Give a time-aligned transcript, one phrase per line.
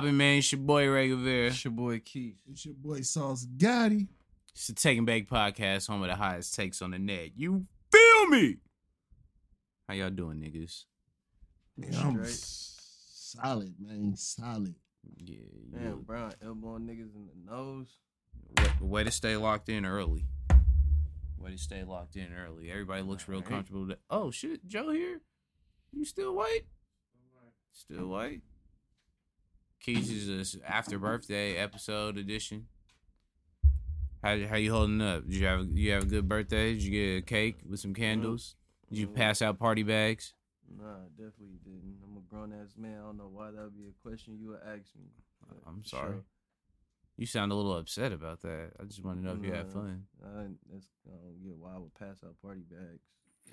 [0.00, 0.38] poppin', man?
[0.38, 1.48] It's your boy Ray Rivera.
[1.48, 2.38] It's your boy Keith.
[2.50, 4.08] It's your boy Sauce Gotti.
[4.54, 7.32] It's the Taking Back Podcast, home of the highest takes on the net.
[7.36, 8.56] You feel me?
[9.86, 10.84] How y'all doing, niggas?
[11.76, 14.14] Man, I'm solid, man.
[14.16, 14.74] Solid.
[15.18, 15.36] Yeah,
[15.70, 17.98] Damn, you, Brown elbowing niggas in the nose.
[18.58, 20.24] way, way to stay locked in early.
[21.38, 22.70] Way to stay locked in early.
[22.70, 23.50] Everybody looks real Alright.
[23.50, 23.88] comfortable.
[23.88, 25.20] To, oh shit, Joe here?
[25.92, 26.62] You still white?
[27.72, 28.40] Still white?
[29.80, 32.66] Keys is this after birthday episode edition.
[34.22, 35.24] How how you holding up?
[35.26, 36.74] Did you have you have a good birthday?
[36.74, 38.56] Did you get a cake with some candles?
[38.90, 40.34] Did you pass out party bags?
[40.78, 41.96] Nah, definitely didn't.
[42.04, 42.98] I'm a grown ass man.
[43.00, 45.08] I don't know why that would be a question you would ask me.
[45.66, 46.12] I'm sorry.
[46.12, 46.24] sure.
[47.16, 48.70] You sound a little upset about that.
[48.80, 50.04] I just want to know if you had fun.
[50.24, 53.02] I, that's, I don't get why I would pass out party bags.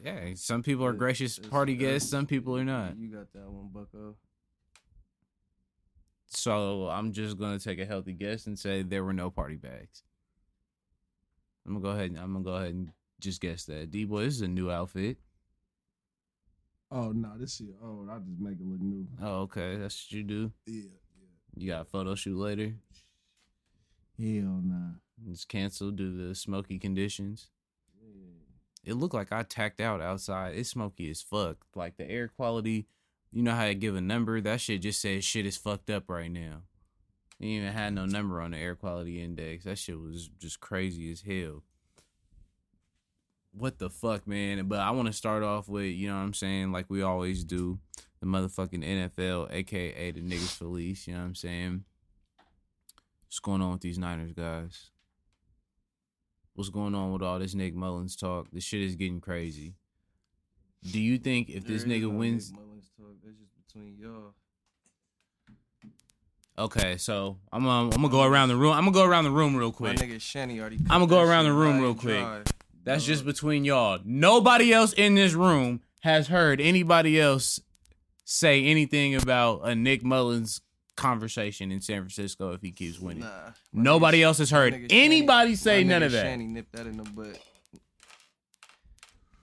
[0.03, 2.97] Yeah, some people are gracious it's- party guests, some people are not.
[2.97, 4.15] You got that one, Bucko.
[6.37, 10.03] So I'm just gonna take a healthy guess and say there were no party bags.
[11.65, 13.89] I'm gonna go ahead and I'm gonna go ahead and just guess that.
[13.89, 15.17] D boy, this is a new outfit.
[16.91, 18.07] Oh no, this shit old.
[18.09, 19.07] I just make it look new.
[19.19, 20.51] Oh, okay, that's what you do.
[20.67, 21.57] Yeah, yeah.
[21.57, 22.73] You got a photo shoot later.
[24.15, 24.41] yeah.
[24.41, 24.91] Hell nah.
[25.31, 27.47] It's canceled due to the smoky conditions.
[28.85, 30.55] It looked like I tacked out outside.
[30.55, 31.57] It's smoky as fuck.
[31.75, 32.85] Like the air quality,
[33.31, 34.39] you know how I give a number?
[34.41, 36.63] That shit just says shit is fucked up right now.
[37.39, 39.65] It even had no number on the air quality index.
[39.65, 41.63] That shit was just crazy as hell.
[43.51, 44.67] What the fuck, man?
[44.67, 47.43] But I want to start off with, you know what I'm saying, like we always
[47.43, 47.79] do,
[48.19, 51.83] the motherfucking NFL, aka the niggas police, you know what I'm saying?
[53.27, 54.91] What's going on with these Niners guys?
[56.53, 58.47] What's going on with all this Nick Mullens talk?
[58.51, 59.75] This shit is getting crazy.
[60.83, 62.53] Do you think if this nigga no wins,
[63.07, 63.37] Mullens just
[63.67, 64.33] between y'all.
[66.57, 66.97] okay?
[66.97, 68.73] So I'm gonna, I'm gonna go around the room.
[68.73, 69.99] I'm gonna go around the room real quick.
[69.99, 70.79] My nigga Shanny already.
[70.89, 72.19] I'ma go around the room real quick.
[72.19, 72.41] dry.
[72.83, 73.99] That's just between y'all.
[74.05, 77.59] Nobody else in this room has heard anybody else
[78.23, 80.61] say anything about a Nick Mullens
[80.95, 83.23] conversation in San Francisco if he keeps winning.
[83.23, 83.51] Nah.
[83.73, 86.23] Nobody else has heard nigga Shanny- anybody say none of that.
[86.23, 87.39] Shanny nipped that in the butt.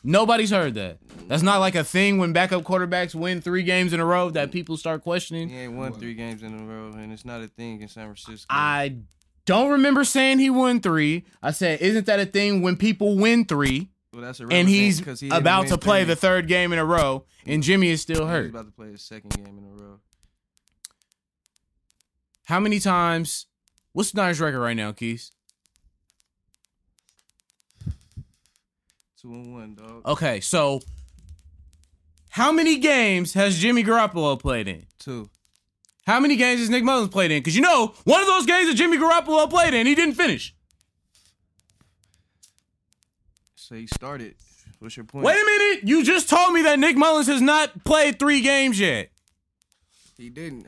[0.03, 0.99] Nobody's heard that.
[1.27, 4.51] That's not like a thing when backup quarterbacks win three games in a row that
[4.53, 5.49] people start questioning.
[5.49, 8.05] He ain't won three games in a row, and it's not a thing in San
[8.07, 8.47] Francisco.
[8.51, 8.97] I
[9.47, 11.25] don't remember saying he won three.
[11.43, 15.29] I said, isn't that a thing when people win three well, that's and he's he
[15.31, 16.09] about to play three.
[16.09, 18.45] the third game in a row and Jimmy is still hurt.
[18.45, 19.99] He's about to play his second game in a row.
[22.45, 23.47] How many times?
[23.93, 25.33] What's the Niners record right now, Keys?
[29.21, 30.07] Two and one, dog.
[30.07, 30.81] Okay, so
[32.35, 34.87] how many games has Jimmy Garoppolo played in?
[34.99, 35.31] Two.
[36.05, 37.39] How many games has Nick Mullens played in?
[37.39, 40.53] Because you know, one of those games that Jimmy Garoppolo played in, he didn't finish.
[43.55, 44.35] So he started.
[44.81, 45.25] What's your point?
[45.27, 45.89] Wait a minute.
[45.89, 49.11] You just told me that Nick Mullens has not played three games yet.
[50.19, 50.67] He didn't.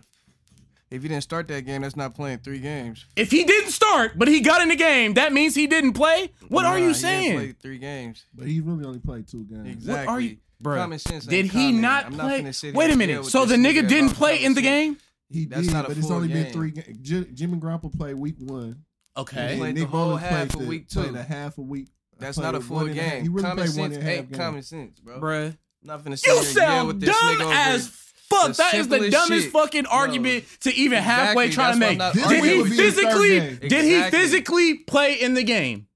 [0.89, 3.07] If he didn't start that game, that's not playing three games.
[3.17, 6.31] If he didn't start, but he got in the game, that means he didn't play?
[6.49, 7.37] What Nah, are you didn't saying?
[7.37, 8.25] play three games.
[8.33, 9.67] But he really only played two games.
[9.69, 10.07] Exactly.
[10.07, 10.77] What are you, bro?
[10.77, 11.27] Common sense.
[11.27, 11.81] Did he common.
[11.81, 12.43] not I'm play?
[12.43, 13.25] finna sit here Wait a minute.
[13.27, 14.99] So the nigga didn't play in the game?
[15.29, 16.53] He That's did, not a but it's full only been game.
[16.53, 16.99] three games.
[17.03, 18.85] J- and Garoppolo played week one.
[19.17, 19.53] Okay.
[19.55, 21.59] He played and the Nick whole Mullens half played of the- week Played a half
[21.59, 21.89] a week.
[21.89, 23.23] Uh, that's not a one full and half- game.
[23.23, 24.39] He really common played one sense and a half ain't games.
[24.39, 25.21] common sense, bro.
[25.21, 25.47] Bruh.
[25.47, 27.89] I'm not finna sit You here and yell sound with this dumb nigga over as
[27.89, 28.47] fuck.
[28.49, 29.53] the That is the simplest dumbest shit.
[29.53, 31.55] fucking argument to even halfway Exactly.
[31.55, 31.91] try to That's why make.
[31.93, 32.77] I'm not Did arguing he with you.
[32.77, 33.41] physically?
[33.41, 35.87] Third Did he physically play in the game?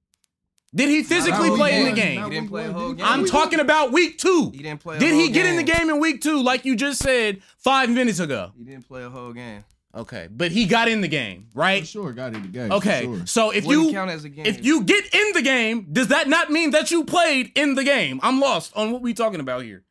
[0.75, 2.23] Did he physically Not play in the game?
[2.25, 3.05] He didn't play a whole game.
[3.05, 4.51] I'm talking about week two.
[4.55, 4.97] He didn't play.
[4.97, 7.43] A Did whole he get in the game in week two, like you just said
[7.59, 8.53] five minutes ago?
[8.57, 9.65] He didn't play a whole game.
[9.93, 11.85] Okay, but he got in the game, For right?
[11.85, 12.71] sure, got in the game.
[12.71, 13.27] Okay, sure.
[13.27, 14.47] so if Wouldn't you count as a game.
[14.47, 17.83] if you get in the game, does that not mean that you played in the
[17.83, 18.21] game?
[18.23, 19.83] I'm lost on what we're talking about here.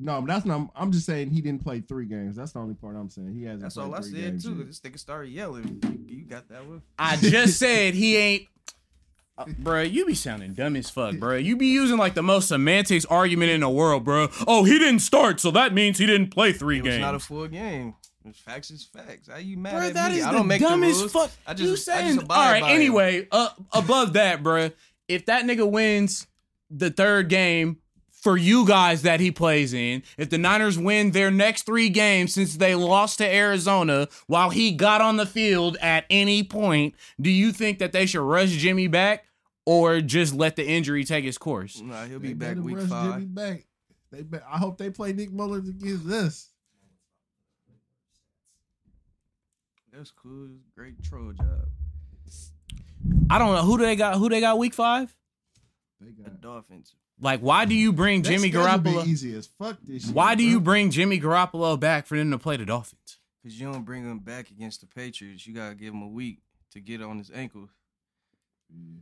[0.00, 0.70] No, that's not.
[0.74, 2.34] I'm just saying he didn't play three games.
[2.34, 3.32] That's the only part I'm saying.
[3.32, 3.60] He hasn't.
[3.62, 4.54] That's played all I three said games too.
[4.56, 4.66] yet.
[4.66, 5.78] This nigga started yelling.
[6.08, 6.82] You, you got that one.
[6.98, 8.46] I just said he ain't.
[9.40, 11.42] Uh, bruh, you be sounding dumb as fuck, bruh.
[11.42, 14.30] You be using like the most semantics argument in the world, bruh.
[14.46, 17.00] Oh, he didn't start, so that means he didn't play three It games.
[17.00, 17.94] not a full game.
[18.34, 19.28] Facts is facts.
[19.32, 20.18] How you mad Bruh, at that me?
[20.18, 21.12] is I the don't make dumbest the rules.
[21.12, 21.30] fuck.
[21.46, 22.62] I just, you I just saying all right?
[22.64, 24.72] Anyway, uh, above that, bruh,
[25.08, 26.26] if that nigga wins
[26.70, 27.78] the third game
[28.12, 32.34] for you guys that he plays in, if the Niners win their next three games
[32.34, 37.30] since they lost to Arizona while he got on the field at any point, do
[37.30, 39.24] you think that they should rush Jimmy back
[39.66, 41.80] or just let the injury take its course?
[41.80, 43.12] Nah, he'll They be back better week rush five.
[43.14, 43.64] Jimmy back.
[44.10, 46.48] They be- I hope they play Nick Mullens against us.
[49.92, 50.46] That's cool.
[50.46, 51.68] It's a great troll job.
[53.28, 54.16] I don't know who they got.
[54.16, 55.14] Who they got week five?
[56.00, 56.94] They got The Dolphins.
[57.20, 59.06] Like, why do you bring That Jimmy schedule be Garoppolo?
[59.06, 60.14] Easy as fuck this year.
[60.14, 60.50] Why do bro.
[60.50, 63.18] you bring Jimmy Garoppolo back for them to play the Dolphins?
[63.42, 65.46] Cause you don't bring him back against the Patriots.
[65.46, 66.38] You gotta give him a week
[66.72, 67.68] to get on his ankle.
[68.70, 69.00] Yeah.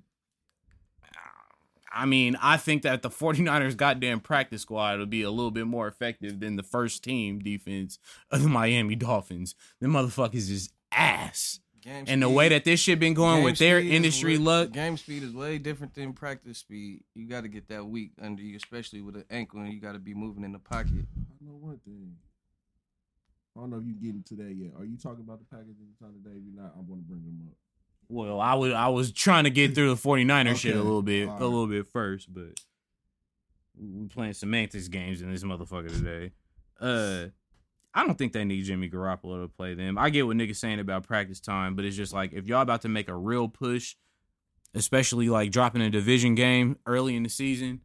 [1.91, 5.67] I mean, I think that the 49ers goddamn practice squad will be a little bit
[5.67, 7.99] more effective than the first team defense
[8.31, 9.55] of the Miami Dolphins.
[9.81, 11.61] The motherfuckers is ass.
[11.81, 14.73] Game And the way that this shit been going game with their industry way- luck,
[14.73, 17.05] Game speed is way different than practice speed.
[17.15, 19.93] You got to get that week under you, especially with an ankle, and you got
[19.93, 21.07] to be moving in the pocket.
[21.17, 22.17] I know one thing.
[23.57, 24.73] I don't know if you get into that yet.
[24.79, 26.37] Are you talking about the package anytime today?
[26.37, 27.57] If you're not, I'm gonna bring them up.
[28.09, 31.27] Well, I was I was trying to get through the 49er shit a little bit,
[31.29, 31.43] alright.
[31.43, 32.59] a little bit first, but
[33.77, 36.33] we playing semantics games in this motherfucker today.
[36.81, 37.27] Uh
[37.95, 39.99] I don't think they need Jimmy Garoppolo to play them.
[39.99, 42.83] I get what niggas saying about practice time, but it's just like if y'all about
[42.83, 43.97] to make a real push,
[44.75, 47.81] especially like dropping a division game early in the season,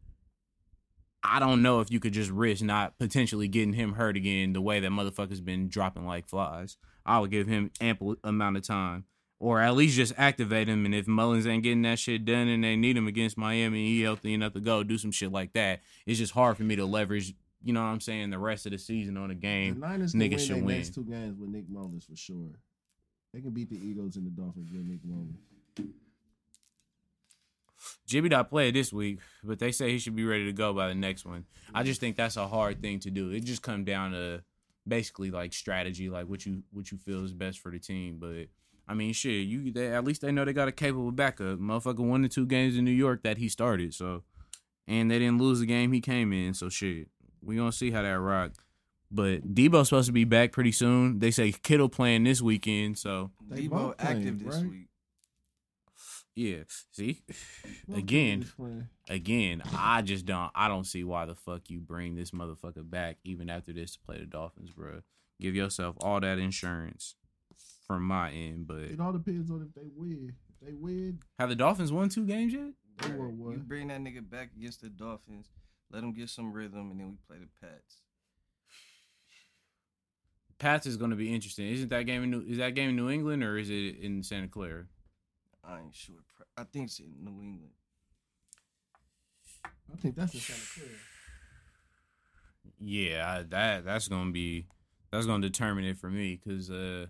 [1.24, 4.62] I don't know if you could just risk not potentially getting him hurt again the
[4.62, 6.78] way that motherfucker's been dropping like flies.
[7.06, 9.06] I would give him ample amount of time.
[9.44, 12.64] Or at least just activate him and if Mullens ain't getting that shit done and
[12.64, 15.52] they need him against Miami and he healthy enough to go, do some shit like
[15.52, 15.82] that.
[16.06, 18.72] It's just hard for me to leverage, you know what I'm saying, the rest of
[18.72, 19.82] the season on a The game.
[19.82, 20.78] Niners can niggas win should win.
[20.78, 22.52] next two games with Nick Mullens for sure.
[23.34, 25.36] They can beat the Eagles and the Dolphins with Nick Mullens.
[28.08, 30.88] Jimmy not played this week, but they say he should be ready to go by
[30.88, 31.44] the next one.
[31.74, 33.32] I just think that's a hard thing to do.
[33.32, 34.42] It just come down to
[34.88, 38.20] basically like strategy, like what you what you feel is best for the team.
[38.22, 38.48] But
[38.88, 41.58] I mean, shit, you they, at least they know they got a capable backup.
[41.60, 44.24] Motherfucker won the two games in New York that he started, so
[44.88, 46.54] and they didn't lose the game he came in.
[46.54, 47.08] So shit,
[47.42, 48.52] we gonna see how that rock.
[49.10, 51.20] But Deebo's supposed to be back pretty soon.
[51.20, 54.66] They say Kittle playing this weekend, so They Deebo both playing, active this right?
[54.66, 54.88] week.
[56.36, 56.64] yeah.
[56.92, 57.22] See,
[57.94, 58.46] Again.
[59.08, 60.52] again, I just don't.
[60.56, 64.00] I don't see why the fuck you bring this motherfucker back even after this to
[64.00, 65.02] play the Dolphins, bro.
[65.40, 67.16] Give yourself all that insurance
[67.88, 70.34] from my end, but It all depends on if they win.
[70.50, 72.72] If they win, have the Dolphins won two games yet?
[73.00, 73.34] they Right.
[73.34, 75.48] won You bring that nigga back against the Dolphins,
[75.92, 77.98] let him get some rhythm, and then we play the Pats.
[80.60, 81.68] Pats is going to be interesting.
[81.68, 84.24] Isn't that game in New, is that game in New England or is it in
[84.24, 84.86] Santa Clara?
[85.64, 86.16] I ain't sure.
[86.58, 87.72] I think it's in New England.
[89.92, 90.90] I think that's a Santa Clara.
[92.80, 94.68] Yeah, that that's going to be
[95.12, 97.08] that's going to determine it for me because uh,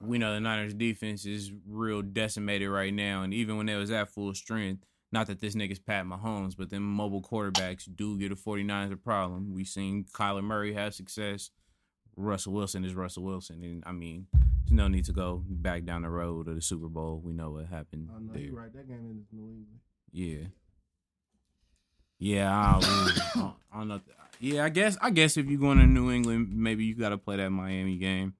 [0.00, 3.90] we know the Niners defense is real decimated right now, and even when they was
[3.90, 8.32] at full strength, not that this nigga's Pat Mahomes, but them mobile quarterbacks do get
[8.32, 9.54] a 49ers a problem.
[9.54, 11.50] We seen Kyler Murray have success.
[12.16, 16.02] Russell Wilson is Russell Wilson, and I mean, there's no need to go back down
[16.02, 17.20] the road of the Super Bowl.
[17.24, 18.42] We know what happened Oh no, there.
[18.42, 18.72] you're right.
[18.72, 19.80] That game is New England.
[20.12, 20.46] Yeah.
[22.18, 22.78] Yeah, I,
[23.34, 24.00] I, I don't know.
[24.40, 27.18] Yeah, I guess I guess if you're going to New England, maybe you got to
[27.18, 28.34] play that Miami game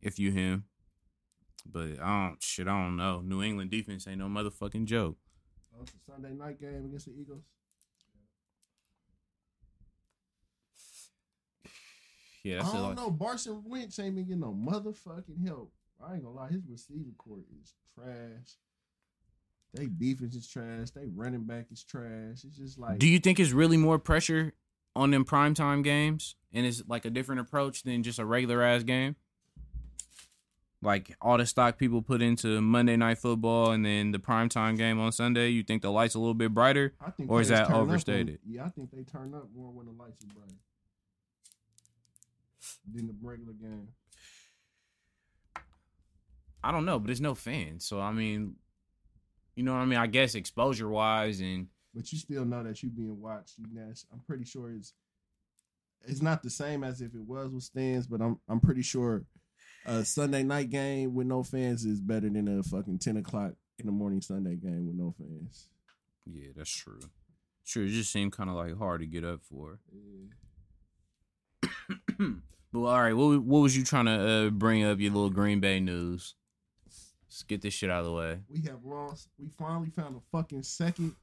[0.00, 0.64] if you him.
[1.70, 2.66] But I don't shit.
[2.66, 3.20] I don't know.
[3.20, 5.16] New England defense ain't no motherfucking joke.
[5.74, 7.44] Oh, it's a Sunday night game against the Eagles.
[12.44, 13.10] Yeah, that's I don't know.
[13.10, 15.72] Carson Wentz ain't been getting no motherfucking help.
[16.02, 18.56] I ain't gonna lie, his receiving court is trash.
[19.74, 20.90] They defense is trash.
[20.90, 22.44] They running back is trash.
[22.44, 24.54] It's just like do you think it's really more pressure
[24.96, 28.82] on them primetime games, and it's like a different approach than just a regular ass
[28.82, 29.16] game?
[30.80, 35.00] Like all the stock people put into Monday night football and then the primetime game
[35.00, 36.94] on Sunday, you think the lights a little bit brighter?
[37.04, 38.38] I think or is that up when- overstated?
[38.46, 40.52] yeah, I think they turn up more when the lights are bright
[42.94, 43.88] than the regular game.
[46.62, 47.84] I don't know, but there's no fans.
[47.84, 48.54] So I mean,
[49.56, 49.98] you know what I mean?
[49.98, 53.58] I guess exposure wise and But you still know that you being watched.
[53.58, 54.04] You Nash.
[54.12, 54.92] I'm pretty sure it's
[56.06, 59.24] it's not the same as if it was with stands, but I'm I'm pretty sure
[59.88, 63.86] a Sunday night game with no fans is better than a fucking ten o'clock in
[63.86, 65.68] the morning Sunday game with no fans.
[66.26, 67.00] yeah, that's true.
[67.64, 69.80] Sure, it just seemed kind of like hard to get up for.
[72.18, 75.60] but all right, what what was you trying to uh, bring up your little Green
[75.60, 76.34] Bay news?
[77.26, 78.38] Let's get this shit out of the way.
[78.48, 79.28] We have lost.
[79.38, 81.14] We finally found a fucking second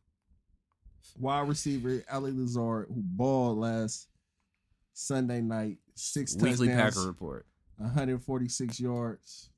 [1.20, 4.08] wide receiver, Ali Lazard, who balled last
[4.94, 5.78] Sunday night.
[5.96, 7.46] Six Weekly touchdowns, Packer report.
[7.78, 9.50] 146 yards,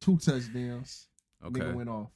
[0.00, 1.08] two touchdowns.
[1.44, 1.60] Okay.
[1.60, 2.10] Nigga went off.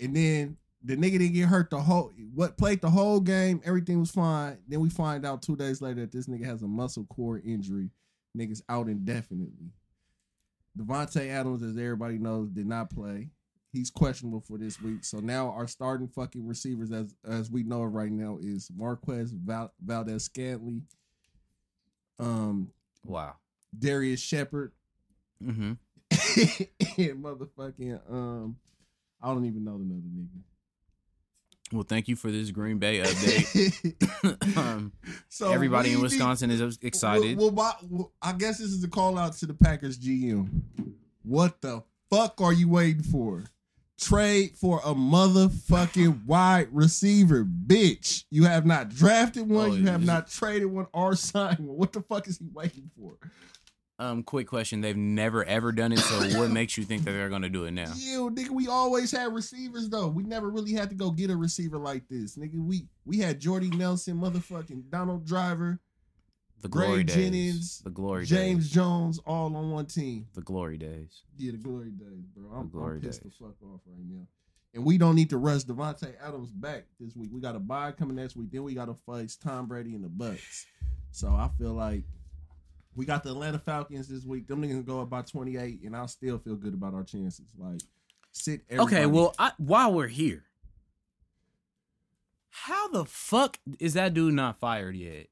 [0.00, 4.00] And then the nigga didn't get hurt the whole what played the whole game, everything
[4.00, 4.58] was fine.
[4.66, 7.90] Then we find out two days later that this nigga has a muscle core injury.
[8.36, 9.72] Nigga's out indefinitely.
[10.78, 13.28] Davante Adams, as everybody knows, did not play.
[13.72, 15.04] He's questionable for this week.
[15.04, 19.32] So now our starting fucking receivers, as as we know it right now, is Marquez
[19.32, 20.86] Val- Valdes-Scantling,
[22.18, 22.70] um,
[23.04, 23.36] Wow.
[23.78, 24.72] Darrius Shepherd,
[25.42, 25.72] Mm-hmm.
[27.00, 28.56] and motherfucking um,
[29.22, 30.42] I don't even know another nigga.
[31.72, 34.56] Well, thank you for this Green Bay update.
[34.56, 34.92] um,
[35.28, 37.38] so everybody in Wisconsin is excited.
[37.38, 40.62] Well, well, well, I guess this is a call out to the Packers GM.
[41.22, 43.44] What the fuck are you waiting for?
[44.00, 48.24] Trade for a motherfucking wide receiver, bitch.
[48.30, 49.70] You have not drafted one.
[49.70, 51.76] Oh, you have not traded one or signed one.
[51.76, 53.16] What the fuck is he waiting for?
[54.00, 55.98] Um, quick question: They've never ever done it.
[55.98, 57.92] So, what makes you think that they're going to do it now?
[57.96, 60.08] Yeah, nigga, we always had receivers though.
[60.08, 62.54] We never really had to go get a receiver like this, nigga.
[62.64, 65.80] We we had Jordy Nelson, motherfucking Donald Driver,
[66.62, 67.14] The glory days.
[67.16, 68.72] Jennings, the glory James days.
[68.72, 70.26] Jones, all on one team.
[70.34, 71.22] The glory days.
[71.36, 72.50] Yeah, the glory days, bro.
[72.56, 73.32] I'm, The glory I'm pissed days.
[73.38, 74.26] the fuck off right now.
[74.72, 77.28] And we don't need to rush Davante Adams back this week.
[77.32, 78.50] We got a bye coming next week.
[78.52, 80.64] Then we got to face Tom Brady and the Bucks.
[81.10, 82.04] So I feel like
[82.94, 84.46] we got the Atlanta Falcons this week.
[84.46, 87.46] Them niggas go up by 28, and I'll still feel good about our chances.
[87.56, 87.80] Like,
[88.32, 88.96] sit everybody.
[88.96, 90.44] Okay, well, I, while we're here,
[92.50, 95.28] how the fuck is that dude not fired yet?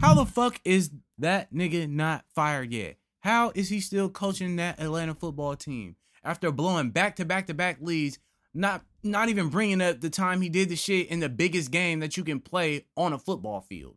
[0.00, 2.96] How the fuck is that nigga not fired yet?
[3.20, 7.54] How is he still coaching that Atlanta football team after blowing back to back to
[7.54, 8.18] back leads?
[8.52, 12.00] Not not even bringing up the time he did the shit in the biggest game
[12.00, 13.96] that you can play on a football field.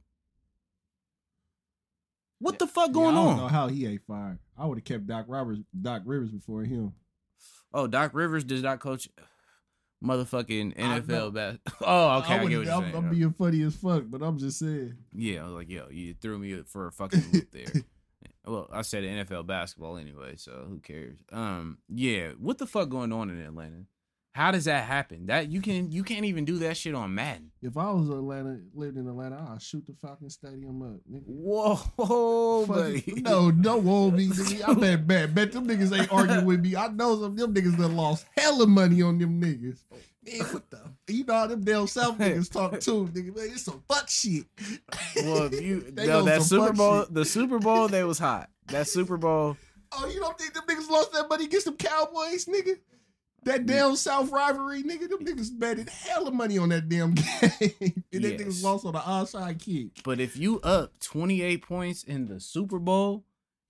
[2.39, 3.37] What the fuck Yeah, going I don't on?
[3.37, 4.39] know how he ain't fired.
[4.57, 6.93] I would have kept Doc Roberts, Doc Rivers before him.
[7.73, 9.09] Oh, Doc Rivers does not coach
[10.03, 12.95] motherfucking NFL bas Oh, okay, I, I get what you're I'm, saying.
[12.95, 14.95] I'm being funny as fuck, but I'm just saying.
[15.13, 17.81] yeah, I was like, yo, you threw me for a fucking loop there.
[18.45, 21.17] well, I said NFL basketball anyway, so who cares?
[21.31, 23.85] Um, yeah, what the fuck going on in Atlanta?
[24.35, 25.27] How does that happen?
[25.27, 27.51] That you can you can't even do that shit on Madden.
[27.61, 30.99] If I was Atlanta, lived in Atlanta, I'd shoot the Falcon Stadium up.
[31.09, 31.23] Nigga.
[31.25, 33.13] Whoa, buddy.
[33.21, 34.27] No, no, won't me.
[34.27, 34.67] Nigga.
[34.67, 36.75] I bet, bet, bet them niggas ain't arguing with me.
[36.75, 39.79] I know some of them niggas that lost hella money on them niggas.
[39.93, 39.95] Oh.
[40.29, 40.81] Man, what the?
[41.13, 43.33] You know how them damn South niggas talk too, nigga.
[43.33, 44.43] Man, it's some fuck shit.
[45.15, 47.13] Well, if you no, that Super Bowl, shit.
[47.13, 48.49] the Super Bowl, they was hot.
[48.67, 49.55] That Super Bowl,
[49.93, 52.79] Oh, you don't think them niggas lost that money against them Cowboys, nigga?
[53.45, 55.07] That damn South rivalry, nigga.
[55.09, 58.03] Them niggas betted hella money on that damn game.
[58.11, 58.41] and they Yes.
[58.41, 60.03] niggas lost on the onside kick.
[60.03, 63.23] But if you up 28 points in the Super Bowl,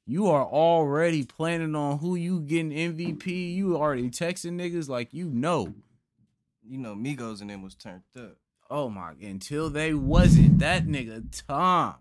[0.07, 3.53] you are already planning on who you getting MVP.
[3.55, 5.73] You already texting niggas like you know.
[6.67, 8.37] You know, Migos and them was turned up.
[8.69, 10.59] Oh my, until they wasn't.
[10.59, 11.95] That nigga Tom.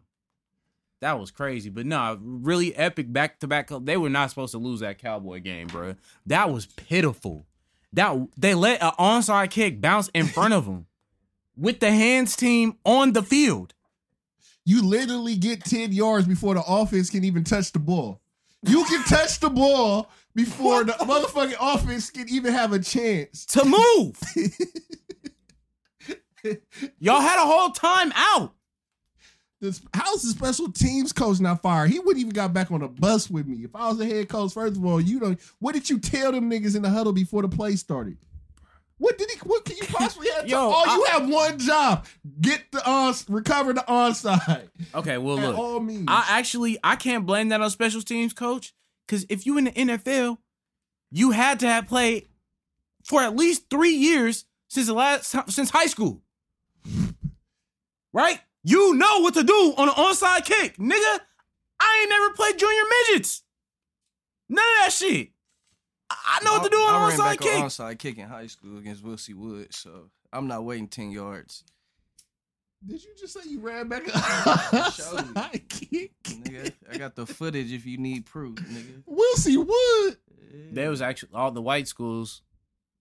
[1.00, 1.68] That was crazy.
[1.70, 3.68] But nah, really epic back to back.
[3.80, 5.96] They were not supposed to lose that Cowboy game, bro.
[6.26, 7.44] That was pitiful.
[7.94, 10.86] That they let an onside kick bounce in front of them
[11.56, 13.74] with the hands team on the field.
[14.64, 18.20] You literally get 10 yards before the offense can even touch the ball.
[18.62, 23.44] You can touch the ball before the motherfucking offense can even have a chance.
[23.46, 24.18] to move.
[26.98, 28.54] Y'all had a whole time out.
[29.64, 31.90] This, how's the special teams coach not fired?
[31.90, 33.64] He wouldn't even got back on the bus with me.
[33.64, 35.40] If I was the head coach, first of all, you don't.
[35.58, 38.18] What did you tell them niggas in the huddle before the play started?
[38.98, 39.38] What did he?
[39.38, 40.34] What can you possibly have?
[40.44, 42.04] To, Yo, oh, you have one job:
[42.42, 44.68] get the uh, on, recover the onside.
[44.94, 45.58] Okay, well At look.
[45.58, 46.04] all means.
[46.08, 48.74] I actually I can't blame that on special teams coach
[49.08, 50.36] cuz if you in the NFL,
[51.10, 52.28] you had to have played
[53.02, 56.20] for at least 3 years since the last since high school.
[58.12, 58.40] Right?
[58.64, 60.78] You know what to do on an onside kick.
[60.78, 61.20] Nigga,
[61.80, 63.42] I ain't never played junior midgets.
[64.48, 65.28] None of that shit.
[66.10, 67.54] I I know what to do I on ran an back onside kick.
[67.60, 71.62] on onside kick in high school against Wilsie Wood, so I'm not waiting ten yards.
[72.86, 74.04] Did you just say you ran back?
[74.06, 75.32] Showed me.
[75.34, 76.12] onside kick?
[76.24, 79.02] Nigga, I got the footage if you need proof, nigga.
[79.06, 79.56] We'll see.
[79.56, 80.16] Wood.
[80.72, 82.42] There was actually all the white schools,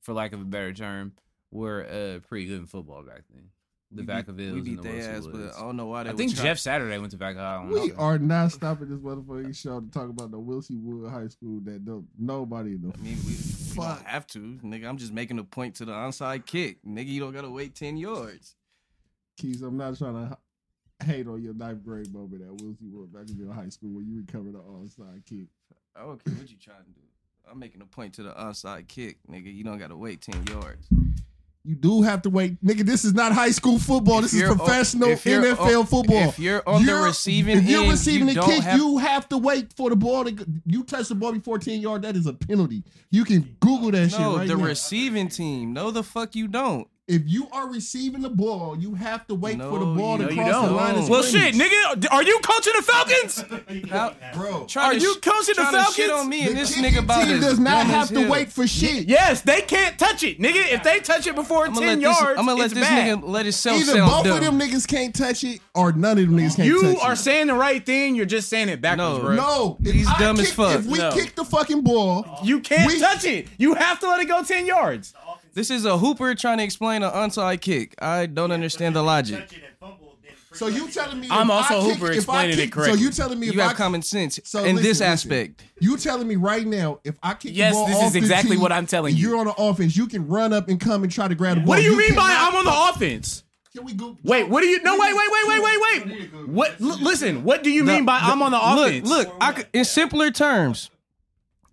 [0.02, 1.14] for lack of a better term,
[1.52, 3.50] were uh, pretty good in football back then.
[3.96, 6.04] The We back beat- of We beat the their ass, but I don't know why
[6.04, 7.38] they I think try- Jeff Saturday went to back.
[7.38, 7.96] I don't We know.
[7.96, 11.86] are not stopping this motherfucking show to talk about the Wilson Wood High School that
[11.86, 13.98] don't nobody in the I mean, we, we Fuck.
[14.00, 14.88] don't have to, nigga.
[14.88, 17.08] I'm just making a point to the onside kick, nigga.
[17.08, 18.56] You don't gotta wait ten yards.
[19.38, 19.62] Keys.
[19.62, 20.38] I'm not trying to
[21.06, 24.06] hate on your ninth grade moment at Wilson Wood back in your high school when
[24.08, 25.48] you recovered the onside kick.
[25.96, 27.02] I don't care what you trying to do.
[27.52, 29.54] I'm making a point to the onside kick, nigga.
[29.54, 30.88] You don't gotta wait ten yards.
[31.66, 32.86] You do have to wait, nigga.
[32.86, 34.22] This is not high school football.
[34.22, 36.28] This is you're o- professional NFL o- football.
[36.30, 39.30] if you're on the receiving if you're end, receiving you the kick, have- you have
[39.30, 40.32] to wait for the ball to.
[40.32, 42.02] go- You touch the ball before ten yard.
[42.02, 42.84] That is a penalty.
[43.12, 44.64] You can Google that shit No, right the now.
[44.66, 45.72] receiving team.
[45.72, 46.86] No, the fuck you don't.
[47.06, 50.34] If you are receiving the ball, you have to wait for the ball to no,
[50.34, 51.56] cross the line of Well, scrimmage.
[51.58, 53.44] shit, nigga, are you coaching the Falcons?
[53.90, 54.66] How- bro.
[54.78, 55.96] Are you coaching the trying to Falcons?
[55.96, 58.32] shit on me The this kicking nigga about team does not have to hell.
[58.32, 59.08] wait for shit.
[59.10, 60.72] Yes, they can't touch it, nigga.
[60.74, 62.30] If they touch it before I'm 10 gonna yards, this.
[62.40, 63.18] I'm gonna let it's this bad.
[63.20, 64.38] nigga let himself Either sound both dumb.
[64.38, 66.94] of them niggas can't touch it, or none of them niggas can't touch it.
[66.94, 67.18] You are it.
[67.18, 68.16] saying the right thing.
[68.16, 69.20] You're just saying it backwards, No.
[69.20, 69.36] bro.
[69.36, 70.80] no, He's I dumb as fuck.
[70.80, 71.12] If we No.
[71.12, 73.48] kick the fucking ball, You can't touch it.
[73.58, 75.14] You have to let it go 10 yards.
[75.54, 77.96] This is a hooper trying to explain an onside kick.
[78.02, 79.48] I don't understand the logic.
[80.54, 82.72] so you telling me I'm if also I kick- Hooper if I explaining it kick-
[82.72, 82.98] correctly.
[82.98, 85.08] So you telling me if You have I, common sense So in listen, this listen.
[85.08, 85.64] aspect.
[85.80, 88.18] You telling me right now, if I kick Yes, the ball this is off the
[88.20, 89.30] exactly tee what I'm telling and you.
[89.30, 89.96] You're on the offense.
[89.98, 91.70] You can run up and come and try to grab the ball.
[91.70, 93.44] What do you, mean by I'm on the offense?
[93.76, 94.16] Can we go?
[94.24, 94.82] Wait, what do you?
[94.84, 95.82] No, wait, wait, wait, wait, wait,
[96.22, 96.48] wait.
[96.48, 96.76] What?
[96.80, 99.10] L- listen, what do you mean by I'm on the offense?
[99.10, 99.38] Look, look.
[99.42, 100.92] I could, in simpler terms,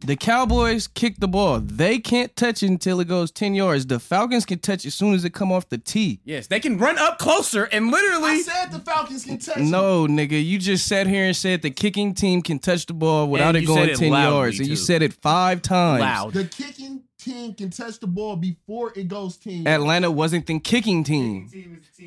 [0.01, 1.61] the Cowboys kick the ball.
[1.61, 3.87] They can't touch it until it goes ten yards.
[3.87, 6.21] The Falcons can touch it as soon as it come off the tee.
[6.25, 9.59] Yes, they can run up closer and literally I said the Falcons can touch.
[9.59, 9.63] it.
[9.65, 13.29] No, nigga, you just sat here and said the kicking team can touch the ball
[13.29, 16.01] without it going it ten loudly, yards, and you said it five times.
[16.01, 16.33] Loud.
[16.33, 19.67] The kicking team can touch the ball before it goes ten.
[19.67, 21.51] Atlanta wasn't the kicking team.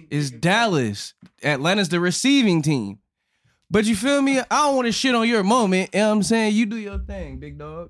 [0.10, 1.14] It's Dallas.
[1.44, 3.00] Atlanta's the receiving team.
[3.74, 4.38] But you feel me?
[4.38, 5.90] I don't want to shit on your moment.
[5.94, 6.54] You know what I'm saying?
[6.54, 7.90] You do your thing, big dog.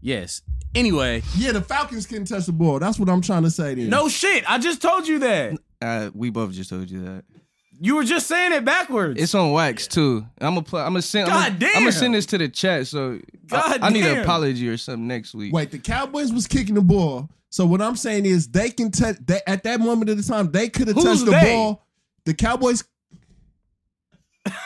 [0.00, 0.42] Yes.
[0.74, 2.80] Anyway, Yeah, the Falcons can touch the ball.
[2.80, 3.76] That's what I'm trying to say.
[3.76, 3.88] Then.
[3.88, 4.42] no shit.
[4.50, 5.58] I just told you that.
[5.80, 7.24] Uh, we both just told you that.
[7.78, 9.22] You were just saying it backwards.
[9.22, 10.26] It's on wax too.
[10.40, 10.82] I'm gonna play.
[10.82, 11.28] I'm gonna send.
[11.28, 11.76] I'm God damn.
[11.76, 12.88] I'm gonna send this to the chat.
[12.88, 15.52] So God I, I need an apology or something next week.
[15.52, 17.30] Wait, the Cowboys was kicking the ball.
[17.50, 19.18] So what I'm saying is they can touch.
[19.24, 21.54] They, at that moment of the time, they could have touched the they?
[21.54, 21.86] ball.
[22.24, 22.82] The Cowboys.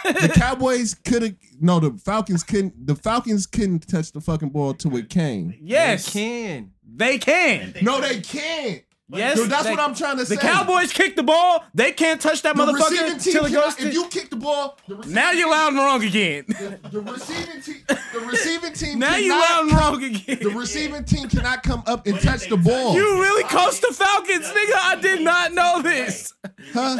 [0.05, 1.35] The Cowboys could have.
[1.61, 2.87] No, the Falcons couldn't.
[2.87, 5.55] The Falcons couldn't touch the fucking ball till it came.
[5.61, 6.71] yes, They can.
[6.85, 7.75] they can.
[7.83, 8.83] No, they can't.
[9.13, 10.37] Yes, Dude, that's they- what I'm trying to say.
[10.37, 11.65] The Cowboys kick the ball.
[11.75, 13.89] They can't touch that the motherfucker team till it goes cannot, to.
[13.89, 16.45] if you kick the ball, the now you're loud and wrong again.
[16.49, 18.99] The receiving team, the receiving team.
[18.99, 20.39] now you cannot loud and come- wrong again.
[20.43, 22.95] The receiving team cannot come up and touch the ball.
[22.95, 24.75] You really coached the Falcons, nigga.
[24.75, 26.33] I did not know this.
[26.73, 26.97] Huh?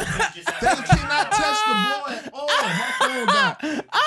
[0.61, 2.47] They cannot touch the ball at all.
[2.47, 3.57] My phone died.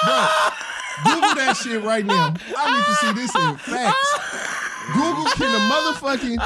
[0.05, 2.35] Bro, Google that shit right now.
[2.57, 4.64] I need to see this in facts.
[4.93, 6.37] Google can the motherfucking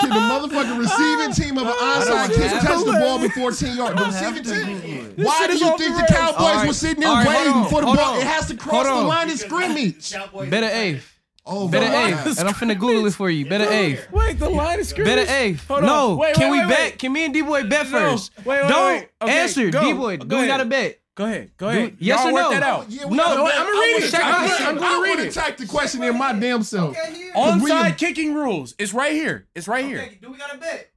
[0.00, 3.98] can the motherfucking receiving team of an onside kick touch the ball before ten yards?
[3.98, 5.14] The receiving team.
[5.24, 6.12] Why do you think the the.
[6.14, 6.66] Cowboys All right.
[6.68, 7.68] were sitting there All right, waiting on.
[7.68, 7.98] for the ball?
[7.98, 8.18] on.
[8.20, 10.12] It has to cross the line of scrimmage.
[10.50, 11.08] Better eighth.
[11.44, 12.38] Oh Better my eighth.
[12.38, 13.44] And I'm finna Google it for you.
[13.46, 14.06] Better eighth.
[14.12, 15.16] Wait, the line is scrimmage.
[15.26, 15.68] Better eighth.
[15.68, 16.14] No.
[16.16, 16.78] Wait, can wait, we wait, bet?
[16.92, 16.98] wait.
[17.00, 17.98] Can me and D Boy bet No.
[17.98, 18.30] first?
[18.38, 19.08] Wait, wait, Don't wait.
[19.22, 19.70] Okay, answer.
[19.70, 19.80] go.
[19.82, 20.48] D Boy, Go do we ahead.
[20.48, 21.00] gotta bet?
[21.14, 21.50] Go ahead.
[21.58, 21.96] Go ahead.
[21.98, 22.50] yes Y'all or work no?
[22.52, 22.90] that out.
[22.90, 23.60] Yeah, we No, gotta wait, bet.
[23.60, 24.00] I'm gonna read I it.
[24.00, 25.32] wanna check- I'm gonna- read I'm gonna I read it.
[25.34, 26.96] type the question in my damn self.
[27.36, 28.74] Onside kicking rules.
[28.78, 29.46] It's right here.
[29.54, 30.08] It's right here.
[30.22, 30.88] Do we got a bet?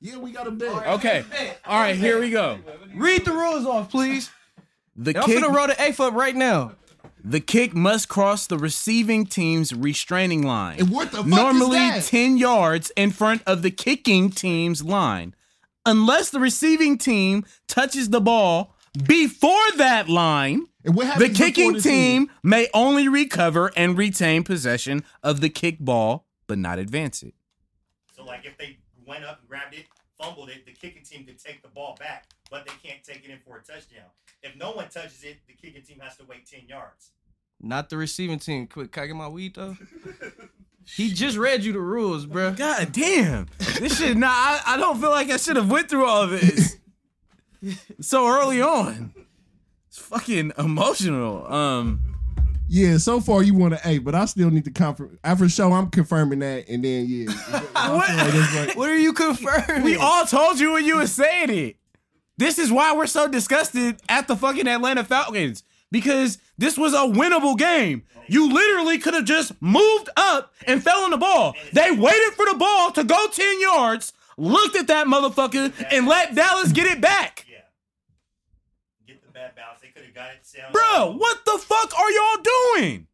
[0.00, 0.86] Yeah, we got a bet.
[0.86, 1.24] Okay.
[1.66, 1.94] All right.
[1.94, 2.58] Here we go.
[2.94, 4.30] Read the rules off, please.
[4.96, 5.38] The I'm kick.
[5.38, 6.72] finna roll the eighth up right now.
[7.22, 10.78] The kick must cross the receiving team's restraining line.
[10.80, 12.10] And what the fuck normally is that?
[12.10, 15.34] 10 yards in front of the kicking team's line.
[15.84, 18.74] Unless the receiving team touches the ball
[19.06, 25.48] before that line, the kicking the team may only recover and retain possession of the
[25.48, 27.34] kick ball, but not advance it.
[28.16, 29.86] So like if they went up and grabbed it,
[30.20, 33.30] fumbled it, the kicking team could take the ball back, but they can't take it
[33.30, 34.06] in for a touchdown.
[34.42, 37.10] If no one touches it, the kicking team has to wait ten yards.
[37.60, 38.66] Not the receiving team.
[38.66, 39.76] Quick, can I get my weed though?
[40.84, 42.52] he just read you the rules, bro.
[42.52, 43.46] God damn.
[43.78, 46.30] This shit, nah, I, I don't feel like I should have went through all of
[46.30, 46.80] this
[48.00, 49.12] so early on.
[49.88, 51.52] It's fucking emotional.
[51.52, 52.00] Um,
[52.68, 55.18] Yeah, so far you want to A, but I still need to confirm.
[55.24, 57.26] After the show, I'm confirming that, and then yeah.
[57.74, 59.82] I feel like like- What are you confirming?
[59.82, 61.76] we all told you when you were saying it.
[62.38, 66.98] This is why we're so disgusted at the fucking Atlanta Falcons because this was a
[66.98, 68.04] winnable game.
[68.28, 71.54] You literally could have just moved up and fell on the ball.
[71.72, 76.34] They waited for the ball to go 10 yards, looked at that motherfucker, and let
[76.36, 77.44] Dallas get it back.
[79.40, 79.46] Yeah.
[79.46, 79.76] Get the bad.
[79.82, 80.72] They could have got it sound.
[80.72, 82.42] Bro, what the fuck are y'all
[82.76, 83.06] doing?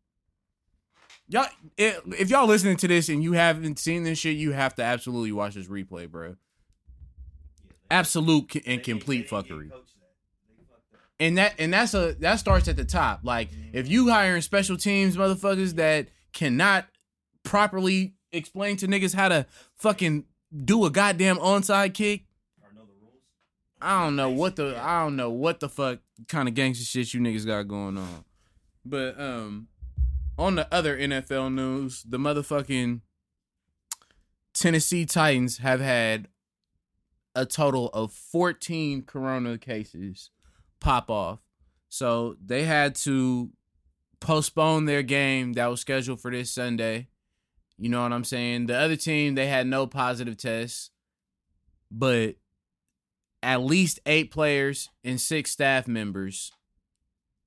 [1.29, 4.75] Y'all, if, if y'all listening to this and you haven't seen this shit, you have
[4.77, 6.37] to absolutely watch this replay, bro.
[7.91, 9.71] Absolute and complete fuckery.
[11.21, 13.21] and that and that's a that starts at the top.
[13.23, 16.87] Like if you hiring special teams motherfuckers that cannot
[17.45, 20.25] properly explain to niggas how to fucking
[20.65, 22.25] do a goddamn onside kick.
[22.62, 23.23] Or know the rules.
[23.81, 27.12] I don't know what the I don't know what the fuck kind of gangster shit
[27.12, 28.25] you niggas got going on.
[28.85, 29.69] But um
[30.39, 33.01] on the other NFL news, the motherfucking
[34.53, 36.29] Tennessee Titans have had
[37.35, 40.31] a total of 14 corona cases
[40.81, 41.41] pop off.
[41.89, 43.51] So they had to
[44.21, 47.09] postpone their game that was scheduled for this Sunday.
[47.79, 48.67] You know what I'm saying?
[48.67, 50.91] The other team, they had no positive tests,
[51.91, 52.37] but
[53.47, 56.51] at least eight players and six staff members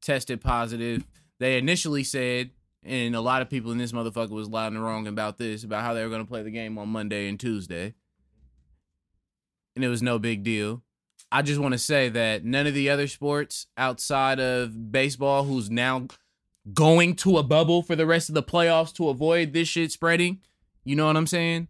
[0.01, 1.05] tested positive.
[1.39, 2.51] They initially said,
[2.83, 5.83] and a lot of people in this motherfucker was lying and wrong about this, about
[5.83, 7.95] how they were going to play the game on Monday and Tuesday.
[9.75, 10.83] And it was no big deal.
[11.33, 15.69] I just want to say that none of the other sports outside of baseball, who's
[15.69, 16.07] now
[16.73, 20.39] going to a bubble for the rest of the playoffs to avoid this shit spreading,
[20.85, 21.67] you know what I'm saying?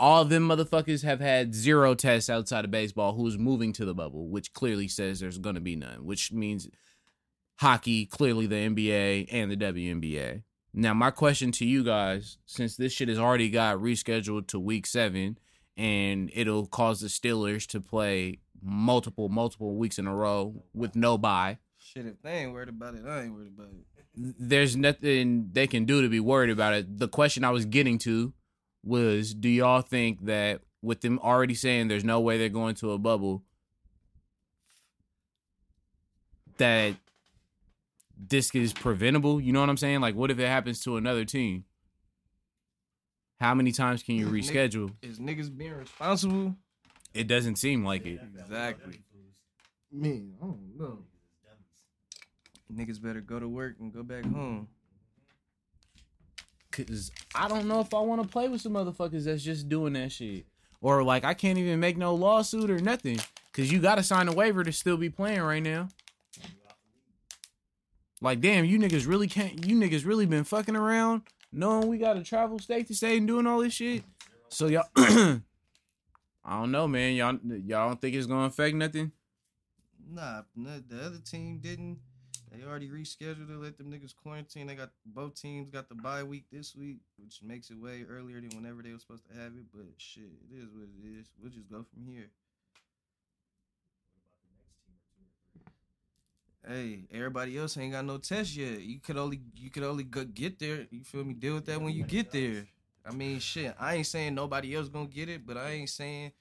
[0.00, 3.94] All of them motherfuckers have had zero tests outside of baseball who's moving to the
[3.94, 6.68] bubble, which clearly says there's going to be none, which means
[7.56, 10.42] hockey, clearly the NBA and the WNBA.
[10.72, 14.86] Now, my question to you guys, since this shit has already got rescheduled to week
[14.86, 15.38] seven
[15.76, 21.18] and it'll cause the Steelers to play multiple, multiple weeks in a row with no
[21.18, 24.34] bye, Shit, if they ain't worried about it, I ain't worried about it.
[24.38, 26.98] there's nothing they can do to be worried about it.
[26.98, 28.34] The question I was getting to
[28.84, 32.92] was do y'all think that with them already saying there's no way they're going to
[32.92, 33.42] a bubble
[36.58, 36.94] that
[38.16, 39.40] this is preventable?
[39.40, 40.00] You know what I'm saying?
[40.00, 41.64] Like what if it happens to another team?
[43.40, 44.92] How many times can you Nick- reschedule?
[45.02, 46.56] Is niggas being responsible?
[47.14, 48.20] It doesn't seem like it.
[48.38, 49.00] Exactly.
[49.90, 50.98] Man, I don't know.
[52.72, 54.68] Niggas better go to work and go back home.
[56.86, 59.94] Cause I don't know if I want to play with some motherfuckers that's just doing
[59.94, 60.46] that shit.
[60.80, 63.18] Or like I can't even make no lawsuit or nothing.
[63.52, 65.88] Cause you gotta sign a waiver to still be playing right now.
[68.20, 72.22] Like damn, you niggas really can't you niggas really been fucking around knowing we gotta
[72.22, 74.04] travel state to state and doing all this shit.
[74.48, 77.14] So y'all I don't know, man.
[77.14, 79.12] Y'all y'all don't think it's gonna affect nothing?
[80.10, 81.98] Nah, the other team didn't.
[82.52, 83.62] They already rescheduled it.
[83.62, 84.66] Let them niggas quarantine.
[84.66, 88.40] They got both teams got the bye week this week, which makes it way earlier
[88.40, 89.64] than whenever they were supposed to have it.
[89.72, 91.26] But shit, it is what it is.
[91.40, 92.30] We'll just go from here.
[96.66, 98.80] Hey, everybody else ain't got no test yet.
[98.80, 100.86] You could only you could only go get there.
[100.90, 101.34] You feel me?
[101.34, 102.66] Deal with that when you get there.
[103.06, 103.74] I mean, shit.
[103.78, 106.32] I ain't saying nobody else gonna get it, but I ain't saying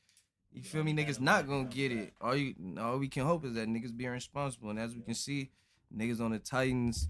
[0.51, 2.13] you feel me, niggas not gonna get it.
[2.19, 4.69] All you all we can hope is that niggas being responsible.
[4.69, 5.51] And as we can see,
[5.95, 7.09] niggas on the Titans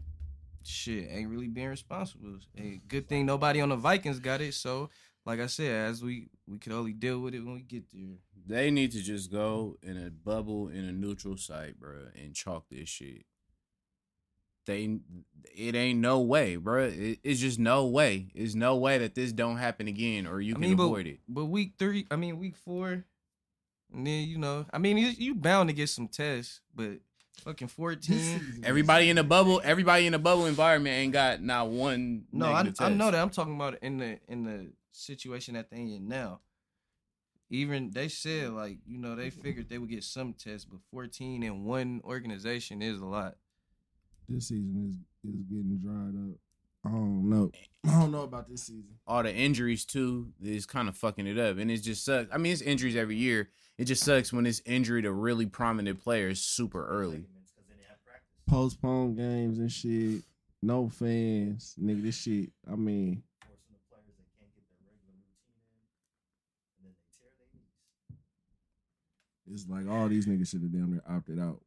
[0.64, 2.38] shit ain't really being responsible.
[2.54, 4.54] Hey, good thing nobody on the Vikings got it.
[4.54, 4.90] So
[5.26, 8.18] like I said, as we we could only deal with it when we get there.
[8.46, 12.66] They need to just go in a bubble in a neutral site, bro, and chalk
[12.70, 13.26] this shit.
[14.66, 15.00] They,
[15.56, 16.86] it ain't no way, bro.
[16.86, 18.32] It, it's just no way.
[18.34, 21.08] It's no way that this don't happen again, or you I can mean, but, avoid
[21.08, 21.20] it.
[21.28, 23.04] but week three, I mean week four,
[23.94, 27.00] and then you know, I mean you, you bound to get some tests, but
[27.42, 28.62] fucking fourteen.
[28.64, 32.26] Everybody in the bubble, everybody in the bubble environment ain't got not one.
[32.32, 33.22] No, I, negative I know that.
[33.22, 36.42] I'm talking about in the in the situation that they in now.
[37.50, 41.44] Even they said like you know they figured they would get some tests, but 14
[41.44, 43.36] in one organization is a lot.
[44.28, 46.38] This season is is getting dried up.
[46.86, 47.52] I don't know.
[47.86, 48.96] I don't know about this season.
[49.06, 52.30] all the injuries too is kind of fucking it up, and it just sucks.
[52.34, 53.50] I mean, it's injuries every year.
[53.78, 57.18] It just sucks when it's injury to really prominent players super early.
[57.18, 58.28] Because they didn't have practice.
[58.48, 60.24] Postpone games and shit.
[60.64, 62.02] No fans, nigga.
[62.02, 62.50] This shit.
[62.72, 66.10] I mean, Forcing the players that can't get their regular routine in,
[66.74, 67.54] and then they tear their
[69.46, 69.62] knees.
[69.62, 71.62] it's like all these niggas should have damn near opted out.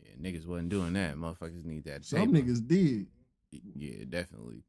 [0.00, 1.16] Yeah, niggas wasn't doing that.
[1.16, 2.04] Motherfuckers need that.
[2.04, 2.46] Some paper.
[2.46, 3.08] niggas did.
[3.50, 4.62] Yeah, definitely.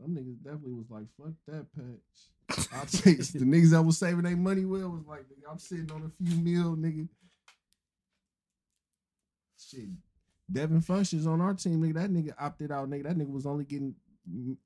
[0.00, 2.68] Some niggas definitely was like, fuck that patch.
[2.74, 5.90] I'll take the niggas that was saving their money well was like, nigga, I'm sitting
[5.92, 7.08] on a few mil, nigga.
[9.58, 9.88] Shit.
[10.50, 11.94] Devin Funchess on our team, nigga.
[11.94, 13.04] That nigga opted out, nigga.
[13.04, 13.94] That nigga was only getting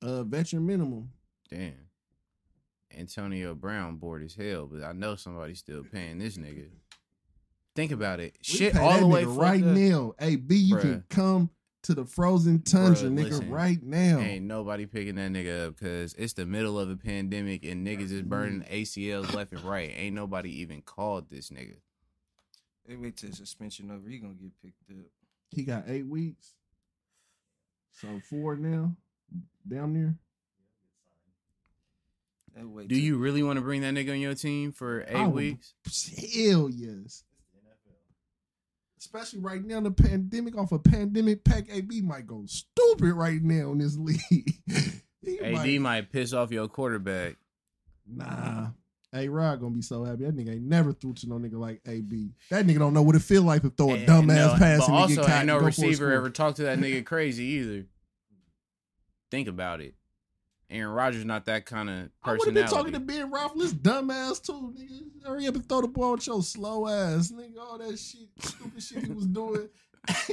[0.03, 1.11] uh veteran minimum.
[1.51, 1.75] Damn.
[2.97, 6.69] Antonio Brown bored as hell, but I know somebody's still paying this nigga.
[7.75, 8.37] Think about it.
[8.39, 9.77] We Shit all the way right up.
[9.77, 10.15] now.
[10.19, 11.51] Hey B, you can come
[11.87, 13.51] to the frozen tundra, Bruh, nigga, listen.
[13.51, 14.19] right now.
[14.19, 18.11] Ain't nobody picking that nigga up because it's the middle of a pandemic and niggas
[18.11, 18.83] is burning mm.
[18.83, 19.93] ACLs left and right.
[19.97, 21.77] Ain't nobody even called this nigga.
[22.89, 24.09] They wait till suspension over.
[24.09, 25.07] He gonna get picked up.
[25.51, 26.55] He got eight weeks.
[27.93, 28.93] So four now.
[29.69, 30.15] Down there.
[32.87, 35.75] Do you really want to bring that nigga on your team for eight would- weeks?
[36.35, 37.23] Hell yes.
[38.99, 43.73] Especially right now, the pandemic off a pandemic pack, AB might go stupid right now
[43.73, 44.61] in this league.
[45.43, 47.37] AD might- might piss off your quarterback.
[48.07, 48.69] Nah.
[49.15, 50.25] A Rod gonna be so happy.
[50.25, 52.35] That nigga ain't never threw to no nigga like AB.
[52.51, 54.59] That nigga don't know what it feel like to throw a And- dumb no, ass
[54.59, 56.57] pass But and also, get caught ain't no and go for a receiver ever talked
[56.59, 57.87] to that nigga crazy either.
[59.31, 59.95] Think about it.
[60.69, 64.11] Aaron Rodgers not that kind of I would have been talking to Ben Roethlisberger, dumb
[64.11, 65.03] ass too, nigga.
[65.25, 67.59] Hurry up and throw the ball with your slow ass, nigga.
[67.61, 69.69] All that shit, stupid shit he was doing.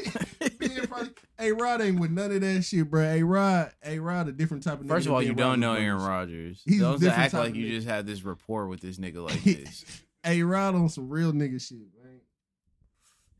[0.60, 3.02] ben probably, A Rod ain't with none of that shit, bro.
[3.02, 4.88] A Rod, A Rod, a different type of.
[4.88, 6.62] First nigga of all, you Ben don't know Aaron Rodgers.
[6.66, 7.76] He's don't act like you nigga.
[7.76, 9.86] just had this rapport with this nigga like this.
[10.26, 12.22] A Rod on some real nigga shit, man.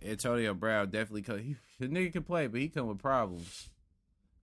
[0.06, 1.40] Antonio Brown definitely come.
[1.40, 3.70] He, the nigga can play, but he come with problems.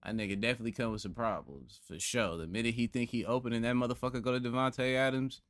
[0.03, 2.37] That nigga definitely come with some problems for sure.
[2.37, 5.41] The minute he think he open and that motherfucker go to Davante Adams,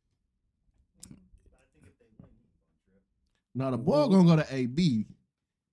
[3.54, 5.06] Now the ball gonna go to AB.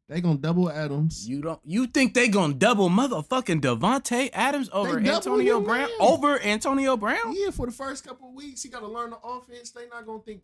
[0.09, 1.29] They gonna double Adams.
[1.29, 1.61] you don't.
[1.65, 5.81] You think they gonna double motherfucking Davante Adams over Antonio Brown?
[5.83, 5.91] man.
[6.01, 9.19] Over Antonio Brown, Yeah, for the first couple of weeks, he got to learn the
[9.23, 9.71] offense.
[9.71, 10.43] They not gonna think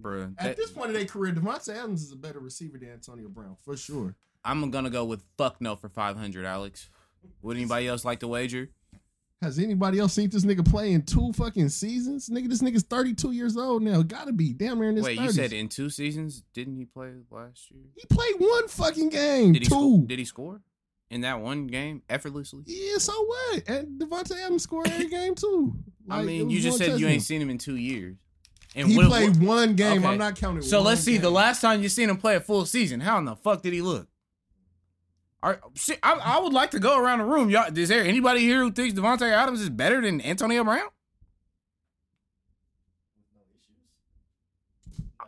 [0.00, 2.88] Bruh, at that- this point in their career, Davante Adams is a better receiver than
[2.88, 4.16] Antonio Brown for sure.
[4.44, 6.88] I'm gonna go with fuck no for five hundred, Alex.
[7.42, 8.70] Would anybody else like to wager?
[9.40, 12.28] Has anybody else seen this nigga play in two fucking seasons?
[12.28, 14.00] Nigga, this nigga's 32 years old now.
[14.02, 15.22] Gotta be damn near in his Wait, 30s.
[15.24, 16.44] you said in two seasons?
[16.54, 17.82] Didn't he play last year?
[17.96, 19.52] he played one fucking game.
[19.52, 19.74] Did he two.
[19.74, 20.04] score?
[20.06, 20.60] Did he score
[21.10, 22.62] in that one game effortlessly?
[22.66, 23.68] yeah, so what?
[23.68, 25.74] And Davante Adams scored every game too.
[26.08, 28.16] I Like, it mean, you just said you ain't seen him in two years.
[28.76, 29.98] And He what- played what- one game.
[29.98, 30.06] Okay.
[30.06, 30.62] I'm not counting.
[30.62, 31.18] So let's see.
[31.18, 33.72] The last time you seen him play a full season, how in the fuck did
[33.72, 34.06] he look?
[35.42, 37.50] Are, shit, I, I would like to go around the room.
[37.50, 40.86] Y'all, is there anybody here who thinks Davante Adams is better than Antonio Brown?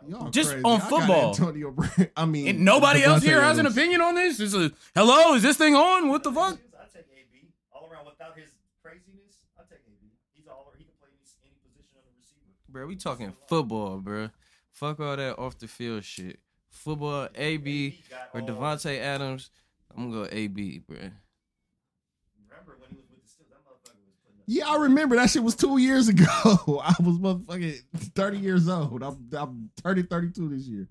[0.07, 0.63] Y'all just crazy.
[0.63, 1.29] on I got football.
[1.29, 2.07] Antonio Brown.
[2.17, 4.39] I mean, And nobody else Davante here has an opinion on this.
[4.39, 5.33] Is a hello?
[5.33, 6.09] Is this thing on?
[6.09, 6.59] What the fuck?
[6.79, 8.51] I take AB all around without his
[8.83, 9.41] craziness.
[9.57, 10.11] I take AB.
[10.33, 12.51] He's all he can play any, any position on the receiver.
[12.69, 14.29] Bro, we talking football, bro.
[14.71, 16.39] Fuck all that off the field shit.
[16.69, 17.99] Football, AB
[18.33, 19.49] or got all- Davante Adams.
[19.97, 20.97] I'm gonna go AB, bro.
[20.97, 23.49] Remember when he was with the Steelers?
[23.49, 24.45] That motherfucker was putting up.
[24.47, 26.25] Yeah, I remember that shit was two years ago.
[26.83, 27.81] I was motherfucking
[28.15, 29.03] 30 years old.
[29.03, 30.87] I'm, I'm turning 32 this year.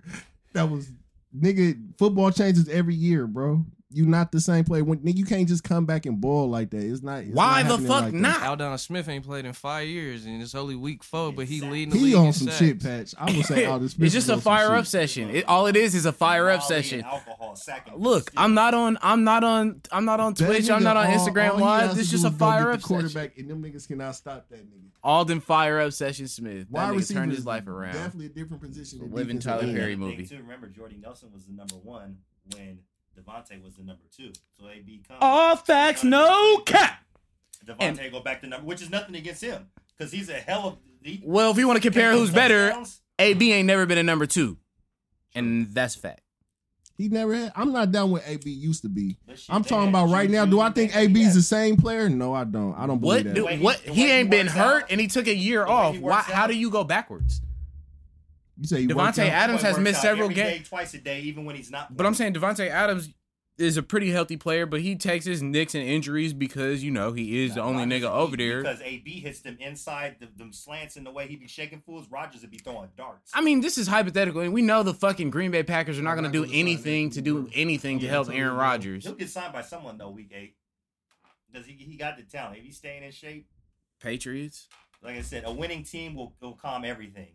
[0.53, 0.89] That was
[1.37, 1.77] nigga.
[1.97, 3.65] Football changes every year, bro.
[3.95, 4.83] You not the same player.
[4.83, 6.81] When nigga, you can't just come back and ball like that.
[6.83, 7.19] It's not.
[7.23, 8.17] it's Why not the fuck like that.
[8.19, 8.43] not?
[8.43, 11.91] Aldon Smith ain't played in five years, and it's only week four, but he leading
[11.91, 12.57] the He league on some sacks.
[12.59, 13.15] shit patch.
[13.17, 14.05] I would say Aldon Smith.
[14.07, 14.87] it's just a fire up shit.
[14.91, 15.29] session.
[15.29, 17.03] It, all it is is a fire up session.
[17.03, 17.57] Alcohol,
[17.95, 18.97] Look, I'm not on.
[19.01, 19.81] I'm not on.
[19.93, 20.69] I'm not on That Twitch.
[20.69, 21.89] I'm not on all- Instagram all he Live.
[21.91, 22.99] to This is just a fire up the session.
[23.01, 24.89] quarterback, and them niggas cannot stop that nigga.
[25.03, 26.67] Aldon fire up session Smith.
[26.67, 27.93] That Wide nigga receiver turned his life around.
[27.93, 28.99] Definitely a different position.
[28.99, 30.37] than Living defensive Tyler Perry another thing, movie.
[30.37, 32.17] Remember, Jordy Nelson was the number one
[32.53, 32.79] when
[33.17, 34.31] Davante was the number two.
[34.59, 35.19] So AB comes.
[35.21, 36.99] All facts, no cap.
[37.65, 40.77] Davante go back to number, which is nothing against him because he's a hell of.
[41.01, 43.01] He, Well, if you want to compare who's better, touchdowns.
[43.19, 44.57] AB ain't never been a number two,
[45.35, 46.21] and that's fact.
[46.97, 47.51] He never had.
[47.55, 49.17] I'm not down with AB used to be.
[49.49, 50.45] I'm talking about right now.
[50.45, 52.07] Do I think they AB's the same player?
[52.09, 52.73] No, I don't.
[52.75, 53.43] I don't believe do- that.
[53.45, 53.77] way what?
[53.81, 55.97] He he ain't been hurt, out- and he took a year off.
[55.97, 56.15] Why?
[56.17, 57.41] works How do you go backwards?
[58.57, 59.33] You say he worked Davante out?
[59.33, 60.67] Adams has missed several games.
[60.69, 61.95] twice a day, even when he's not.
[61.95, 63.09] But I'm saying Davante Adams
[63.57, 67.13] is a pretty healthy player, but he takes his nicks and injuries because you know
[67.13, 68.61] he is the only Rodgers nigga over there.
[68.61, 72.07] Because AB hits them inside, the, them slants and the way he be shaking fools.
[72.09, 73.31] Rodgers would be throwing darts.
[73.33, 76.15] I mean, this is hypothetical, and we know the fucking Green Bay Packers are not
[76.15, 78.55] going to do anything to do anything to help Aaron.
[78.55, 79.03] Rodgers.
[79.03, 80.55] He'll get signed by someone though, week eight.
[81.53, 81.73] Does he?
[81.73, 82.57] He got the talent.
[82.57, 83.47] If he's staying in shape,
[84.01, 84.67] Patriots.
[85.01, 87.29] like I said, a winning team will, will calm everything.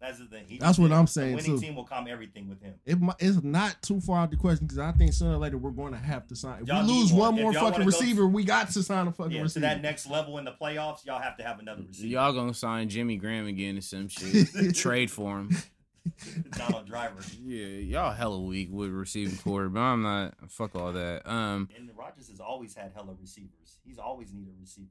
[0.00, 0.44] That's the thing.
[0.46, 1.60] He That's what said I'm A saying, winning too.
[1.60, 2.74] team will calm everything with him.
[2.84, 5.70] It, it's not too far out the question because I think sooner or later we're
[5.70, 6.62] going to have to sign.
[6.62, 7.34] If Y'all we lose one.
[7.36, 9.66] one more fucking wanna receiver, we got to sign a fucking Yeah, to receiver.
[9.66, 12.08] that next level in the playoffs, y'all have to have another receiver.
[12.08, 14.74] Y'all gonna sign Jimmy Graham again or some shit?
[14.76, 15.56] Trade for him.
[16.50, 17.20] Donald Driver.
[17.42, 20.34] Yeah, y'all hella weak with receiving corps, but I'm not.
[20.50, 21.22] Fuck all that.
[21.28, 23.78] Um, And Rodgers has always had hella receivers.
[23.84, 24.90] He's always needed receivers.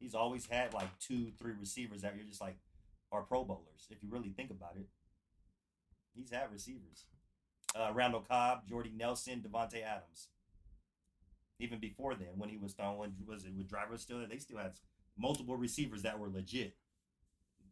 [0.00, 2.56] He's always had like two, three receivers that you're just like
[3.12, 3.86] are Pro Bowlers.
[3.90, 4.86] If you really think about it,
[6.14, 7.06] he's had receivers.
[7.74, 10.28] Uh, Randall Cobb, Jordy Nelson, Davante Adams.
[11.58, 14.28] Even before then, when he was throwing, was it with Driver still there?
[14.28, 14.72] They still had
[15.18, 16.76] multiple receivers that were legit.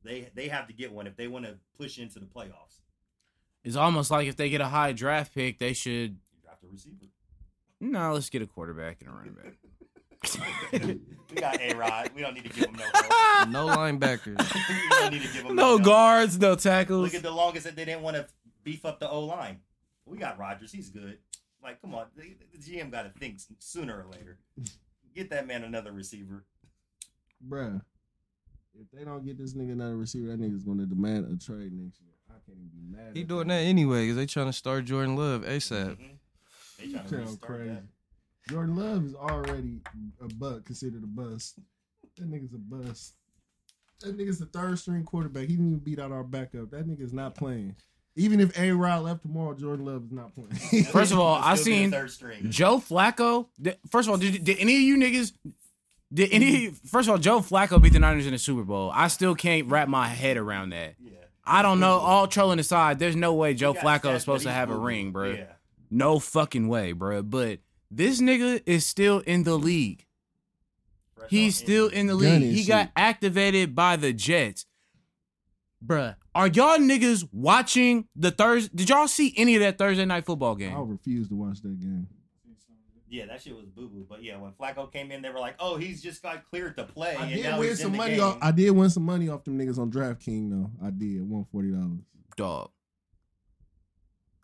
[0.02, 2.80] They they have to get one if they want to push into the playoffs.
[3.62, 6.18] it's almost like if they get a high draft pick, they should.
[6.32, 7.06] You draft a receiver.
[7.80, 9.54] No, let's get a quarterback and a running back.
[10.72, 12.10] We got A Rod.
[12.14, 13.48] We don't need to give him no help.
[13.50, 14.38] No linebackers.
[14.68, 15.82] we don't need to give him no help.
[15.82, 17.02] guards, no tackles.
[17.04, 18.26] Look at the longest that they didn't want to
[18.62, 19.58] beef up the O line.
[20.06, 20.70] We got Rodgers.
[20.72, 21.18] He's good.
[21.62, 22.06] Like, come on.
[22.16, 24.38] The, the GM got to think sooner or later.
[25.14, 26.44] Get that man another receiver.
[27.46, 27.80] Bruh.
[28.80, 32.00] If they don't get this nigga another receiver, that nigga's gonna demand a trade next
[32.00, 32.10] year.
[32.28, 33.10] I can't even be mad.
[33.14, 35.96] He at doing that anyway because they trying to start Jordan Love ASAP.
[35.96, 36.18] Mhm.
[36.78, 37.68] They trying to Sound restart crazy.
[37.70, 37.82] that.
[38.48, 39.80] Jordan Love is already
[40.20, 41.58] a butt considered a bust.
[42.16, 43.14] That nigga's a bust.
[44.00, 45.42] That nigga's the third string quarterback.
[45.42, 46.70] He didn't even beat out our backup.
[46.70, 47.74] That nigga's not playing.
[48.16, 50.84] Even if A Rod left tomorrow, Jordan Love is not playing.
[50.92, 52.50] First of all, I still seen third string.
[52.50, 53.46] Joe Flacco.
[53.90, 55.32] First of all, did, did any of you niggas?
[56.12, 56.68] Did any?
[56.68, 58.92] First of all, Joe Flacco beat the Niners in the Super Bowl.
[58.94, 60.94] I still can't wrap my head around that.
[61.02, 61.10] Yeah.
[61.44, 61.98] I don't know.
[61.98, 65.10] All trolling aside, there's no way Joe He Flacco is supposed to have a ring,
[65.10, 65.30] bro.
[65.32, 65.44] Yeah.
[65.90, 67.22] No fucking way, bro.
[67.22, 67.58] But
[67.96, 70.06] this nigga is still in the league.
[71.14, 72.42] Fresh He's still in the league.
[72.42, 72.68] He shit.
[72.68, 74.66] got activated by the Jets.
[75.84, 78.70] Bruh, are y'all niggas watching the Thursday?
[78.74, 80.74] Did y'all see any of that Thursday night football game?
[80.74, 82.08] I refuse to watch that game.
[83.08, 84.04] Yeah, that shit was boo boo.
[84.08, 86.84] But yeah, when Flacco came in, they were like, "Oh, he's just got cleared to
[86.84, 88.38] play." I and did now win some money off.
[88.42, 90.70] I did win some money off them niggas on DraftKings though.
[90.84, 91.28] I did.
[91.28, 92.00] Won forty dollars.
[92.36, 92.70] Dog.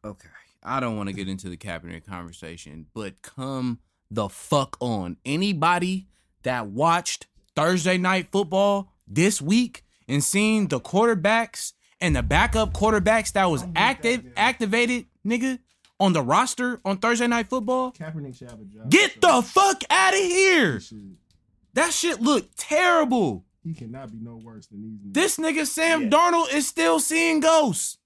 [0.04, 0.28] Okay.
[0.62, 3.78] I don't want to get into the Kaepernick conversation, but come
[4.10, 5.16] the fuck on.
[5.24, 6.08] Anybody
[6.42, 13.32] that watched Thursday night football this week and seen the quarterbacks and the backup quarterbacks
[13.32, 15.58] that was active that, activated, nigga,
[15.98, 17.92] on the roster on Thursday night football?
[17.92, 18.90] Kaepernick should have a job.
[18.90, 20.80] Get so the fuck out of here.
[21.74, 23.44] That shit looked terrible.
[23.62, 24.98] He cannot be no worse than these.
[24.98, 25.14] niggas.
[25.14, 26.08] This nigga Sam Yeah.
[26.08, 27.98] Darnold is still seeing ghosts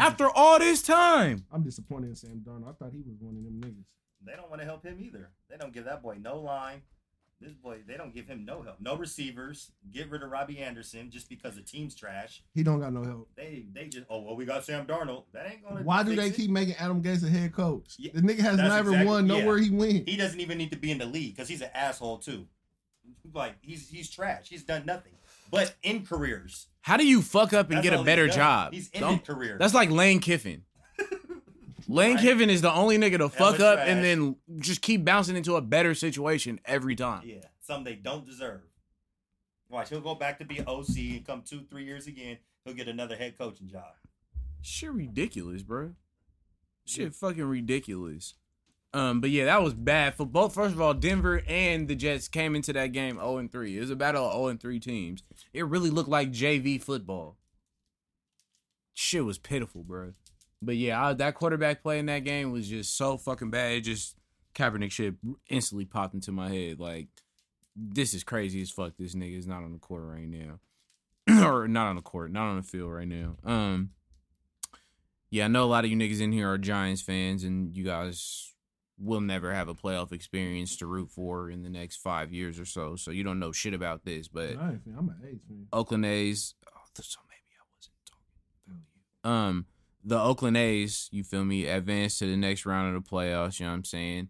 [0.00, 1.44] after all this time.
[1.52, 2.68] I'm disappointed in Sam Darnold.
[2.68, 3.86] I thought he was one of them niggas.
[4.24, 5.30] They don't want to help him either.
[5.48, 6.82] They don't give that boy no line.
[7.40, 9.72] This boy, they don't give him no help, no receivers.
[9.90, 12.42] Get rid of Robbie Anderson just because the team's trash.
[12.54, 13.30] He don't got no help.
[13.34, 15.24] They, they just, oh well, we got Sam Darnold.
[15.32, 15.82] That ain't gonna.
[15.82, 16.34] Why do they it.
[16.34, 17.94] keep making Adam Gase a head coach?
[17.98, 19.38] Yeah, the nigga has never exactly- won yeah.
[19.38, 20.06] nowhere he went.
[20.06, 22.46] He doesn't even need to be in the league because he's an asshole too.
[23.32, 24.50] Like he's he's trash.
[24.50, 25.12] He's done nothing.
[25.50, 28.34] But in careers, How do you fuck up and That's get all a better he's
[28.36, 28.38] done.
[28.66, 28.72] job?
[28.72, 29.56] He's Don't- career.
[29.58, 30.62] That's like Lane Kiffin.
[31.88, 32.20] Lane Right.
[32.22, 33.88] Kiffin is the only nigga to fuck was up trash.
[33.88, 37.22] and then just keep bouncing into a better situation every time.
[37.26, 38.60] yeah, some they don't deserve.
[39.68, 42.38] Watch, he'll go back to be OC and come two, three years again.
[42.64, 43.92] He'll get another head coaching job.
[44.62, 45.94] Shit ridiculous, bro.
[46.84, 48.34] Shit fucking ridiculous.
[48.92, 50.54] Um, but yeah, that was bad for both.
[50.54, 53.76] First of all, Denver and the Jets came into that game 0 and 3.
[53.76, 55.22] It was a battle of 0 and 3 teams.
[55.52, 57.36] It really looked like JV football.
[58.92, 60.14] Shit was pitiful, bro.
[60.60, 63.72] But yeah, I, that quarterback play in that game was just so fucking bad.
[63.72, 64.16] It just
[64.54, 65.14] Kaepernick shit
[65.48, 66.80] instantly popped into my head.
[66.80, 67.08] Like,
[67.76, 68.94] this is crazy as fuck.
[68.98, 70.58] This nigga is not on the court right now,
[71.46, 73.36] or not on the court, not on the field right now.
[73.44, 73.90] Um,
[75.30, 77.84] yeah, I know a lot of you niggas in here are Giants fans, and you
[77.84, 78.49] guys
[79.00, 82.66] will never have a playoff experience to root for in the next five years or
[82.66, 82.96] so.
[82.96, 84.28] So you don't know shit about this.
[84.28, 85.38] But nice, I'm an A's.
[85.72, 86.54] Oakland A's.
[86.68, 88.26] Oh, so maybe I wasn't talking
[88.68, 89.30] about you.
[89.30, 89.66] Um,
[90.04, 93.58] the Oakland A's, you feel me, advance to the next round of the playoffs.
[93.58, 94.28] You know what I'm saying?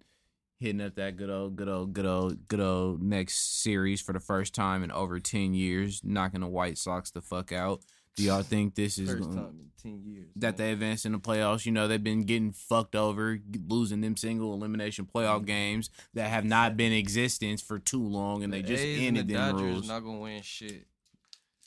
[0.58, 4.20] Hitting up that good old, good old, good old, good old next series for the
[4.20, 7.82] first time in over ten years, knocking the White Sox the fuck out.
[8.20, 10.28] Do y'all think this is First gonna- time in ten years.
[10.36, 11.64] that they advanced in the playoffs.
[11.64, 15.46] You know, they've been getting fucked over, losing them single elimination playoff mm-hmm.
[15.46, 19.34] games that have not been existence for too long, and they just A's ended the
[19.34, 19.88] them Dodgers rules.
[19.88, 20.86] not gonna win shit.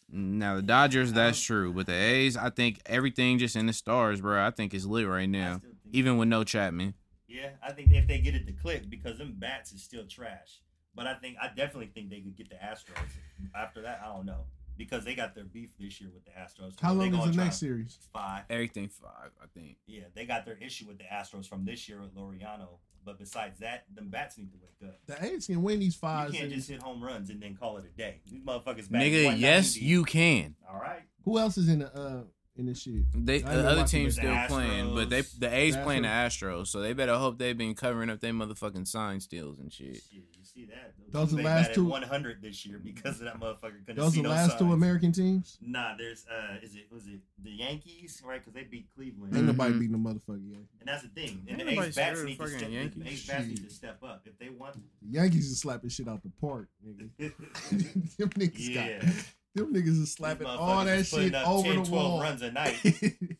[0.09, 4.21] now the Dodgers, that's true, but the A's, I think everything just in the stars,
[4.21, 4.45] bro.
[4.45, 5.61] I think is lit right now,
[5.91, 6.93] even with no Chapman.
[7.27, 10.61] Yeah, I think if they get it to click because them bats is still trash.
[10.95, 13.09] But I think I definitely think they could get the Astros.
[13.55, 14.45] After that, I don't know
[14.77, 16.73] because they got their beef this year with the Astros.
[16.81, 17.97] How long is the next series?
[18.11, 18.43] Five.
[18.49, 19.77] Everything five, I think.
[19.87, 22.79] Yeah, they got their issue with the Astros from this year with Laureano.
[23.05, 24.97] But besides that, them bats need to wake up.
[25.07, 26.31] The A's can win these You five.
[26.31, 28.21] can't just hit home runs and then call it a day.
[28.31, 30.55] These motherfuckers batting Nigga, yes, you can.
[30.71, 31.01] All right.
[31.25, 32.21] Who else is in the uh
[32.55, 33.03] in this shit?
[33.15, 36.67] They the other team's the still playing, but they the A's The playing the Astros,
[36.67, 39.95] so they better hope they've been covering up their motherfucking sign steals and shit.
[39.95, 40.93] Shit, you see that?
[41.11, 43.85] Those are the last batted two- 100 this year because of that motherfucker.
[43.85, 44.71] couldn't Those see are the no last two.
[44.71, 45.57] American teams.
[45.61, 48.39] Nah, there's uh, is it was it the Yankees right?
[48.39, 49.79] Because they beat Cleveland, Ain't nobody Mhm.
[49.79, 50.59] beating the motherfucker yet.
[50.79, 51.45] and that's the thing.
[51.47, 52.69] And Ain't the A's bats need to step.
[52.71, 53.03] Yankees.
[53.03, 54.75] The A's bats need to step up if they want.
[54.75, 57.09] The Yankees is slapping shit out the park, nigga.
[58.17, 59.25] them niggas yeah, got
[59.55, 62.21] them niggas is slapping all that shit over 10, the 12 wall.
[62.21, 62.77] runs a night.
[62.83, 63.33] It-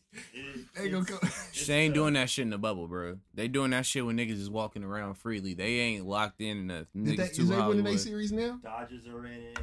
[0.76, 1.18] Ain't gonna come.
[1.22, 3.18] It's, They ain't doing that shit in the bubble, bro.
[3.32, 5.54] They doing that shit when niggas is walking around freely.
[5.54, 6.86] They ain't locked in enough.
[6.96, 7.86] Niggas they, too is they winning Hollywood.
[7.86, 8.58] their series now?
[8.62, 9.58] Dodgers are in it.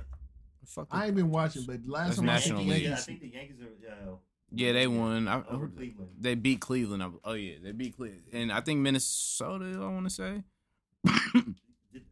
[0.65, 2.83] Fuck I ain't been watching, but last That's time I National think the League.
[2.83, 4.11] Yeah, I Yankees, think the Yankees are.
[4.11, 4.15] Uh,
[4.53, 5.27] Yeah, they won.
[5.27, 6.11] I, over Cleveland.
[6.19, 7.03] they beat Cleveland.
[7.03, 9.77] I- Oh yeah, they beat Cleveland, and I think Minnesota.
[9.81, 10.43] I want to say.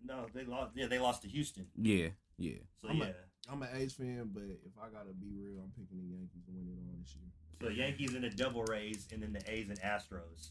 [0.06, 0.72] No, they lost.
[0.76, 1.68] Yeah, they lost to Houston.
[1.76, 2.56] Yeah, yeah.
[2.82, 3.12] So I'm a- yeah,
[3.52, 6.52] I'm an A's fan, but if I gotta be real, I'm picking the Yankees to
[6.52, 7.30] win it all this year.
[7.62, 10.50] so Yankees and the Devil Rays, and then the A's and Astros.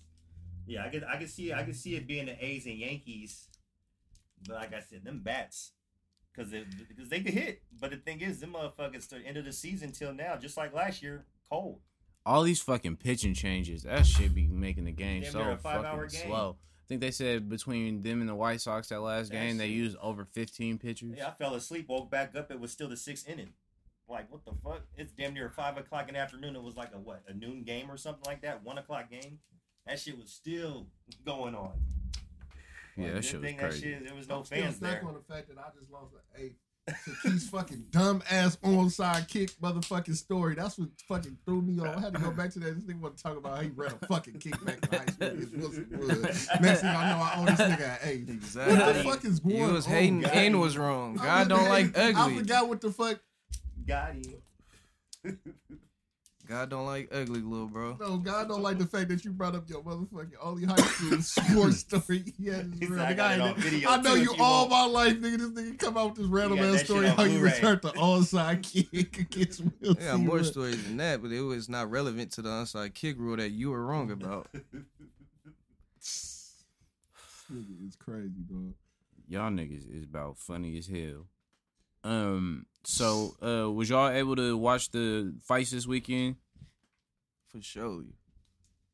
[0.67, 3.49] Yeah, I could, I could see, I could see it being the A's and Yankees,
[4.47, 5.73] but like I said, them bats,
[6.35, 6.51] because
[6.89, 7.63] because they could hit.
[7.81, 10.75] But the thing is, them motherfuckers, the end of the season till now, just like
[10.75, 11.81] last year, cold.
[12.27, 13.85] All these fucking pitching changes.
[13.85, 16.29] That should be making the game Damn so near a five-hour fucking game.
[16.29, 16.57] slow.
[16.89, 19.67] I think they said between them and the White Sox that last That game, they
[19.67, 21.17] used over 15 pitchers.
[21.19, 22.51] Yeah, I fell asleep, woke back up.
[22.51, 23.51] It was still the sixth inning.
[24.09, 24.81] Like what the fuck?
[24.97, 26.57] It's damn near five o'clock in the afternoon.
[26.57, 27.25] It was like a what?
[27.29, 28.65] A noon game or something like that.
[28.65, 29.39] One o'clock game.
[29.87, 30.87] That shit was still
[31.27, 31.73] going on.
[32.97, 33.83] Yeah, that shit was thing crazy.
[33.83, 35.05] shit, there was no I'm still fans stuck there.
[35.07, 36.57] on the fact that I just lost an eight.
[37.05, 40.55] To Keith's fucking dumb ass onside kick motherfucking story.
[40.55, 41.97] That's what fucking threw me off.
[41.97, 42.75] I had to go back to that.
[42.75, 45.29] This nigga want to talk about how he ran a fucking kickback in high school
[45.29, 46.23] against Wilson Wood.
[46.63, 48.29] Next thing I know, I owe this nigga an eight.
[48.29, 48.77] Exactly.
[48.77, 49.93] What the fuck is going You was on?
[49.93, 50.33] hating God.
[50.35, 51.19] and was wrong.
[51.21, 53.21] I God don't like hating- I forgot what the fuck.
[53.87, 54.25] Got him.
[56.49, 57.99] God don't like ugly, little bro.
[58.01, 61.21] No, God don't like the fact that you brought up your motherfucking only high school
[61.23, 62.25] sports story.
[62.39, 62.99] Yeah, this He's real.
[63.01, 64.93] like, I Nigga, I, video, I know you you all want.
[64.93, 65.39] my life, nigga.
[65.39, 67.53] This nigga come out with this random ass story how you Blu-ray.
[67.53, 70.45] returned the onside kick against Will I got more Seymour.
[70.45, 73.69] stories than that, but it was not relevant to the onside kick rule that you
[73.71, 74.49] were wrong about.
[77.53, 78.73] Nigga is crazy, bro.
[79.29, 81.27] Y'all niggas is about funny as hell.
[82.05, 82.65] Um.
[82.85, 86.37] So, uh, was y'all able to watch the fights this weekend?
[87.51, 88.05] For sure.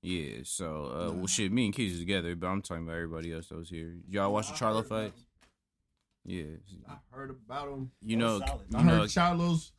[0.03, 0.39] Yeah.
[0.45, 1.13] So, uh, Nah.
[1.13, 3.69] well, shit, me and Keys is together, but I'm talking about everybody else that was
[3.71, 3.97] here.
[4.09, 5.13] Y'all watch the Charlo heard fight?
[6.25, 6.45] Yeah.
[6.89, 7.91] I heard about him.
[8.03, 8.67] You know, was solid.
[8.71, 9.71] you I heard know, Charlos,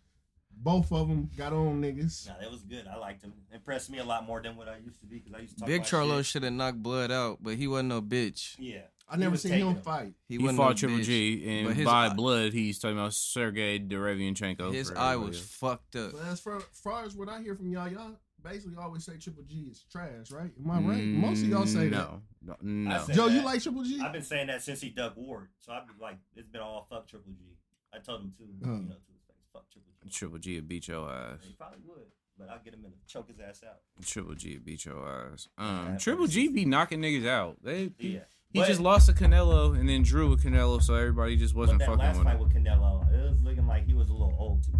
[0.51, 2.27] both of them got on niggas.
[2.27, 2.87] Nah, that was good.
[2.87, 3.33] I liked him.
[3.51, 5.59] Impressed me a lot more than what I used to be because I used to
[5.61, 8.55] talk Big my Charlo should have knocked blood out, but he wasn't no bitch.
[8.59, 8.81] Yeah.
[9.07, 9.81] I never was seen him him.
[9.81, 10.13] fight.
[10.27, 11.03] He, he, fought Triple bitch.
[11.03, 14.73] G, and his by eye- blood, he's talking about Sergey Derevyanchenko.
[14.73, 16.13] His eye was fucked up.
[16.13, 18.11] But as far, far as what I hear from y'all, y'all
[18.43, 20.51] basically always say Triple G is trash, right?
[20.63, 21.03] Am I right?
[21.03, 21.91] Most of y'all say that.
[21.97, 23.03] no, no, no.
[23.05, 23.99] said- Joe, you like Triple G?
[24.01, 25.49] I've been saying that since he dug Ward.
[25.59, 27.45] So I've been like, it's been all fuck Triple G.
[27.93, 28.67] I told him too, Uh.
[28.67, 30.09] you know, to his face, fuck Triple G.
[30.09, 31.39] Triple G would beat your ass.
[31.47, 32.05] He probably would,
[32.37, 33.77] but I'll get him in and choke his ass out.
[34.03, 35.47] Triple G would beat your ass.
[35.57, 37.57] Um, that's Triple G be knocking niggas out.
[37.63, 38.19] They Yeah.
[38.51, 41.79] He But- just lost to Canelo and then drew with Canelo, so everybody just wasn't
[41.79, 42.41] but that fucking last with fight him.
[42.41, 44.79] with Canelo, it was looking like he was a little old to me.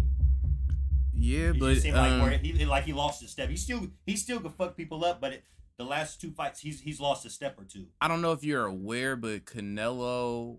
[1.18, 3.48] Yeah, He but seemed like um, where he like he lost a step.
[3.48, 5.44] He still he still could fuck people up, but it,
[5.78, 7.86] the last two fights he's he's lost a step or two.
[8.00, 10.58] I don't know if you're aware, but Canelo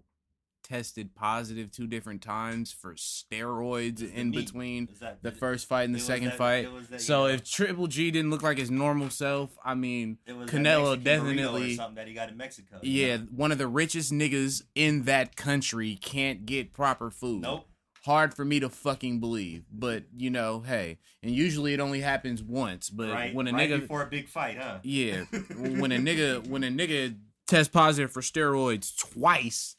[0.68, 6.00] tested positive two different times for steroids in between that the first fight and the
[6.00, 6.90] second that- fight.
[6.90, 11.02] that, So know, if Triple G didn't look like his normal self, I mean, Canelo
[11.02, 12.80] definitely- something that he got in Mexico.
[12.84, 13.24] yeah, know?
[13.36, 17.42] one of the richest niggas in that country can't get proper food.
[17.42, 17.68] Nope.
[18.06, 22.42] Hard for me to fucking believe, but you know, hey, and usually it only happens
[22.42, 22.90] once.
[22.90, 23.34] But right.
[23.34, 24.80] when a right nigga, before a big fight, huh?
[24.84, 25.24] yeah,
[25.58, 29.76] when a nigga, when a nigga tests positive for steroids twice.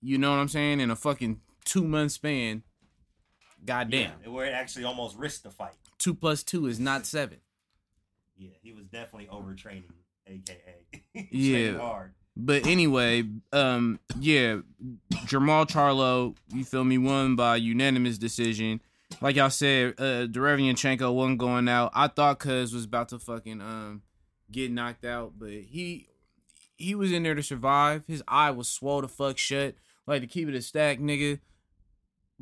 [0.00, 2.62] You know what I'm saying, in a fucking two month span.
[3.64, 5.72] Goddamn, Yeah, where it actually almost risked the fight.
[5.98, 7.38] two plus two is not seven.
[8.36, 9.82] Yeah, he was definitely overtraining,
[10.26, 11.76] aka Yeah.
[11.78, 12.12] hard.
[12.36, 14.58] But anyway, um, yeah,
[15.26, 18.80] Jermall Charlo, you feel me, won by unanimous decision.
[19.20, 21.90] Like y'all said, uh, Derevyanchenko wasn't going out.
[21.94, 24.02] I thought Cuz was about to fucking um
[24.52, 26.06] get knocked out, but he
[26.76, 28.04] he was in there to survive.
[28.06, 29.74] His eye was swollen to fuck shut.
[30.08, 31.38] Like to keep it a stack, nigga,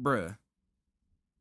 [0.01, 0.37] bruh.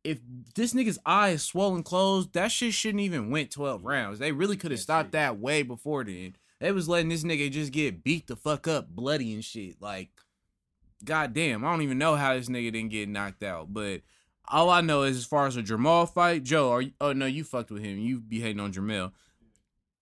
[0.04, 0.20] If
[0.56, 4.18] this nigga's eye is swollen closed, that shit shouldn't even went twelve rounds.
[4.18, 6.36] They really could have stopped that way before then.
[6.60, 9.80] They was letting this nigga just get beat the fuck up, bloody and shit.
[9.80, 10.10] Like,
[11.04, 13.72] goddamn, I don't even know how this nigga didn't get knocked out.
[13.72, 14.02] But
[14.48, 17.28] all I know is, as far as a Jermall fight, Joe, are you, oh no,
[17.28, 18.00] you fucked with him.
[18.00, 19.12] You be hating on Jamel.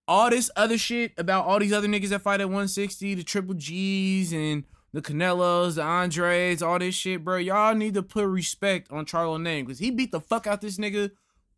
[0.08, 3.54] All this other shit about all these other niggas that fight at 160, the Triple
[3.54, 4.64] G's and
[4.94, 7.36] the Canelos, the Andres, all this shit, bro.
[7.36, 10.78] Y'all need to put respect on Charlo name because he beat the fuck out this
[10.78, 11.10] nigga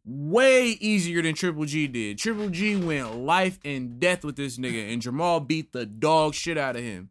[0.06, 2.16] way easier than Triple G did.
[2.16, 6.56] Triple G went life and death with this nigga, and Jermall beat the dog shit
[6.56, 7.10] out of him.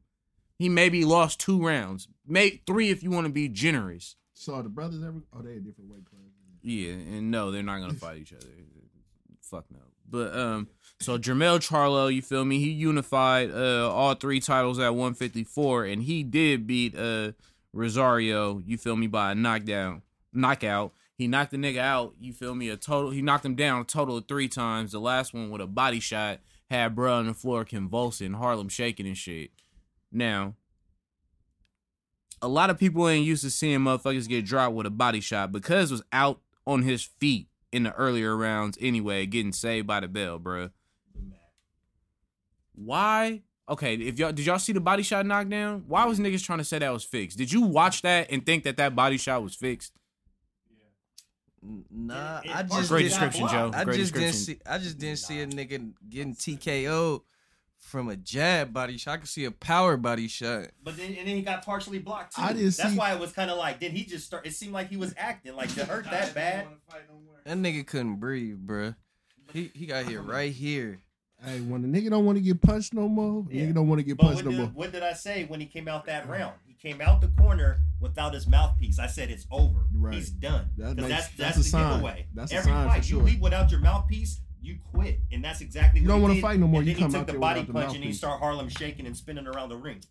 [0.57, 4.15] He maybe lost two rounds, may three if you want to be generous.
[4.33, 5.21] So are the brothers ever?
[5.31, 6.21] Oh, they a different weight class.
[6.63, 8.47] Yeah, and no, they're not gonna fight each other.
[9.41, 9.77] fuck no.
[10.09, 10.69] But um,
[10.99, 12.59] so Jermell Charlo, you feel me?
[12.59, 17.31] He unified uh all three titles at 154, and he did beat uh
[17.73, 20.01] Rosario, you feel me, by a knockdown,
[20.33, 20.93] knockout.
[21.17, 23.11] He knocked the nigga out, you feel me, a total.
[23.11, 24.93] He knocked him down a total of three times.
[24.93, 26.39] The last one with a body shot
[26.69, 29.51] had bruh on the floor convulsing, Harlem shaking and shit.
[30.11, 30.55] Now,
[32.41, 35.51] a lot of people ain't used to seeing motherfuckers get dropped with a body shot
[35.51, 40.07] because was out on his feet in the earlier rounds anyway, getting saved by the
[40.07, 40.71] bell, bruh.
[42.75, 43.41] Why?
[43.67, 45.85] Okay, if y'all did y'all see the body shot knockdown?
[45.87, 47.37] Why was niggas trying to say that was fixed?
[47.37, 49.91] Did you watch that and think that that body shot was fixed?
[51.89, 53.71] Nah, It- it I just Great description, Joe.
[53.73, 54.61] I Great just didn't description.
[54.65, 54.71] see.
[54.71, 57.23] I just didn't see a nigga getting TKO
[57.79, 59.13] from a jab body shot.
[59.13, 60.67] I could see a power body shot.
[60.83, 62.43] But then and then he got partially blocked too.
[62.43, 64.45] I didn't That's see- why it was kind of like did he just start?
[64.45, 66.67] It seemed like he was acting like to hurt that bad.
[67.45, 68.95] That nigga couldn't breathe, bruh.
[69.51, 70.99] He he got hit right here.
[71.45, 73.63] Hey, when the nigga don't want to get punched no more, Yeah.
[73.65, 74.67] nigga don't want to get But punched no did, more.
[74.69, 76.55] what did I say when he came out that round?
[76.65, 78.99] He came out the corner without his mouthpiece.
[78.99, 79.79] I said it's over.
[79.93, 80.13] Right.
[80.15, 80.69] He's done.
[80.77, 81.93] That makes- that's that's that's, a the sign.
[81.93, 82.27] giveaway.
[82.33, 83.19] That's a Every sign for fight sure.
[83.19, 86.59] you leave without your mouthpiece, you quit, and that's exactly You what don't wanna fight
[86.59, 88.39] no more, And you come he out the body without the punch and he started
[88.39, 90.01] Harlem shaking and spinning around the ring.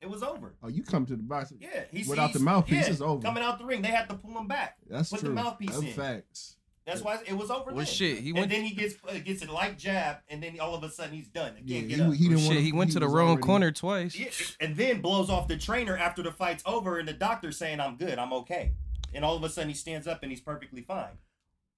[0.00, 0.54] It was over.
[0.62, 1.52] Oh, you come to the box.
[1.58, 3.20] Yeah, he's Without sees- the mouthpiece, yeah, it's over.
[3.20, 4.76] Coming out the ring, they had to pull him back.
[4.88, 5.34] That's Put the true.
[5.34, 5.92] mouthpiece That's in.
[5.92, 6.54] facts.
[6.88, 7.66] That's why it was over.
[7.66, 7.86] Well, then.
[7.86, 10.74] shit, he and went- then he gets uh, gets a light jab, and then all
[10.74, 11.52] of a sudden he's done.
[11.64, 12.12] He Yeah, can't he, up.
[12.14, 12.60] he didn't Shit, want.
[12.60, 14.14] he went to the wrong already- corner twice.
[14.16, 14.30] Yeah,
[14.60, 17.96] and then blows off the trainer after the fight's over, and the doctor saying, "I'm
[17.96, 18.72] good, I'm okay."
[19.14, 21.18] And all of a sudden he stands up and he's perfectly fine.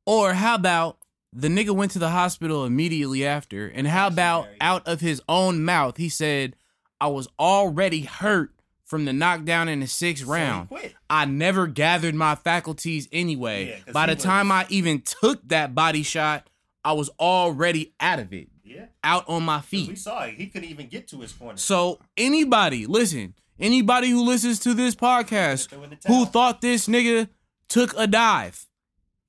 [0.07, 0.99] Or how about
[1.33, 5.65] the nigga went to the hospital immediately after, and how about out of his own
[5.65, 6.57] mouth he said,
[7.01, 8.53] "I was already hurt
[8.91, 10.69] from the knockdown in the sixth So round.
[11.09, 13.81] I never gathered my faculties anyway.
[13.87, 16.49] Yeah, By he the time I even took that body shot,
[16.85, 19.99] I was already out of it, Yeah, out on my 'Cause we feet.
[19.99, 20.35] saw it.
[20.35, 21.57] He couldn't even get to his corner.
[21.57, 26.89] So anybody, listen, anybody who listens to this podcast Throw in the who thought this
[26.89, 27.29] nigga
[27.69, 28.67] took a dive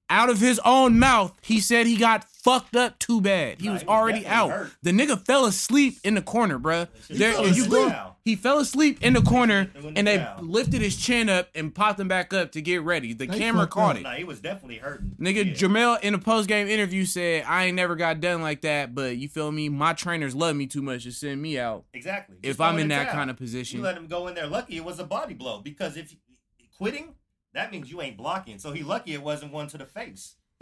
[0.09, 3.61] out of his own mouth, he said he got fucked up too bad.
[3.61, 4.49] He Nah, was he already out.
[4.51, 4.71] hurt.
[4.81, 6.87] The nigga fell asleep in the corner, bruh.
[7.07, 7.69] He There, fell you asleep.
[7.89, 10.43] go, he fell asleep in the corner, Threw in the and they towel.
[10.43, 13.13] lifted his chin up and popped him back up to get ready.
[13.13, 13.99] The They camera caught up.
[14.01, 14.03] it.
[14.03, 15.15] Nah, he was definitely hurting.
[15.19, 15.53] Nigga, Yeah.
[15.53, 19.17] Jamel in a post game interview said, "I ain't never got done like that, but
[19.17, 19.69] you feel me?
[19.69, 22.37] My trainers love me too much to send me out exactly.
[22.43, 23.13] if I'm in that towel.
[23.13, 24.47] kind of position, You position." let him go in there.
[24.47, 26.15] Lucky it was a body blow because if
[26.77, 27.15] quitting,
[27.53, 28.57] that means you ain't blocking.
[28.59, 30.35] So he lucky it wasn't one to the face.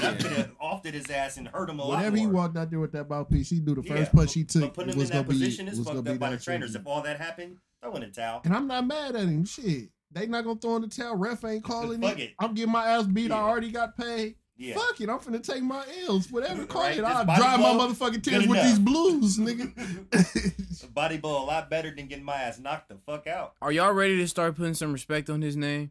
[0.00, 2.70] that could have offed his ass and hurt him a Whenever lot he walked out
[2.70, 4.98] there with that mouthpiece, he knew the Yeah, first punch he took but putting him
[4.98, 6.72] was in that gonna be position is fucked up by the trainers.
[6.72, 6.80] shit.
[6.80, 8.40] If all that happened, throw in the towel.
[8.44, 9.44] And I'm not mad at him.
[9.44, 11.16] Shit, they not gonna throw in the towel.
[11.16, 12.22] Ref ain't calling Fuck it.
[12.22, 12.34] it.
[12.38, 13.30] I'm getting my ass beat.
[13.32, 14.36] I already got paid.
[14.56, 14.74] Yeah.
[14.74, 16.30] Fuck it, I'm finna take my L's.
[16.30, 17.00] Whatever, call Right, it.
[17.02, 20.84] this I'll body dry my motherfucking tears with these blues, nigga.
[20.84, 23.54] A body blow a lot better than getting my ass knocked the fuck out.
[23.62, 25.90] Are y'all ready to start putting some respect on his name?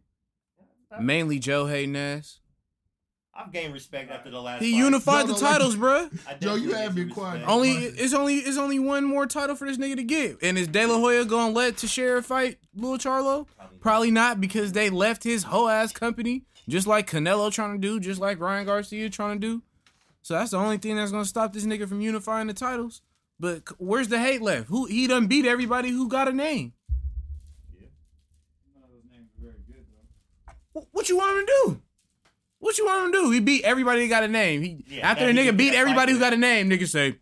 [0.99, 2.39] Mainly Joe hating ass.
[3.33, 4.61] I've gained respect after the last.
[4.61, 4.77] He fight.
[4.77, 6.09] unified No, the no, titles, bruh.
[6.27, 7.47] I Joe, you definitely have get been quiet.
[7.47, 10.67] Only it's only it's only one more title for this nigga to get, and is
[10.67, 13.47] De La Hoya gonna let Teixeira fight Lil Charlo?
[13.47, 13.79] Probably not.
[13.81, 17.99] Probably not because they left his whole ass company, just like Canelo trying to do,
[18.01, 19.61] just like Ryan Garcia trying to do.
[20.23, 23.01] So that's the only thing that's gonna stop this nigga from unifying the titles.
[23.39, 24.67] But where's the hate left?
[24.67, 26.73] Who he done beat everybody who got a name.
[27.73, 27.87] Yeah.
[28.75, 29.85] None of those names are very good
[30.73, 31.81] Wh- What you want him to do?
[32.61, 33.31] What you want him to do?
[33.31, 34.61] He beat everybody that got a name.
[34.61, 37.17] He Yeah, after that the nigga beat everybody who fight got a name, niggas say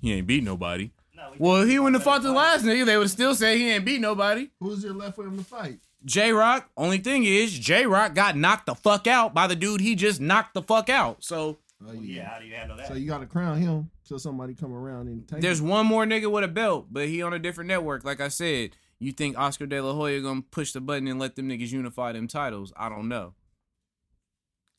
[0.00, 0.90] he ain't beat nobody.
[1.16, 2.86] No, he Well, he wouldn't have beat fought the last nigga.
[2.86, 4.50] They would still say he ain't beat nobody.
[4.60, 5.78] Who's there left for him to fight?
[6.04, 6.70] J Rock.
[6.76, 10.20] Only thing is, J Rock got knocked the fuck out by the dude he just
[10.20, 11.24] knocked the fuck out.
[11.24, 12.88] So Oh, Yeah, how do you handle that?
[12.88, 15.40] So you got to crown him till somebody come around and take.
[15.40, 15.68] there's him.
[15.68, 18.04] one more nigga with a belt, but he on a different network.
[18.04, 21.36] Like I said, you think Oscar De La Hoya gonna push the button and let
[21.36, 22.72] them niggas unify them titles?
[22.76, 23.32] I don't know.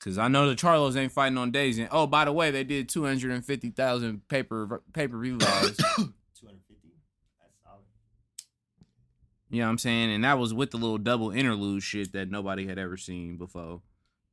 [0.03, 1.77] Cause I know the Charlos ain't fighting on days.
[1.77, 5.19] And oh, by the way, they did two hundred and fifty thousand paper pay per
[5.19, 5.77] view lives.
[5.95, 6.89] 250.
[7.39, 7.83] That's solid.
[9.51, 10.11] You know what I'm saying?
[10.11, 13.81] And that was with the little double interlude shit that nobody had ever seen before.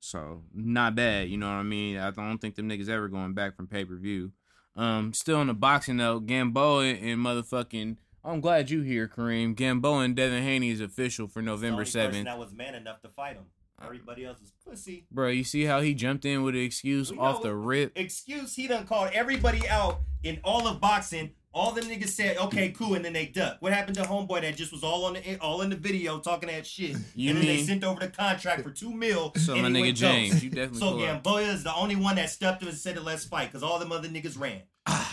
[0.00, 1.98] So not bad, you know what I mean?
[1.98, 4.32] I don't think them niggas ever going back from pay per view.
[4.74, 7.96] Um, still on the boxing though, Gamboa and motherfucking.
[8.24, 9.54] I'm glad you here, Kareem.
[9.54, 12.24] Gamboa and Devin Haney is official for November seventh.
[12.24, 13.44] That was man enough to fight him.
[13.84, 15.06] Everybody else was pussy.
[15.10, 17.92] Bro, you see how he jumped in with an excuse We off know the rip?
[17.96, 22.70] Excuse, he done called everybody out in all of boxing All the niggas said, okay,
[22.70, 23.56] cool, and then they duck.
[23.60, 26.48] What happened to homeboy that just was all on the all in the video talking
[26.50, 29.32] that shit, You and then they sent over the contract for two mil.
[29.36, 30.44] So and my he nigga went James, ghost.
[30.44, 31.06] you definitely So pull up.
[31.24, 33.92] Gamboa is the only one that stepped up and said, "Let's fight," because all them
[33.92, 34.62] other niggas ran.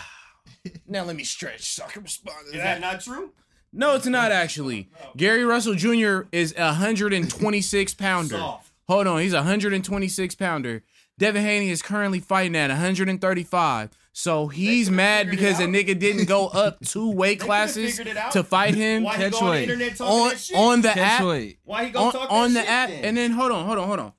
[0.88, 3.32] Now let me stretch so I can respond to Is that not true?
[3.76, 4.90] No, it's not actually.
[5.18, 6.22] Gary Russell Jr.
[6.32, 8.38] is a 126 pounder.
[8.38, 8.72] Soft.
[8.88, 10.84] Hold on, he's a 126 pounder.
[11.18, 13.90] Devin Haney is currently fighting at 135.
[14.14, 18.18] So he's mad because it a nigga didn't go up two weight classes figured it
[18.18, 18.32] out.
[18.32, 19.64] to fight him Why he Catch go on the weight.
[19.64, 20.56] internet talking on that shit?
[20.58, 21.60] on the Catch app weight.
[21.66, 23.06] Why he gonna on, talk on that the shit app then?
[23.06, 24.14] and then hold on, hold on, hold on.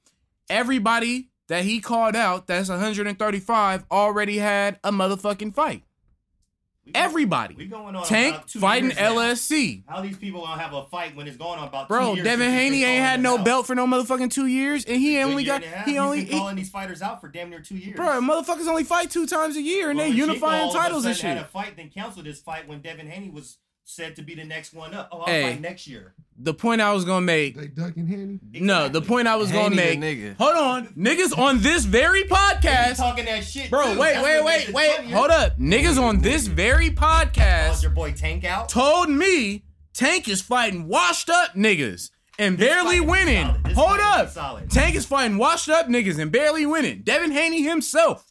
[0.51, 5.83] Everybody that he called out that's 135 already had a motherfucking fight.
[6.95, 7.55] Everybody.
[7.57, 9.15] We going on Tank fighting now.
[9.15, 9.83] LSC.
[9.89, 12.85] How these people gonna have a fight when it's going on about Bro, Devin Haney
[12.85, 13.45] ain't had no out?
[13.45, 15.85] belt for no motherfucking two years, and he only got and a half.
[15.87, 17.97] he He's only he, calling these fighters out for damn near two years.
[17.97, 20.79] bro motherfuckers only fight two times a year, and Well, they unifying all of a
[20.79, 21.25] titles and shit.
[21.25, 24.45] Had a fight, then canceled his fight when Devin Haney was said to be the
[24.45, 25.09] next one up.
[25.13, 25.43] Oh, I'll Hey.
[25.53, 26.15] fight next year.
[26.39, 28.39] The point I was gonna make, They ducking Henny.
[28.61, 29.99] no, the point I was gonna make.
[29.99, 30.37] nigga.
[30.37, 33.95] Hold on, niggas on this very podcast, talking that shit, bro.
[33.95, 33.99] too.
[34.01, 34.97] Wait, That's wait, wait, wait.
[34.97, 35.17] funnier.
[35.17, 38.69] Hold up, niggas on this very podcast your boy Tank out.
[38.69, 39.65] told me
[39.95, 43.47] Tank is fighting washed up niggas and barely winning.
[43.75, 44.31] Hold up.
[44.69, 47.01] Tank is fighting washed up niggas and barely winning.
[47.03, 48.31] Devin Haney himself.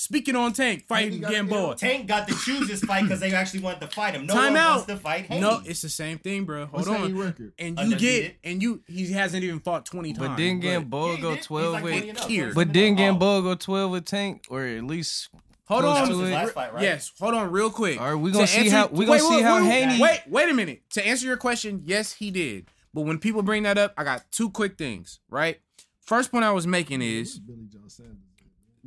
[0.00, 1.74] Speaking on Tank fighting got Gamboa.
[1.76, 4.26] Tank got to choose his fight because they actually wanted to fight him.
[4.26, 4.70] No Time one out.
[4.70, 5.40] wants to fight Haney.
[5.40, 6.66] No, it's the same thing, bro.
[6.66, 7.16] Hold What's on.
[7.18, 7.52] Record?
[7.58, 8.22] And you Undefeated.
[8.42, 10.28] get and you he hasn't even fought twenty times.
[10.28, 11.36] But didn't Yeah, Gamboa he go did.
[11.38, 12.52] He's 12 like with 20 and up, Here.
[12.54, 13.20] But didn't and up.
[13.20, 14.44] Gamboa go 12 with Tank?
[14.50, 15.30] Or at least
[15.66, 16.02] Hold close on.
[16.04, 16.30] That was to it?
[16.32, 16.82] last fight, right?
[16.84, 18.00] Yes, hold on real quick.
[18.00, 19.64] All right, we To gonna see answer- how- we gonna wait, see wait, how wait,
[19.68, 20.82] Haney- Wait, wait a minute.
[20.90, 22.68] To answer your question, yes, he did.
[22.94, 25.58] But when people bring that up, I got two quick things, right?
[26.00, 28.16] First point I was making is Billy Joe Saunders.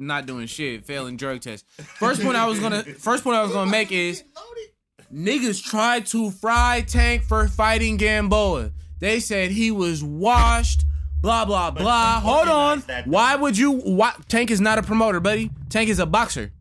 [0.01, 1.65] Not doing shit, failing drug tests.
[1.97, 4.23] First point I was gonna first point I was gonna make is
[5.13, 8.71] niggas tried to fry Tank for fighting Gamboa.
[8.99, 10.85] They said he was washed,
[11.21, 12.19] blah blah blah.
[12.19, 12.77] Hold on.
[12.77, 13.11] recognized that, though.
[13.11, 15.51] Why would you why Tank is not a promoter, buddy.
[15.69, 16.51] Tank is a boxer.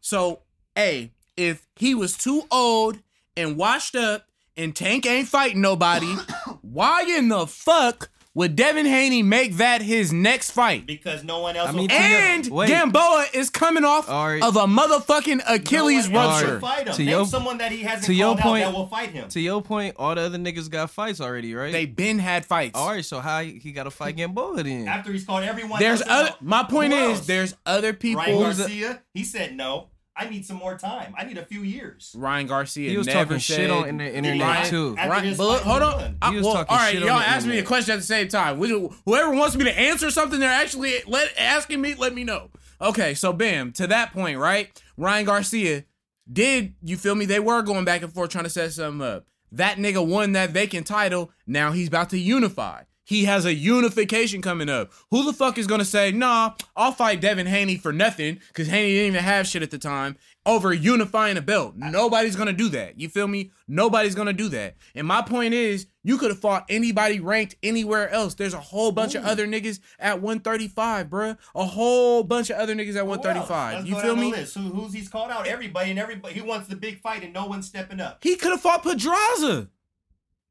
[0.00, 0.40] So,
[0.76, 2.98] a if he was too old
[3.36, 4.26] and washed up
[4.56, 6.06] and Tank ain't fighting nobody,
[6.62, 10.86] why in the fuck would Devin Haney make that his next fight?
[10.86, 11.68] Because no one else.
[11.68, 12.68] I will mean, fight to your- And Wait.
[12.68, 14.42] Gamboa is coming off All right.
[14.42, 16.52] of a motherfucking Achilles no one else rupture.
[16.54, 16.92] will fight him.
[16.94, 19.10] To Name your- someone that he hasn't to your called point- out that will fight
[19.10, 19.28] him.
[19.30, 21.72] To your point, all the other niggas got fights already, right?
[21.72, 22.76] They been had fights.
[22.78, 24.86] all right, so how he, he got to fight Gamboa then?
[24.86, 25.80] After he's called everyone.
[25.80, 26.28] There's else other.
[26.30, 26.42] out.
[26.44, 27.26] My point Who is, else?
[27.26, 28.22] there's other people.
[28.22, 29.02] Ryan Who's the- Garcia.
[29.12, 29.88] He said no.
[30.20, 31.14] I need some more time.
[31.16, 32.14] I need a few years.
[32.16, 34.94] Ryan Garcia he was never talking said, shit on the internet Ryan- too.
[34.98, 35.92] After Right, his but look, hold on.
[35.94, 36.16] won.
[36.20, 38.02] I- was well, talking all right, shit y'all the ask me a question at the
[38.02, 38.58] same time.
[38.58, 41.94] Whoever wants me to answer something, they're actually let, asking me.
[41.94, 42.50] Let me know.
[42.82, 44.70] Okay, so bam, to that point, right?
[44.98, 45.84] Ryan Garcia
[46.30, 47.24] did you feel me?
[47.24, 49.26] They were going back and forth trying to set something up.
[49.52, 51.32] That nigga won that vacant title.
[51.46, 52.82] Now he's about to unify.
[53.10, 54.92] He has a unification coming up.
[55.10, 58.92] Who the fuck is gonna say, nah, I'll fight Devin Haney for nothing, because Haney
[58.92, 61.74] didn't even have shit at the time, over unifying a belt.
[61.76, 63.00] Nobody's gonna do that.
[63.00, 63.50] You feel me?
[63.66, 64.76] Nobody's gonna do that.
[64.94, 68.34] And my point is, you could have fought anybody ranked anywhere else.
[68.34, 71.36] There's a whole bunch of other niggas at 135, bruh.
[71.56, 73.74] A whole bunch of other niggas at 135.
[73.74, 74.30] Let's You feel me?
[74.30, 75.48] Who, who's he's called out?
[75.48, 76.34] Everybody and everybody.
[76.34, 78.20] He wants the big fight and no one's stepping up.
[78.22, 79.68] He could have fought Pedraza.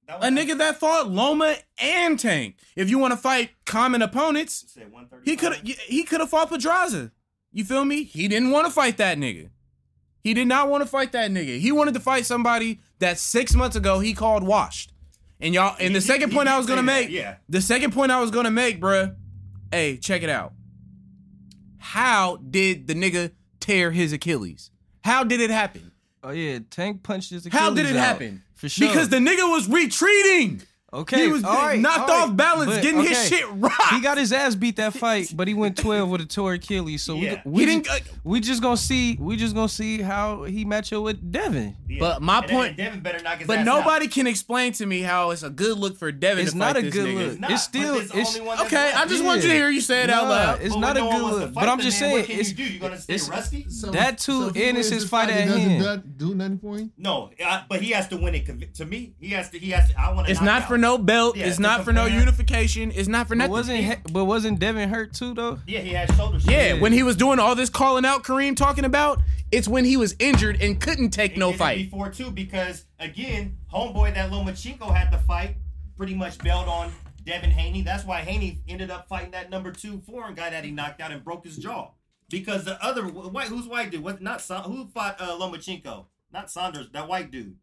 [0.10, 2.56] That A nigga that fought Loma and Tank.
[2.76, 4.76] If you want to fight common opponents,
[5.24, 7.12] he could he could have fought Pedraza.
[7.52, 8.04] You feel me?
[8.04, 9.50] He didn't want to fight that nigga.
[10.22, 11.60] He did not want to fight that nigga.
[11.60, 14.92] He wanted to fight somebody that six months ago he called washed.
[15.40, 17.10] And y'all, and the He- second he point did I was gonna say that, make,
[17.12, 17.36] yeah.
[17.48, 19.16] the second point I was gonna make, bruh.
[19.72, 20.54] Hey, check it out.
[21.78, 24.72] How did the nigga tear his Achilles?
[25.04, 25.92] How did it happen?
[26.24, 28.44] oh yeah, Tank punched his Achilles How did it out, happen?
[28.60, 28.90] For sure.
[28.90, 30.62] Because the nigga was retreating.
[30.94, 33.76] Okay, he was all right, knocked all right, off balance, but, getting his shit rocked.
[33.94, 37.02] He got his ass beat that fight, but he went 12 with a tore Achilles.
[37.04, 37.42] So Yeah.
[37.46, 40.92] we, we, didn't- just, we just gonna see we just gonna see how he match
[40.94, 41.76] up with Devin.
[41.88, 41.98] Yeah.
[42.00, 44.86] But my And- point- and Devin better knock his But ass nobody can explain to
[44.86, 47.08] me how it's a good look for Devin It's to not fight a this good
[47.08, 47.16] nigga.
[47.18, 47.32] look.
[47.32, 48.92] It's, not, It's still- but there's it's- only one Okay.
[48.96, 50.62] I just want you to hear you say it out loud.
[50.62, 51.54] It's But not a no good one wants to look.
[51.54, 52.64] But I'm just saying, what can it's you do?
[52.64, 53.66] You gonna stay it's- rusty?
[53.92, 56.04] That too, and it's his fight at doesn't hand.
[56.18, 56.92] Do, do nothing for him.
[56.98, 57.32] No,
[57.70, 58.76] but he has to win it.
[58.76, 59.60] To me, he has to.
[59.60, 60.00] He has to.
[60.00, 60.32] I want to.
[60.32, 61.38] It's not for no belt.
[61.38, 62.92] Yeah, it's to not for no compare- unification.
[62.96, 63.52] It's not for But nothing.
[63.52, 65.60] wasn't he- but wasn't Devin hurt too though?
[65.68, 66.40] Yeah, he had shoulder.
[66.46, 66.82] yeah, shit.
[66.82, 69.22] when he was doing all this calling out Kareem talking about,
[69.52, 71.78] it's when he was injured and couldn't take He no fight.
[71.92, 75.58] before too because again, homeboy that Lomachenko had to fight
[75.98, 76.92] pretty much bailed on
[77.26, 77.82] Devin Haney.
[77.82, 81.12] That's why Haney ended up fighting that number two foreign guy that he knocked out
[81.12, 81.90] and broke his jaw.
[82.30, 84.04] because the other white who's white dude?
[84.04, 86.06] What not Sa- who fought uh, Lomachenko?
[86.32, 87.56] Not Saunders, that white dude.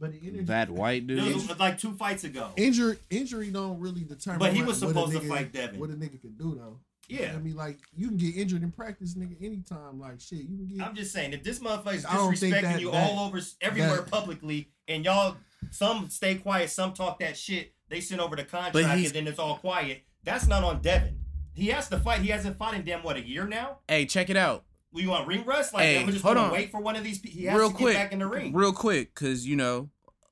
[0.00, 1.34] But the energy, That white It dude.
[1.34, 2.50] was like two fights ago.
[2.56, 4.38] injury injury don't really determine.
[4.38, 5.78] But he what- was what a supposed to nigga- fight Devin.
[5.78, 6.80] What a nigga can do though.
[7.08, 7.32] Yeah.
[7.34, 10.00] I mean, like you can get injured in practice, nigga, anytime.
[10.00, 10.80] Like shit, you can get.
[10.86, 14.10] I'm just saying, if this motherfucker's I disrespecting that- you that- all over everywhere that-
[14.10, 15.36] publicly, and y'all
[15.70, 19.38] some stay quiet, some talk that shit, they send over the contract, and then it's
[19.38, 20.02] all quiet.
[20.24, 21.18] That's not on Devin.
[21.52, 22.20] He has to fight.
[22.20, 23.80] He hasn't fought in damn what a year now.
[23.88, 24.64] Hey, check it out.
[24.92, 25.72] Well, you want ring rust?
[25.72, 26.52] Like Hey, we're just hold gonna on.
[26.52, 27.18] wait for one of these.
[27.20, 28.52] pe- He has real to quick, get back in the ring.
[28.52, 29.90] real quick, cause you know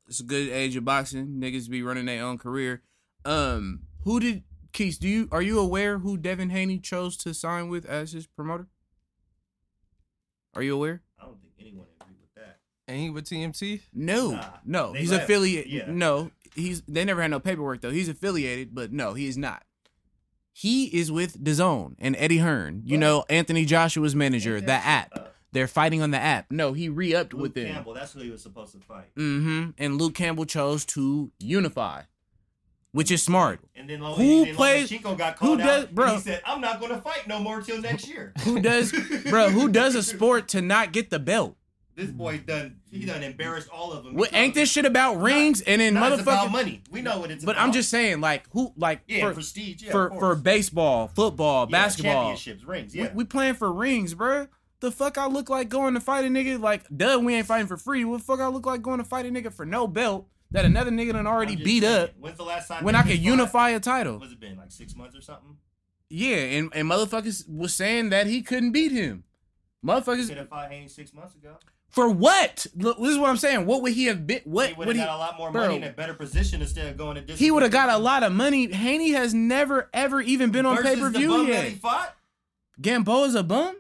[0.08, 1.38] it's a good age of boxing.
[1.40, 2.82] Niggas be running their own career.
[3.24, 4.42] Um, who did
[4.72, 4.98] Keith?
[5.00, 8.66] Do you are you aware who Devin Haney chose to sign with as his promoter?
[10.54, 11.02] Are you aware?
[11.20, 12.58] I don't think anyone agree with that.
[12.88, 13.82] Ain't he with TMT?
[13.94, 15.24] No, Nah, no, he's left.
[15.24, 15.70] affiliated.
[15.70, 15.84] Yeah.
[15.88, 17.90] No, he's they never had no paperwork though.
[17.90, 19.62] He's affiliated, but no, he is not.
[20.60, 22.82] He is with DAZN and Eddie Hearn.
[22.84, 24.60] You know Anthony Joshua's manager.
[24.60, 25.34] The app.
[25.52, 26.46] They're fighting on the app.
[26.50, 27.72] No, he re-upped Luke with them.
[27.72, 29.14] Campbell, that's who he was supposed to fight.
[29.14, 29.70] Mm-hmm.
[29.78, 32.02] And Luke Campbell chose to unify,
[32.90, 33.60] which is smart.
[33.76, 35.94] And then Lo- Who then plays- Lomachenko got who called does- out.
[35.94, 36.06] bro.
[36.06, 38.90] and he said, "I'm not going to fight no more till next year." Who does,
[39.30, 39.50] bro?
[39.50, 41.56] Who does a sport to not get the belt?
[41.98, 42.16] This mm.
[42.16, 44.14] boy done he done embarrassed all of them.
[44.14, 46.80] What ain't this shit about rings and then about money.
[46.92, 47.54] We know what it's about.
[47.54, 47.66] But about.
[47.66, 49.82] I'm just saying, like, who, like, yeah, for, prestige.
[49.82, 52.94] Yeah, for for baseball, football, Yeah, basketball, championships, rings.
[52.94, 54.46] Yeah, we, we playing for rings, bro.
[54.78, 56.60] The fuck I look like going to fight a nigga?
[56.60, 58.04] Like, duh, we ain't fighting for free.
[58.04, 60.64] What the fuck I look like going to fight a nigga for no belt that
[60.64, 63.70] another nigga done already beat saying, up When's the last time when I could unify
[63.70, 64.20] a title?
[64.20, 65.56] What's it been like six months or something?
[66.08, 69.24] Yeah, and, and motherfuckers was saying that he couldn't beat him.
[69.84, 71.56] Motherfuckers Could have fought Haney six months ago.
[71.88, 72.66] For what?
[72.76, 73.64] Look, this is what I'm saying.
[73.66, 74.40] What would he have been?
[74.44, 75.08] What he would would have he?
[75.08, 75.62] got a lot more bro.
[75.62, 77.38] money in a better position instead of going to this.
[77.38, 78.70] He would have got a lot of money.
[78.72, 81.64] Haney has never ever even been on pay per view bum that yet.
[81.68, 82.14] He fought.
[82.80, 83.76] Gamboa's a bum.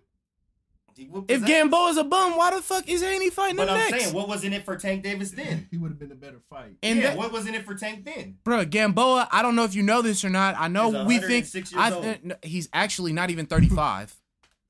[1.28, 1.44] If his.
[1.44, 4.02] Gamboa's a bum, why the fuck is Haney fighting But him I'm next?
[4.06, 5.68] saying, what was in it for Tank Davis then?
[5.70, 6.72] he would have been a better fight.
[6.82, 8.38] and yeah, that, what was in it for Tank then?
[8.42, 9.28] bro, Gamboa.
[9.30, 10.56] I don't know if you know this or not.
[10.58, 12.02] I know we think years I old.
[12.02, 14.16] th- no, he's actually not even 35.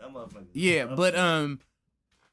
[0.01, 0.45] That motherfucker.
[0.53, 1.61] yeah, but um,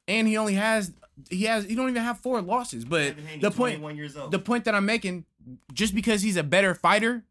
[0.08, 0.92] and he only has
[1.30, 2.84] he has he don't even have four losses.
[2.84, 4.30] But the point 21 years old.
[4.30, 5.24] the point that I'm making,
[5.72, 7.24] just because he's a better fighter,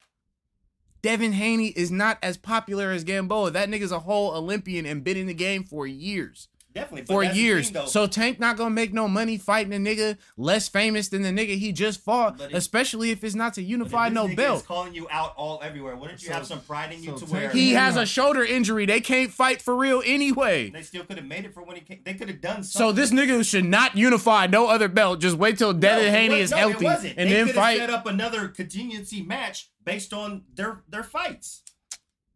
[1.01, 3.51] Devin Haney is not as popular as Gamboa.
[3.51, 6.47] That nigga's a whole Olympian and been in the game for years.
[6.76, 7.67] Definitely but For years.
[7.69, 7.86] thing, though.
[7.88, 11.57] So Tank not gonna make no money fighting a nigga less famous than the nigga
[11.57, 14.65] he just fought, But if- especially if it's not to unify no nigga is belt.
[14.65, 15.95] calling you out all everywhere.
[15.95, 18.05] Wouldn't you So- have some pride in you so to Tank- where He has a
[18.05, 18.86] shoulder injury.
[18.86, 20.69] They can't fight for real anyway.
[20.69, 21.99] they still could have made it for when he came?
[22.03, 22.95] They could have done So something.
[22.97, 25.21] this nigga should not unify no other belt.
[25.21, 27.13] Just wait till No, Devin it Haney was- is no, it healthy wasn't.
[27.17, 27.78] and they then could have fight.
[27.78, 31.61] set up another contingency match based on their their fights.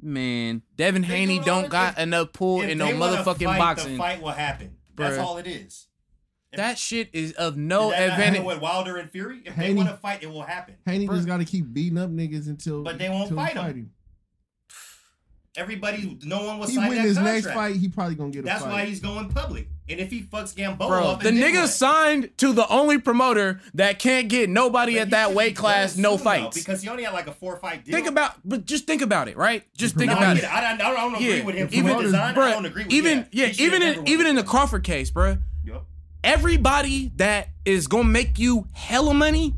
[0.02, 3.44] Man, Devin They Haney do all don't that- got if- enough pull in no motherfucking
[3.46, 3.92] fight, boxing.
[3.94, 4.76] The fight will happen.
[4.96, 5.24] That's Bruh.
[5.24, 5.88] all it is.
[6.54, 8.48] That shit is of no Did that not happen advantage.
[8.48, 9.42] with Wilder and Fury?
[9.46, 10.76] If they Haney- want to fight, it will happen.
[10.86, 11.16] Haney Bro.
[11.18, 12.82] just got to keep beating up niggas until.
[12.84, 13.92] But they won't until fight him.
[15.56, 17.46] Everybody, no one will He win his contract.
[17.46, 18.52] next fight, he probably gonna get a fight.
[18.52, 18.72] That's fight.
[18.72, 19.68] why he's going public.
[19.90, 23.98] And if he fucks Gamboa Bro, up, the nigga signed to the only promoter that
[23.98, 26.58] can't get nobody But at that weight class, no soon, though, fights.
[26.60, 27.96] because he only had like a four fight deal.
[27.96, 29.64] Think about, but just think about it, right?
[29.76, 30.48] Just think No, about get it.
[30.48, 30.54] it.
[30.54, 31.70] I, don't- I don't agree Yeah, with him.
[31.72, 34.36] even, Even design, bruh, I don't agree with even yeah, yeah, even in even in
[34.36, 34.44] the.
[34.44, 35.38] Crawford case, bro.
[35.64, 35.86] Yup.
[36.24, 39.56] Everybody that is gonna make you hella money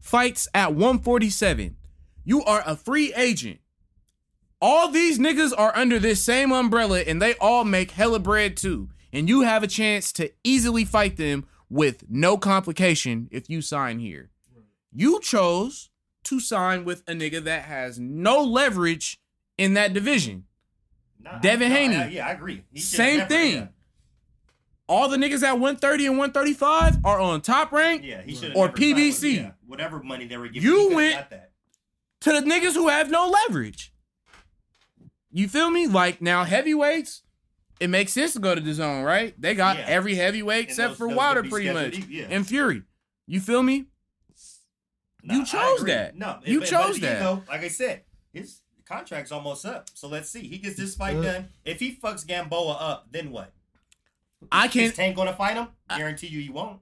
[0.00, 1.76] fights at 147.
[2.24, 3.60] You are a free agent.
[4.60, 8.90] All these niggas are under this same umbrella and they all make hella bread too.
[9.12, 13.98] And you have a chance to easily fight them with no complication if you sign
[13.98, 14.30] here.
[14.92, 15.90] You chose
[16.24, 19.20] to sign with a nigga that has no leverage
[19.58, 20.44] in that division.
[21.22, 21.96] Nah, Devin no, Haney.
[21.96, 22.64] I- yeah, I agree.
[22.72, 23.54] He Same thing.
[23.54, 23.66] Yeah,
[24.88, 28.68] All the niggas at 130 and 135 are on top rank yeah he should Or
[28.68, 29.54] PBC.
[29.66, 30.68] whatever money they were giving.
[30.68, 31.52] You went- that.
[32.22, 33.92] to the niggas who have no leverage.
[35.32, 35.86] You feel me?
[35.86, 37.22] Like now heavyweights,
[37.80, 39.34] it makes sense to go to the zone, right?
[39.40, 39.84] They got Yeah.
[39.88, 42.26] every heavyweight And except those- for those Wilder, pretty much, yeah.
[42.30, 42.82] and Fury.
[43.26, 43.86] You feel me?
[45.22, 46.16] Nah, You chose that.
[46.16, 47.14] No, You but- chose but, that.
[47.18, 49.88] You know, like I said, his contract's almost up.
[49.94, 50.46] So let's see.
[50.46, 51.48] He gets this fight Uh, done.
[51.64, 53.52] If he fucks Gamboa up, then what?
[54.50, 54.94] I can't.
[54.94, 55.68] Tank gonna fight him?
[55.88, 56.80] Guarantee you, he won't.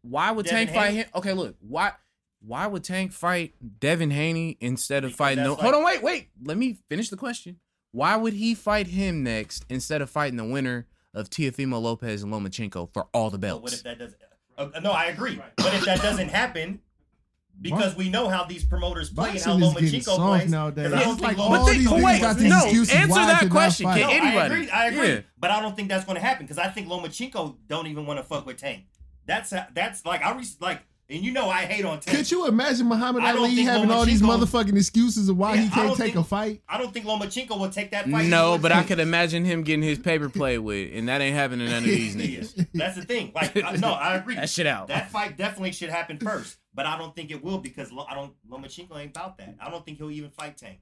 [0.00, 1.06] Why would Devin Tank fight him?
[1.14, 1.56] Okay, look.
[1.60, 1.92] Why?
[2.40, 5.44] Why would Tank fight Devin Haney instead of Because fighting?
[5.44, 6.28] The, that's hold on, wait, wait.
[6.42, 7.60] Let me finish the question.
[7.94, 12.32] Why would he fight him next instead of fighting the winner of Teofimo Lopez and
[12.32, 13.74] Lomachenko for all the But what belts?
[13.74, 14.18] if that doesn't?
[14.58, 15.40] Uh, no, I agree.
[15.56, 16.80] But if that doesn't happen,
[17.60, 20.50] Because we know how these promoters play and how Boxing is Lomachenko soft plays.
[20.50, 20.90] nowadays.
[20.90, 23.14] 'cause I don't like Lomachenko- But think, these but wait, got these no, excuses answer
[23.14, 23.86] that question.
[23.86, 24.00] fight.
[24.00, 24.38] Can No, anybody?
[24.38, 24.70] I agree.
[24.70, 25.08] I agree.
[25.14, 25.20] Yeah.
[25.38, 28.18] But I don't think that's going to happen because I think Lomachenko don't even want
[28.18, 28.86] to fuck with Tank.
[29.26, 30.80] That's that's like I re- like,
[31.10, 32.16] and you know I hate on Tank.
[32.16, 35.68] Could you imagine Muhammad Ali think having all these motherfucking excuses of why Yeah, he
[35.70, 36.62] can't take think- a fight?
[36.68, 38.26] I don't think Lomachenko will take that fight.
[38.26, 41.66] No, but I could imagine him getting his paper played with, and that ain't happening
[41.66, 42.16] to none of these
[42.56, 42.66] niggas.
[42.74, 43.32] That's the thing.
[43.34, 44.34] Like, I, no, I agree.
[44.36, 44.88] That shit out.
[44.88, 48.32] That fight definitely should happen first, but I don't think it will because I don't.
[48.50, 49.54] Lomachenko ain't about that.
[49.60, 50.78] I don't think he'll even fight Tank.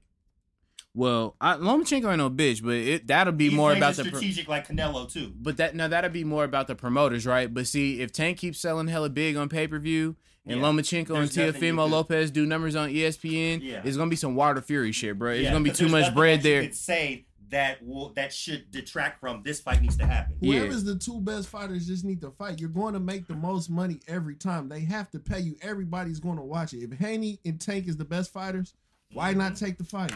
[0.95, 4.09] Well, I, Lomachenko ain't no bitch, but it that'll be He more about it the.
[4.11, 5.33] Pro- strategic like Canelo too.
[5.35, 7.51] but that no, that'll be more about the promoters, right?
[7.51, 10.15] But see, if Tank keeps selling hella big on pay per view,
[10.45, 10.63] and Yeah.
[10.65, 13.81] Lomachenko and There's nothing you Teofimo could- Lopez do numbers on ESPN, Yeah.
[13.83, 15.31] it's gonna be some Wilder Fury shit, bro.
[15.31, 16.61] It's Yeah, gonna be too much bread that you there.
[16.63, 20.35] Could say that will that should detract from this fight needs to happen.
[20.41, 20.59] Yeah.
[20.59, 22.59] Whoever's the two best fighters just need to fight.
[22.59, 24.69] You're going to make the most money every time.
[24.69, 25.55] They have to pay you.
[25.61, 26.79] Everybody's going to watch it.
[26.83, 28.73] If Haney and Tank is the best fighters,
[29.11, 30.13] why not take the fight?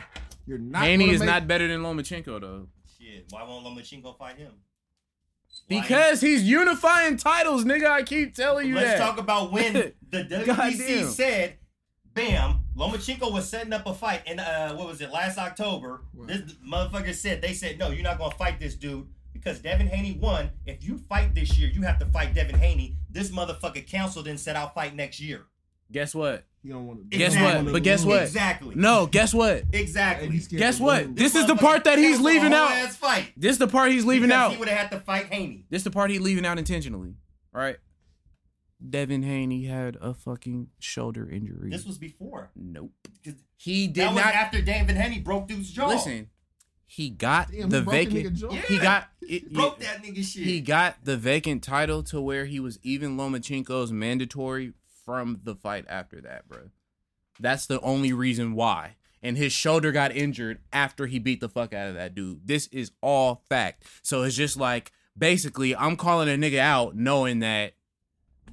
[0.48, 0.84] You're not.
[0.84, 2.68] Haney is make- not better than Lomachenko though,
[2.98, 4.54] Shit, why won't Lomachenko fight him?
[5.68, 7.88] Why- because he's unifying titles, nigga.
[7.88, 9.06] I keep telling you Let's that.
[9.06, 9.74] talk about when
[10.10, 11.58] the WBC said,
[12.14, 15.12] "Bam." Lomachenko was setting up a fight, and uh, what was it?
[15.12, 16.28] Last October, Right.
[16.28, 20.14] this motherfucker said they said, "No, you're not gonna fight this dude." Because Devin Haney
[20.20, 20.50] won.
[20.66, 22.98] If you fight this year, you have to fight Devin Haney.
[23.10, 25.46] This motherfucker canceled and said, "I'll fight next year."
[25.92, 26.46] Guess what?
[26.68, 27.18] You don't want to.
[27.18, 27.64] Guess Exactly.
[27.64, 27.72] what?
[27.74, 28.22] But guess what?
[28.24, 28.76] Exactly.
[28.76, 29.64] No, guess what?
[29.72, 30.38] Exactly.
[30.58, 31.16] Guess what?
[31.16, 32.70] This is the part that he's leaving out.
[32.90, 33.32] Fight.
[33.38, 34.52] This is the part he's leaving Because out.
[34.52, 35.66] He would have had to fight Haney.
[35.70, 37.14] This is the part he leaving out intentionally.
[37.56, 37.78] All right.
[38.90, 41.70] Devin Haney had a fucking shoulder injury.
[41.70, 42.52] This was before.
[42.56, 42.92] nope.
[43.24, 45.88] 'Cause He did That was not after Devin Haney broke dude's jaw.
[45.88, 46.30] listen.
[46.86, 48.38] He got Damn, the he vacant.
[48.40, 48.54] nigga?
[48.54, 48.62] Yeah.
[48.62, 50.44] He got it, broke yeah, that nigga shit.
[50.44, 54.74] He got the vacant title to where he was even Lomachenko's mandatory
[55.08, 56.70] from the fight after that, bro.
[57.40, 58.98] That's the only reason why.
[59.24, 62.46] And his shoulder got injured after he beat the fuck out of that dude.
[62.46, 63.84] This is all fact.
[64.04, 67.74] So it's just like basically I'm calling a nigga out knowing that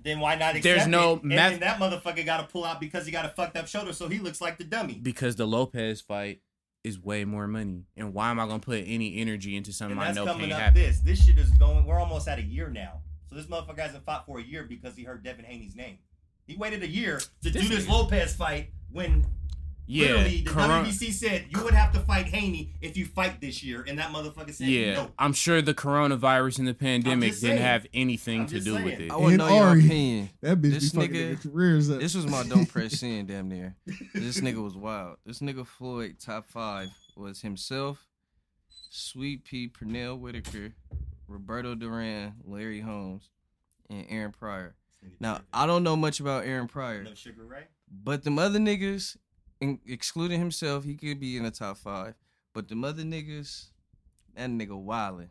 [0.03, 1.23] then why not There's no it?
[1.23, 3.93] And then that motherfucker got to pull out because he got a fucked up shoulder,
[3.93, 4.95] so he looks like the dummy.
[4.95, 6.41] because the Lopez fight
[6.85, 7.87] is way more money.
[7.97, 10.53] And why am I gonna put any energy into something And I know coming can't
[10.53, 10.61] up.
[10.61, 10.83] happen?
[10.83, 11.85] This this shit is going.
[11.85, 13.01] We're almost at a year now.
[13.29, 15.99] So this motherfucker hasn't fought for a year because he heard Devin Haney's name.
[16.47, 19.27] He waited a year to This do this nigga- Lopez fight when
[19.87, 23.41] Yeah, literally the Coron- WBC said you would have to fight Haney if you fight
[23.41, 24.95] this year, and that motherfucker said yeah.
[24.95, 25.11] no.
[25.19, 27.63] I'm sure the coronavirus and the pandemic didn't saying.
[27.63, 28.85] have anything I'm to do saying.
[28.85, 29.11] with it.
[29.11, 30.31] I want to And know your opinion.
[30.41, 32.01] That bitch This be nigga- nigga careers up.
[32.01, 33.77] This was my don't press in damn near.
[34.15, 35.17] This nigga was wild.
[35.27, 38.07] This nigga Floyd top five was himself,
[38.91, 40.73] Sweet Pea, Pernell Whitaker,
[41.29, 43.29] Roberto Duran, Larry Holmes,
[43.91, 44.75] and Aaron Pryor.
[45.21, 47.65] Now I don't know much about Aaron Pryor, no Sugar Ray.
[47.91, 49.17] but them other niggas,
[49.61, 52.15] in, excluding himself, he could be in the top five.
[52.53, 53.67] But them other niggas,
[54.37, 55.29] that nigga wildin'.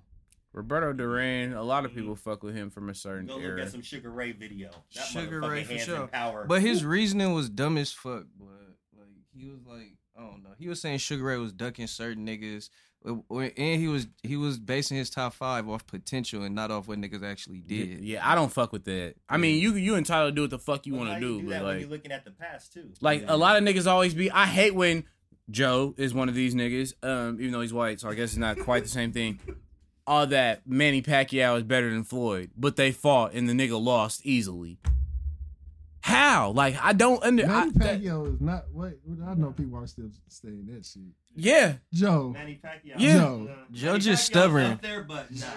[0.51, 3.61] Roberto Duran, a lot of people fuck with him from a certain Go look era.
[3.63, 4.69] at some Sugar Ray video.
[4.93, 6.07] That Sugar Ray for hands in sure.
[6.07, 6.45] Power.
[6.47, 8.25] But his reasoning was dumb as fuck.
[8.37, 8.47] But
[8.95, 10.51] like he was like, I don't know.
[10.59, 12.71] He was saying Sugar Ray was ducking certain niggas, or-
[13.05, 16.99] and he was he was basing his top five off potential and not off what
[16.99, 18.01] niggas actually did.
[18.01, 19.15] Yeah, I don't fuck with that.
[19.29, 21.43] I mean, you you entitled to do what the fuck you want to do, that
[21.43, 22.91] but when like you're looking at the past too.
[23.01, 24.31] Like a lot of niggas always be.
[24.31, 25.03] I hate when
[25.49, 26.93] Joe is one of these niggas.
[27.03, 29.39] Um, even though he's white, so I guess it's not quite the same thing.
[30.05, 34.25] All that Manny Pacquiao is better than Floyd, but they fought and the nigga lost
[34.25, 34.79] easily.
[36.03, 36.51] How?
[36.51, 37.45] Like I don't under.
[37.45, 38.65] I, Manny that- Pacquiao is not.
[38.73, 38.95] Wait,
[39.25, 41.01] I know people are still saying that shit.
[41.35, 42.95] yeah, Joe, Manny Pacquiao.
[42.97, 43.13] Yeah.
[43.19, 43.55] Joe.
[43.71, 44.65] Joe just stubborn.
[44.73, 45.47] Up there, but nah.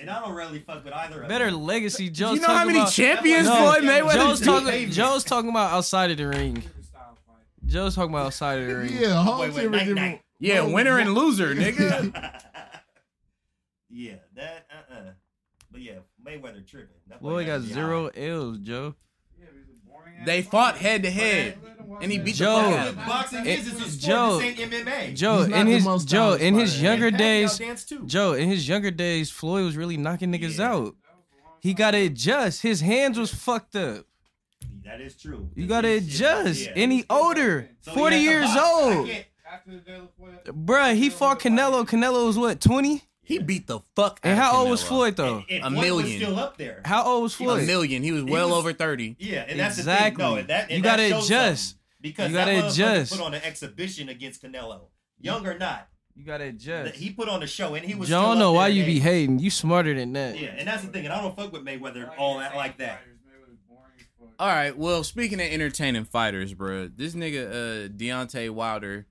[0.00, 1.62] And I don't really fuck with either of Better them.
[1.62, 2.10] legacy.
[2.10, 2.32] Joe.
[2.32, 4.14] You know how many about, champions No, Floyd Mayweather?
[4.14, 4.46] Joe's beat?
[4.46, 4.90] talking.
[4.90, 6.60] Joe's talking about outside of the ring.
[7.64, 8.92] Joe's talking about outside of the ring.
[8.98, 10.22] yeah, whole Wait, wait, two night, night.
[10.40, 12.12] Yeah, winner and loser, nigga.
[13.90, 15.00] yeah, that uh uh
[15.70, 16.96] But yeah, Mayweather tripping.
[17.08, 18.08] That Floyd got zero.
[18.08, 18.96] L's, Joe.
[20.26, 21.58] They fought head to head,
[22.00, 22.62] and he beat Joe.
[22.62, 23.06] the That's fuck out.
[23.08, 23.68] boxing It- is.
[23.68, 24.00] It's a sport.
[24.00, 25.14] Joe- this ain't MMA.
[25.14, 27.60] Joe in his most Joe in his stylish younger And days.
[28.06, 30.72] Joe, in his younger days, Floyd was really knocking niggas Yeah.
[30.72, 30.96] out.
[31.60, 32.62] He got to adjust.
[32.62, 34.06] His hands was fucked up.
[34.84, 35.48] That is true.
[35.54, 36.60] You got to adjust.
[36.66, 36.72] Yeah.
[36.76, 38.58] And he older, So 40 had to years box.
[38.96, 39.06] Old.
[39.08, 39.26] can't-
[40.66, 41.86] Bruh, he fought Canelo.
[41.86, 43.02] Canelo was what, 20?
[43.24, 44.18] He beat the fuck.
[44.22, 45.44] And out of how old was Floyd, though?
[45.48, 46.04] and- and A Floyd million.
[46.04, 46.82] Was still up there.
[46.84, 47.62] How old was Floyd?
[47.62, 48.02] A million.
[48.02, 49.16] He was He well was- over thirty.
[49.18, 50.10] Yeah, and that's Exactly.
[50.10, 50.34] the thing.
[50.34, 51.76] No, and that, and You gotta adjust.
[52.00, 53.12] Because You that gotta adjust.
[53.12, 54.86] put on an exhibition against Canelo.
[55.20, 56.96] Young or not, You got to adjust.
[56.96, 58.08] he put on a show, and he was.
[58.08, 59.38] Joe, I still don't know why you in be hating.
[59.38, 60.36] You smarter than that.
[60.36, 61.04] Yeah, and that's the thing.
[61.04, 63.02] And I don't fuck with Mayweather all that like that.
[64.38, 64.76] All right.
[64.76, 67.46] Well, speaking of entertaining fighters, bro, this nigga
[67.86, 69.06] uh Deontay Wilder,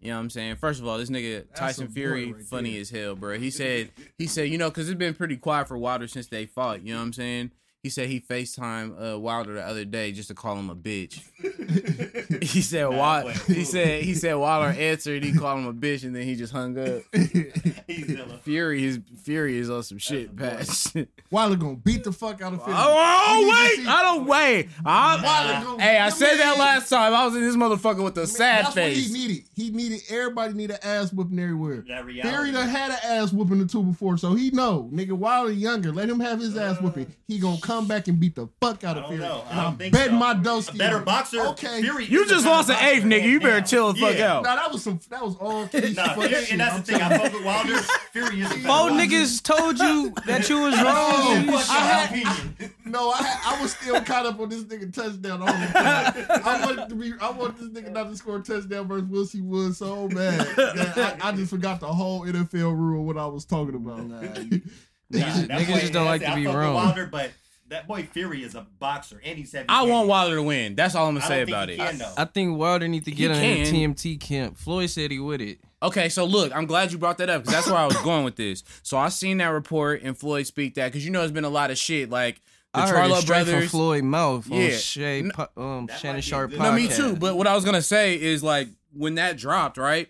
[0.00, 0.56] you know what I'm saying?
[0.56, 2.80] First of all, this nigga That's Tyson Fury right funny there.
[2.80, 3.38] as hell, bro.
[3.38, 6.46] He said he said, you know, cuz it's been pretty quiet for Wilder since they
[6.46, 7.50] fought, you know what I'm saying?
[7.82, 11.20] He said he FaceTime uh, Wilder the other day just to call him a bitch.
[12.42, 13.54] He said Nah, Wilder, boy.
[13.54, 16.52] he said he said Wilder answered, he called him a bitch and then he just
[16.52, 17.02] hung up.
[17.86, 18.38] He's Zilla.
[18.42, 21.08] Fury is Fury is on some shit, That's Pat.
[21.30, 22.76] Wilder gonna beat the fuck out of Oh, Fury.
[22.78, 23.50] oh, We
[23.82, 23.88] wait!
[23.88, 24.68] I don't wait.
[24.84, 27.12] I'm, Wilder gonna- hey, I said that last time.
[27.14, 29.10] I was in this motherfucker with a sad That's face.
[29.10, 29.44] what he needed.
[29.54, 31.84] He needed everybody need an ass whooping everywhere.
[31.88, 35.52] That Fury done had an ass whooping the two before, so he know, nigga, Wilder
[35.52, 35.92] younger.
[35.92, 37.12] Let him have his ass whooping.
[37.28, 39.22] He gonna come back and beat the fuck out I of don't Fury.
[39.28, 39.44] know.
[39.48, 40.18] I don't I'm think betting so.
[40.18, 41.40] my A better boxer.
[41.48, 41.82] Okay.
[41.82, 43.22] Fury You is a just lost an eighth, nigga.
[43.22, 44.34] You better chill the fuck Yeah.
[44.38, 44.42] out.
[44.42, 44.98] Nah, that was some.
[45.08, 45.60] That was all.
[45.72, 46.96] Nah, Fury, and that's I'm the thing.
[46.96, 47.76] I telling fuck with Wilder.
[48.12, 51.46] Fury is a better Four niggas told you that you was wrong.
[51.46, 52.74] Fuck I had- opinion.
[52.86, 55.38] No, I had, I was still caught up on this nigga touchdown.
[55.40, 56.40] The time.
[56.44, 57.12] I wanted to be.
[57.20, 60.40] I wanted this nigga not to score a touchdown versus Wilson Wood so bad.
[60.56, 64.04] that I, I just forgot the whole NFL rule what I was talking about.
[64.06, 66.74] Nah, Niggas- that niggas just don't like to be wrong.
[66.74, 67.30] Wilder, but
[67.70, 69.66] that boy Fury is a boxer, and he's heavy.
[69.68, 70.06] I want.
[70.08, 70.74] Wilder to win.
[70.76, 71.78] That's all I'm gonna I say don't think about he it.
[71.78, 72.12] can, though.
[72.16, 73.94] I think Wilder need to get He in can.
[73.94, 74.56] TMT camp.
[74.58, 75.58] Floyd said he would it.
[75.82, 78.24] Okay, so look, I'm glad you brought that up because that's where I was going
[78.24, 78.62] with this.
[78.82, 81.48] So I seen that report and Floyd speak that because you know there's been a
[81.48, 82.42] lot of shit like
[82.74, 83.70] the I heard it Charlo straight from brothers.
[83.70, 84.70] Floyd mouth on Yeah.
[84.76, 86.62] Shay, N- po- um, That Shannon might be a Sharpe good- podcast.
[86.62, 87.16] No, me too.
[87.16, 90.08] But what I was gonna say is like when that dropped, right?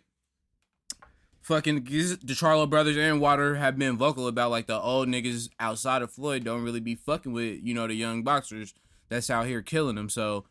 [1.51, 6.01] Fucking the Charlo brothers and Water have been vocal about like the old niggas outside
[6.01, 8.73] of Floyd don't really be fucking with you know the young boxers
[9.09, 10.09] that's out here killing them.
[10.09, 10.45] So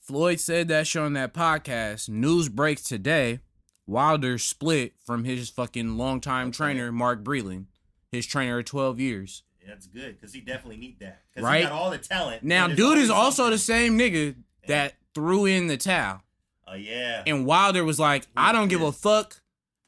[0.00, 2.08] Floyd said that shit on that podcast.
[2.08, 3.38] News breaks today.
[3.86, 6.56] Wilder split from his fucking longtime Okay.
[6.56, 7.66] trainer Mark Breland,
[8.10, 9.44] his trainer of twelve years.
[9.64, 11.22] That's good because he definitely need that.
[11.32, 11.58] Because Right.
[11.60, 12.42] he got all the talent.
[12.42, 14.34] Now, dude is also the same nigga
[14.66, 16.22] that threw in the towel.
[16.66, 17.22] Oh yeah.
[17.28, 19.38] And Wilder was like, I don't give a fuck.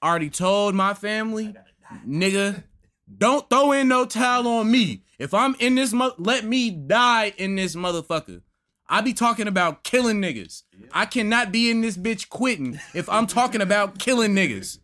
[0.05, 1.55] Already told my family,
[2.07, 2.63] nigga,
[3.17, 5.03] don't throw in no towel on me.
[5.19, 8.43] If I'm in this, mo- let me die in this motherfucker.
[8.87, 10.65] I be talking about killing niggas.
[10.93, 14.79] I cannot be in this bitch quitting if I'm talking about killing niggas.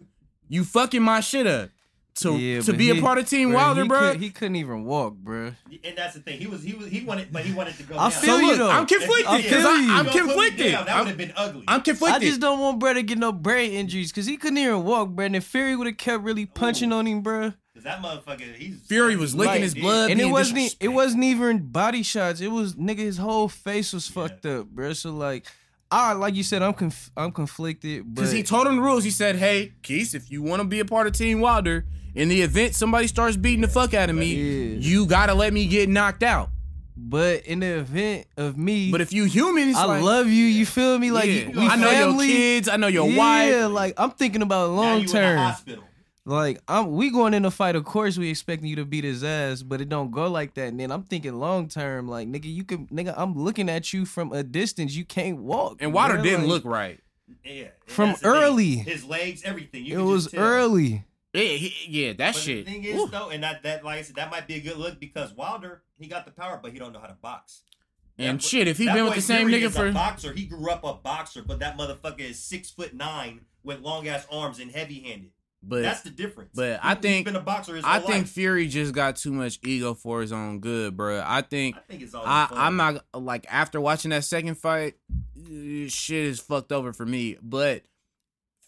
[0.48, 1.68] You fucking my shit up.
[2.16, 4.00] To, Yeah, to but be a part of Team Bruh, Wilder, he bro.
[4.12, 5.52] could- he couldn't even walk, bro.
[5.84, 6.38] And that's the thing.
[6.38, 7.94] He was he was he wanted, but he wanted to go.
[7.96, 8.10] I down.
[8.10, 8.70] feel so you though.
[8.70, 9.92] I'm conflicted I because feel you.
[9.92, 10.72] I'm You gonna put me conflicted.
[10.72, 11.64] down, That would have been ugly.
[11.68, 12.22] I'm conflicted.
[12.22, 15.10] I just don't want bro to get no brain injuries because he couldn't even walk,
[15.10, 15.24] bro.
[15.26, 17.52] And if Fury would have kept really punching on him, bro.
[17.72, 19.62] Because that motherfucker, he's Fury was licking Right.
[19.62, 20.10] his blood.
[20.10, 22.40] and it wasn't e- it wasn't even body shots.
[22.40, 24.92] It was nigga his whole face was fucked up, bro.
[24.94, 25.46] So like,
[25.92, 29.04] I like you said, I'm conf- I'm conflicted, Because he told him the rules.
[29.04, 31.84] He said, "Hey, Keith, if you want to be a part of Team Wilder,
[32.14, 34.34] in the event somebody starts beating the fuck out of me,
[34.76, 36.50] you gotta let me get knocked out.
[36.96, 40.44] but in the event of me, But if you human, it's I like, love you.
[40.44, 41.10] You feel me?
[41.10, 41.48] Like yeah.
[41.48, 42.26] we I know family.
[42.26, 42.68] your kids.
[42.68, 43.72] I know your yeah, wife.
[43.72, 45.38] like I'm thinking about now long in the term.
[45.38, 45.84] hospital.
[46.26, 47.74] Like I'm, we going in a fight.
[47.74, 50.68] Of course, we expecting you to beat his ass, but it don't go like that.
[50.68, 52.06] And then I'm thinking long term.
[52.06, 53.14] Like nigga, you can nigga.
[53.16, 54.94] I'm looking at you from a distance.
[54.94, 55.78] You can't walk.
[55.80, 56.22] And Water bruh.
[56.22, 57.00] didn't Like, look right.
[57.42, 57.62] Yeah.
[57.62, 58.42] and From that's the thing.
[58.42, 58.76] early.
[58.76, 59.86] his legs, everything.
[59.86, 60.42] You It could was tell.
[60.42, 61.04] early.
[61.32, 62.66] Yeah, he- yeah, that But shit.
[62.66, 64.76] the thing is, though, and that that like I said, that might be a good
[64.76, 67.62] look because Wilder, he got the power, but he don't know how to box.
[68.18, 70.44] And That- shit, if he been with the same Fury nigga for a boxer, he
[70.46, 74.58] grew up a boxer, but that motherfucker is six foot nine with long ass arms
[74.58, 75.30] and heavy handed.
[75.62, 76.50] but That's the difference.
[76.54, 78.30] but He- I he's think- been a boxer I think life.
[78.30, 81.22] Fury just got too much ego for his own good, bro.
[81.24, 84.94] I think I think it's all I, I'm not like after watching that second fight,
[85.38, 87.36] eh, shit is fucked over for me.
[87.42, 87.82] But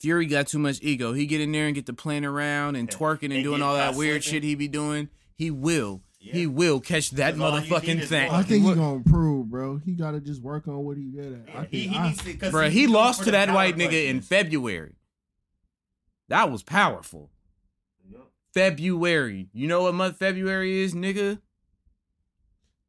[0.03, 1.13] Fury got too much ego.
[1.13, 2.99] He get in there and get to playing around and Yeah.
[2.99, 4.43] twerking and And doing all that weird slipping.
[4.43, 5.09] shit he be doing.
[5.37, 6.03] He will.
[6.21, 6.33] Yeah.
[6.35, 8.31] He will catch that That's all you need motherfucking thing.
[8.31, 9.79] I think What- he gonna improve, bro.
[9.79, 11.49] He gotta just work on what he good at.
[11.49, 13.77] I Yeah, think he, he I- needs to, Bro, he goes lost to that white
[13.77, 14.21] nigga in.
[14.23, 14.95] February.
[16.29, 17.31] That was powerful.
[18.11, 18.21] Yep.
[18.55, 19.51] February.
[19.53, 21.41] You know what month February is, nigga?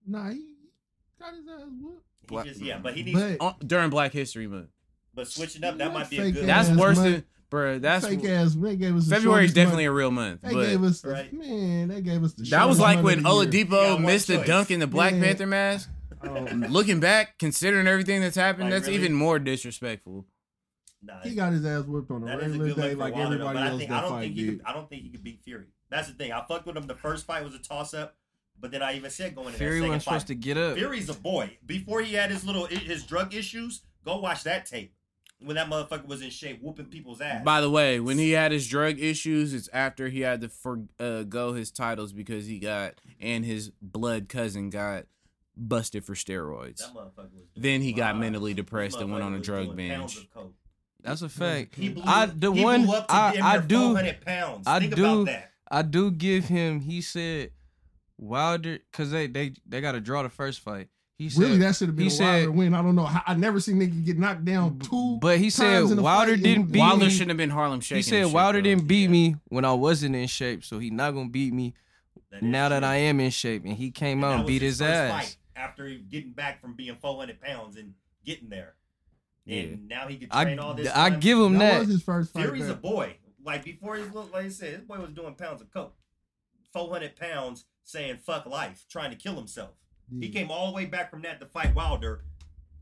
[0.06, 0.46] nah, he
[1.20, 2.04] got his ass whooped.
[2.30, 3.20] He just, yeah, but he needs.
[3.20, 4.70] But Uh, during Black History Month.
[5.16, 6.48] But switching up, that might be a fake good.
[6.48, 7.12] That's worse month.
[7.16, 7.80] than, bro.
[7.80, 8.56] That's fake ass.
[8.56, 9.92] They gave us February is definitely month.
[9.94, 10.42] a real month.
[10.42, 11.34] They But gave us the Right.
[11.34, 11.88] man.
[11.90, 12.44] They gave us the.
[12.50, 13.64] That was like when of the year.
[13.64, 14.48] You got Oladipo missed the choice.
[14.48, 15.22] dunk in the Black Yeah.
[15.22, 15.90] Panther mask.
[16.26, 19.00] Oh, Looking back, considering everything that's happened, Like, that's really?
[19.00, 20.26] even more disrespectful.
[21.02, 22.92] Nah, he got his ass whipped on a That is a regular good look day,
[22.94, 24.58] for like Wilder, everybody but I else think I that don't fight think he did.
[24.60, 25.66] could, I don't think he could beat Fury.
[25.90, 26.32] That's the thing.
[26.32, 26.88] I fucked with him.
[26.88, 28.16] The first fight was a toss up,
[28.60, 30.58] but then I even said going into Fury that second wasn't fight, supposed to get
[30.58, 30.78] up.
[30.78, 31.58] Fury's a boy.
[31.66, 34.94] Before he had his little his drug issues, go watch that tape
[35.40, 37.44] when that motherfucker was in shape, whooping people's ass.
[37.44, 40.88] By the way, when he had his drug issues, it's after he had to forgo
[41.50, 45.06] uh, his titles because he got and his blood cousin got
[45.58, 46.78] busted for steroids.
[46.78, 48.22] That motherfucker was Then he got fine.
[48.22, 50.28] mentally depressed and went on a drug binge.
[51.02, 51.76] That's a fact.
[51.76, 54.66] He blew, I the he one blew up to I I do pounds.
[54.66, 55.52] I Think do- about that.
[55.70, 56.80] I do give him.
[56.80, 57.52] He said
[58.18, 60.88] Wilder because they they they got to draw the first fight.
[61.18, 62.74] He said, Really, that should have been he a Wilder win.
[62.74, 63.06] I don't know.
[63.06, 65.20] how- I never seen nigga get knocked down two.
[65.22, 67.12] but he said in a Wilder didn't beat Wilder me.
[67.12, 67.98] shouldn't have been Harlem shaking.
[67.98, 68.64] He said shit, Wilder bro.
[68.64, 69.10] didn't beat Yeah.
[69.10, 71.76] me when I wasn't in shape, so he not gonna beat me
[72.32, 72.88] That is now that true.
[72.88, 73.64] I am in shape.
[73.64, 75.26] And he came And out and beat his, first ass.
[75.26, 77.94] fight after getting back from being 400 pounds and
[78.26, 78.74] getting there.
[79.48, 80.88] And now he can I train all this.
[80.90, 81.20] I time.
[81.20, 81.80] give him that, that.
[81.82, 82.44] was his first fight.
[82.46, 83.18] Fury's a boy.
[83.46, 85.96] Like before he looked like I said, this boy was doing pounds of coke.
[86.74, 89.72] 400 pounds saying fuck life, trying to kill himself.
[90.20, 92.24] He came all the way back from that to fight Wilder.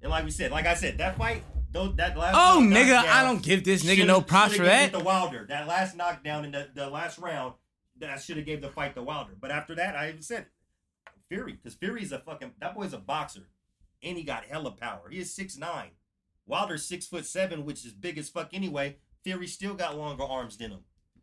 [0.01, 3.23] And like we said, like I said, that fight, though that last Oh, nigga, I
[3.23, 4.91] don't give this nigga no props for that.
[4.93, 7.53] To Wilder, that last knockdown in the, the last round,
[7.99, 9.33] that should have gave the fight to Wilder.
[9.39, 10.47] But after that, I even said.
[11.29, 13.47] Fury, because Fury's a fucking that boy's a boxer,
[14.03, 15.07] and he got hella power.
[15.09, 15.91] He is six nine.
[16.45, 18.97] Wilder's six foot seven, which is big as fuck anyway.
[19.23, 20.79] Fury still got longer arms than him.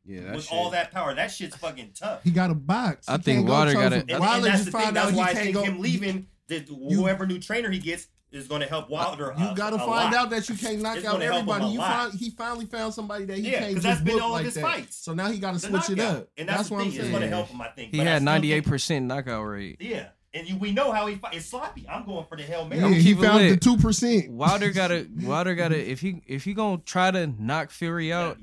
[0.08, 2.22] Yeah, with all that power, that shit's fucking tough.
[2.24, 3.08] He got a box.
[3.08, 4.94] I He think can't go Wilder gotta- for- And, and Wilder that's just the thing.
[4.94, 5.62] That's out why I think go.
[5.64, 9.34] him leaving, that whoever new trainer he gets is going to help Wilder.
[9.38, 10.14] You gotta find lot.
[10.14, 11.72] out that you can't knock It's out gonna help him everybody.
[11.72, 12.10] You lot.
[12.10, 14.28] find he finally found somebody that he Yeah, can't 'cause just that's been book all
[14.28, 14.60] of like his that.
[14.62, 14.96] fights.
[14.96, 16.28] So now he got to The switch it up.
[16.36, 17.00] and that's, that's the what I'm thing.
[17.00, 17.92] It's going to help him, I think.
[17.92, 19.76] He But had 98 percent knockout rate.
[19.80, 20.08] Yeah,
[20.38, 21.34] and you, we know how he fight.
[21.34, 21.86] It's sloppy.
[21.88, 22.80] I'm going for the hell Mary.
[22.80, 23.50] Yeah, he found lit.
[23.50, 24.30] the two percent.
[24.30, 28.38] Wilder gotta Wilder gotta if he if he gonna try to knock Fury out,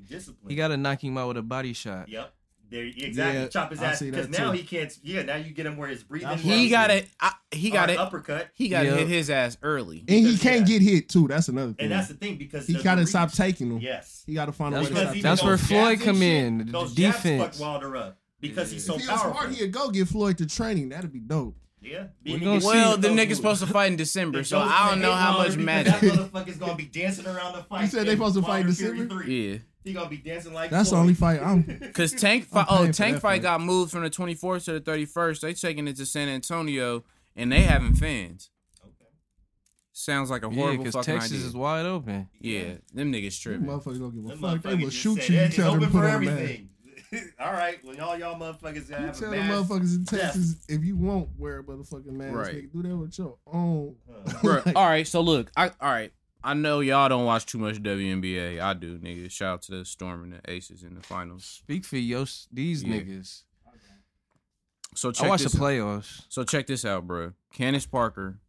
[0.48, 2.10] he gotta knock him out with a body shot.
[2.10, 2.32] Yep.
[2.68, 3.41] There, exactly.
[3.41, 4.58] Yeah, Chop his ass because now too.
[4.58, 4.91] he can't.
[5.04, 6.30] Yeah, now you get him where his breathing.
[6.30, 7.08] That's He got it.
[7.22, 8.00] I, he got Or it.
[8.00, 8.50] uppercut.
[8.56, 8.96] He got to Yeah.
[8.96, 10.00] hit his ass early.
[10.08, 10.80] And he can't yeah.
[10.80, 11.28] get hit too.
[11.28, 11.84] That's another thing.
[11.84, 13.78] And that's the thing because he gotta stop taking them.
[13.82, 14.24] Yes.
[14.26, 15.58] He gotta find a way to stop even that's taking where.
[15.60, 17.43] Floyd jabs and come shit, in, the Those defense.
[17.43, 19.32] jabs fuck Wilder up because he's If so he powerful.
[19.34, 20.89] smart, he'd go get Floyd to training.
[20.89, 21.56] That'd be dope.
[21.86, 22.07] Yeah.
[22.23, 22.73] We Being gonna against see.
[22.73, 25.57] Well, the nigga's supposed to fight in December, so I don't know how much because
[25.65, 25.93] magic.
[26.01, 27.81] That motherfucker's gonna be dancing around the fight.
[27.83, 29.07] You said they and supposed to fight in December?
[29.07, 29.51] three.
[29.51, 30.71] Yeah, He gonna be dancing like.
[30.71, 31.61] That's the only fight I'm.
[31.81, 32.65] because Tank fight.
[32.69, 33.41] Oh, Tank fight fight.
[33.43, 35.41] got moved from the 24th to the 31st.
[35.41, 37.03] They taking it to San Antonio,
[37.36, 38.49] and they having fans.
[38.83, 38.91] Okay.
[39.93, 41.47] Sounds like a horrible because fucking Texas idea.
[41.47, 42.27] is wide open.
[42.39, 43.65] yeah, them niggas These tripping.
[43.67, 44.61] motherfuckers don't give a Them fuck.
[44.61, 45.36] They motherfuckers will just shoot you.
[45.36, 46.69] You it's tell them to put for on everything.
[47.39, 50.24] All right, well, y'all, y'all motherfuckers You have tell a the motherfuckers in Yeah.
[50.26, 52.55] Texas if you won't wear a motherfucking mask, Right.
[52.55, 53.95] nigga, do that with your own.
[54.09, 54.61] Huh.
[54.66, 56.11] Like, all right, so look, I all right.
[56.43, 58.59] I know y'all don't watch too much WNBA.
[58.61, 59.32] I do, nigga.
[59.32, 61.43] Shout out to the Storm and the Aces in the finals.
[61.43, 62.89] Speak for your these Yeah.
[62.99, 63.41] niggas.
[64.93, 65.53] So I check watched this.
[65.53, 66.22] the playoffs.
[66.30, 67.34] So check this out, bro.
[67.53, 68.39] Candace Parker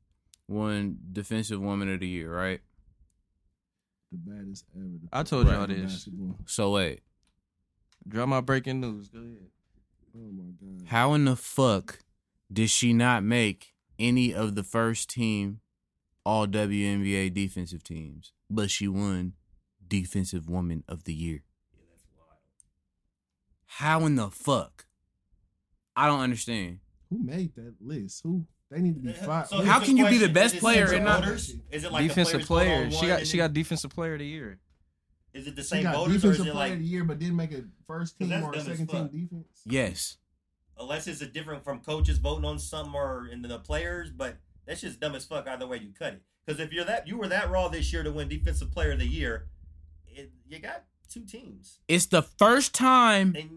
[0.47, 2.61] won Defensive Woman of the Year, right?
[4.13, 4.85] the baddest ever.
[4.85, 6.09] to I play told y'all this.
[6.47, 7.01] So wait,
[8.09, 9.09] Drop my breaking news.
[9.09, 9.51] Go ahead.
[10.17, 10.89] Oh my god.
[10.89, 11.99] how in the fuck
[12.51, 15.61] did she not make any of the first team
[16.25, 19.35] All WNBA defensive teams, but she won
[19.87, 21.43] Defensive Woman of the Year?
[21.75, 22.39] Yeah, that's wild.
[23.67, 24.87] How in the fuck?
[25.95, 26.79] I don't understand.
[27.11, 28.23] Who made that list?
[28.25, 28.47] Who?
[28.71, 29.47] They need to be fired.
[29.51, 31.55] So How can the you be the best player same and not- voters?
[31.71, 32.91] Is it like defensive player.
[32.91, 34.59] She got she got defensive player of the year.
[35.37, 37.05] Is it the same got voters or is defensive it player like of the year,
[37.05, 39.63] but didn't make a first team or a second team defense.
[39.65, 40.17] Yes.
[40.79, 44.81] unless it's a different from coaches voting on some or in the players, but that's
[44.81, 46.23] just dumb as fuck either way you cut it.
[46.45, 48.99] Because if you're that you were that raw this year to win defensive player of
[48.99, 49.47] the year,
[50.07, 51.79] it, you got two teams.
[51.89, 53.51] It's the first time And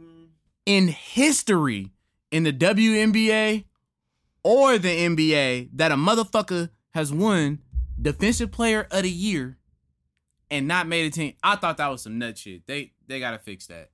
[0.66, 1.92] in history
[2.32, 3.66] in the WNBA
[4.44, 7.60] or the NBA that a motherfucker has won
[8.02, 9.58] Defensive Player of the Year
[10.52, 11.34] and not made a team.
[11.44, 12.66] I thought that was some nut shit.
[12.68, 13.92] They they gotta fix that.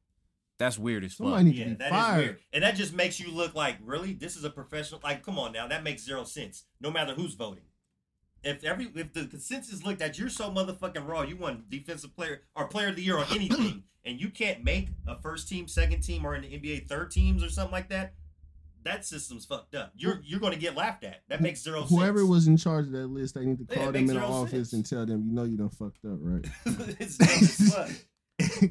[0.58, 1.26] That's weird as fuck.
[1.26, 2.18] Somebody need yeah, to be that is fired.
[2.18, 2.40] weird.
[2.54, 4.14] And that just makes you look like, really?
[4.14, 6.64] This is a professional like come on now, that makes zero sense.
[6.80, 7.64] No matter who's voting.
[8.44, 12.42] If every if the consensus looked at you're so motherfucking raw, you won defensive player
[12.56, 16.02] or player of the year on anything, and you can't make a first team, second
[16.02, 18.14] team, or in the NBA third teams or something like that,
[18.86, 19.92] that system's fucked up.
[19.96, 21.24] You're you're gonna get laughed at.
[21.28, 22.30] That makes zero Whoever sense.
[22.30, 24.70] was in charge of that list, they need to call it them in the office
[24.70, 24.74] sense.
[24.74, 26.46] and tell them, you know, you done fucked up, right?
[27.00, 27.90] it's dumb as fuck.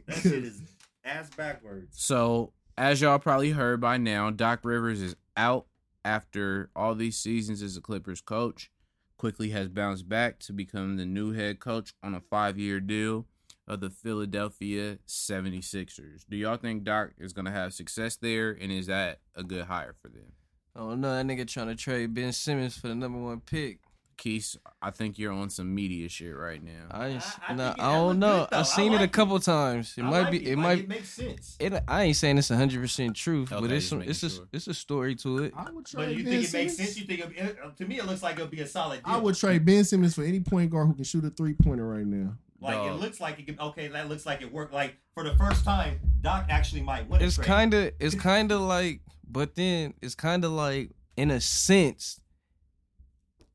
[0.06, 0.62] That shit is
[1.04, 2.00] ass backwards.
[2.00, 5.66] So, as y'all probably heard by now, Doc Rivers is out
[6.04, 8.70] after all these seasons as a Clippers coach.
[9.16, 13.26] Quickly has bounced back to become the new head coach on a five year deal
[13.66, 16.24] of the Philadelphia 76ers.
[16.28, 18.50] Do y'all think Doc is going to have success there?
[18.60, 20.32] And is that a good hire for them?
[20.76, 23.78] Oh no, that nigga trying to trade Ben Simmons for the number one pick.
[24.16, 26.86] Keith, I think you're on some media shit right now.
[26.90, 28.46] I, ain't, I- I nah, think I don't know.
[28.52, 29.94] I've seen it a like couple times.
[29.98, 30.50] It I might like be.
[30.50, 30.78] It, Like, might.
[30.80, 31.56] it makes sense.
[31.58, 33.98] It, I ain't saying it's hundred percent truth, but it's some.
[33.98, 34.42] making It's a.
[34.52, 35.52] It's a story to it.
[35.56, 36.96] I would trade But you Ben think it makes sense?
[36.98, 39.14] You think it, it- uh, to me it looks like it'll be a solid deal.
[39.14, 41.86] I would trade Ben Simmons for any point guard who can shoot a three pointer
[41.88, 42.34] right now.
[42.60, 42.92] Like Dog.
[42.92, 43.88] it looks like it could, okay.
[43.88, 44.72] That looks like it worked.
[44.72, 47.20] Like for the first time, Doc actually might win.
[47.22, 47.92] It's kind of.
[48.00, 49.00] It's kind of like.
[49.28, 52.20] But then it's kind of like in a sense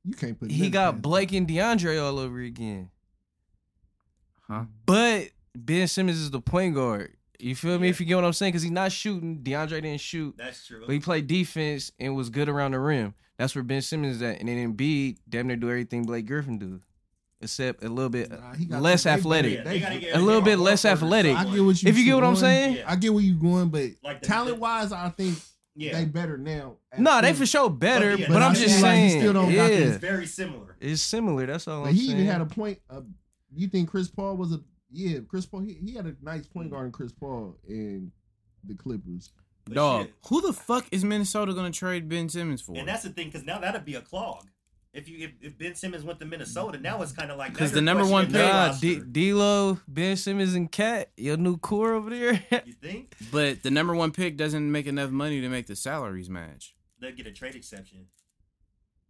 [0.04, 0.52] You can't put.
[0.52, 2.90] he got past Blake and DeAndre all over again.
[4.48, 4.66] Huh?
[4.86, 7.16] But Ben Simmons is the point guard.
[7.40, 7.88] You feel me?
[7.88, 7.92] Yeah.
[7.92, 9.40] If you get what I'm saying, because he's not shooting.
[9.42, 10.84] DeAndre didn't shoot, That's true.
[10.86, 13.14] but he played defense and was good around the rim.
[13.38, 14.40] That's where Ben Simmons is at.
[14.40, 16.82] And then Embiid damn near do everything Blake Griffin do,
[17.41, 18.30] except a little bit
[18.70, 19.53] Nah, less they- athletic.
[19.53, 21.36] Yeah, they gotta A little bit less more athletic.
[21.38, 21.90] I get what you.
[21.90, 22.78] If you get what I'm saying?
[22.78, 22.84] Yeah.
[22.91, 25.38] I get where you're going, but Like talent wise, I think
[25.76, 26.78] Yeah, they better now.
[26.91, 27.38] at No, they point.
[27.38, 28.11] for sure better.
[28.11, 30.26] But yeah, but, but I'm just feel like saying, still don't got yeah, it's very
[30.26, 30.76] similar.
[30.82, 31.45] it's similar.
[31.45, 32.20] That's all But I'm he saying.
[32.20, 32.80] even had a point.
[32.90, 33.02] Uh,
[33.56, 34.61] you think Chris Paul was a
[34.91, 35.20] yeah?
[35.28, 38.11] Chris Paul he, he had a nice point guard in Chris Paul in
[38.64, 39.32] the Clippers.
[39.66, 40.14] But Dog, shit.
[40.28, 42.76] who the fuck is Minnesota gonna trade Ben Simmons for?
[42.76, 44.45] And that's the thing, because now that'd be a clog.
[45.00, 47.72] If you if, if Ben Simmons went to Minnesota, now it's kind of like 'Cause
[47.72, 48.74] now the number one pick, Nah.
[48.80, 52.44] D- D'Lo, Ben Simmons, and Cat, your new core over there.
[52.66, 56.30] You think but the number one pick doesn't make enough money to make the salaries
[56.30, 58.08] match they'll get a trade exception?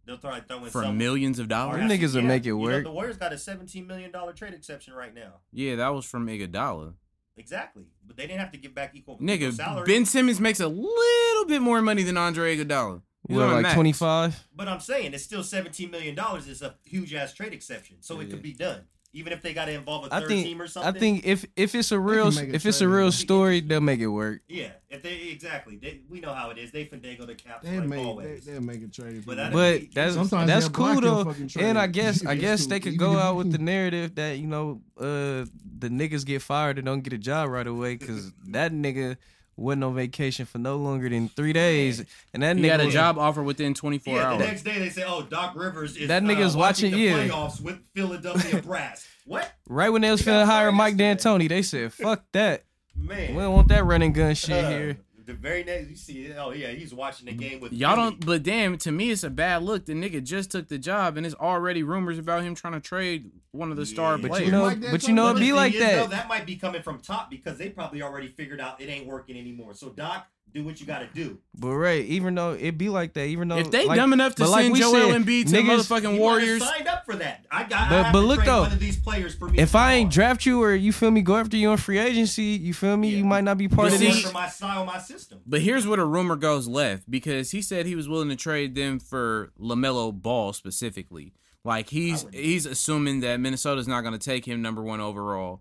[0.06, 1.76] They'll try to throw in for some millions of dollars.
[1.76, 2.84] Them actually, niggas will yeah, make it you know, work.
[2.84, 5.34] the Warriors got a seventeen million dollar trade exception right now.
[5.52, 6.94] Yeah, that was from Iguodala.
[7.36, 9.86] Exactly, but they didn't have to give back equal, equal Nigga, salary.
[9.86, 13.02] Ben Simmons makes a little bit more money than Andre Iguodala.
[13.28, 14.48] He's what, on like 25?
[14.54, 16.48] But I'm saying it's still seventeen million dollars.
[16.48, 18.84] is a huge ass trade exception, so it could be done.
[19.12, 20.94] Even if they got to involve a I third think team or something.
[20.94, 23.68] I think if if it's a real make a if it's a real story, interesting.
[23.68, 24.42] they'll make it work.
[24.48, 26.70] yeah, if they exactly, they, we know how it is.
[26.70, 28.44] They finagle the caps they like make, always.
[28.44, 29.24] They, will make a trade.
[29.26, 29.52] But that'd.
[29.52, 31.34] But be- that's Sometimes that's cool though.
[31.58, 34.80] And I guess I guess they could go out with the narrative that you know
[34.96, 35.44] uh
[35.78, 39.16] the niggas get fired and don't get a job right away because that nigga
[39.56, 42.84] wasn't on vacation for no longer than three days, and that He nigga had a
[42.86, 44.38] was- job offer within 24 Yeah, the hours.
[44.40, 47.12] next day they say, "Oh, Doc Rivers is That uh, nigga's watching- the yeah.
[47.28, 51.38] playoffs with Philadelphia Brass." what right when they was He got finna hire Mike yesterday.
[51.44, 52.64] D'Antoni, they said fuck that.
[52.96, 53.34] man?
[53.34, 54.96] We don't want that running gun shit Uh, here.
[55.30, 58.42] The very next, you see, oh yeah, he's watching the game with Y'all don't, but
[58.42, 59.86] damn, to me, it's a bad look.
[59.86, 63.30] The nigga just took the job, and there's already rumors about him trying to trade
[63.52, 64.46] one of the star But players.
[64.46, 65.94] You know, Mike but you know it'd be like is, that.
[65.94, 69.06] Though, that might be coming from top because they probably already figured out it ain't
[69.06, 69.72] working anymore.
[69.72, 71.38] So Doc, do what you got to do.
[71.58, 74.34] But right, even though it be like that, even though if they like, dumb enough
[74.36, 76.62] to but like send we Joel said, Embiid to niggas- motherfucking He might have Warriors,
[76.62, 77.44] signed up for that.
[77.50, 77.70] I got.
[77.70, 79.58] But- I have but to look though, one of these players for me.
[79.58, 82.42] if I ain't draft you or you feel me, go after you on free agency,
[82.42, 83.18] you feel me, Yeah.
[83.18, 84.22] you might not be part But of see- this.
[84.22, 85.40] for my style, my system.
[85.46, 88.74] But here's where the rumor goes left because he said he was willing to trade
[88.74, 91.32] them for Lamelo Ball specifically.
[91.62, 95.60] Like he's he's assuming that Minnesota's not going to take him number one overall.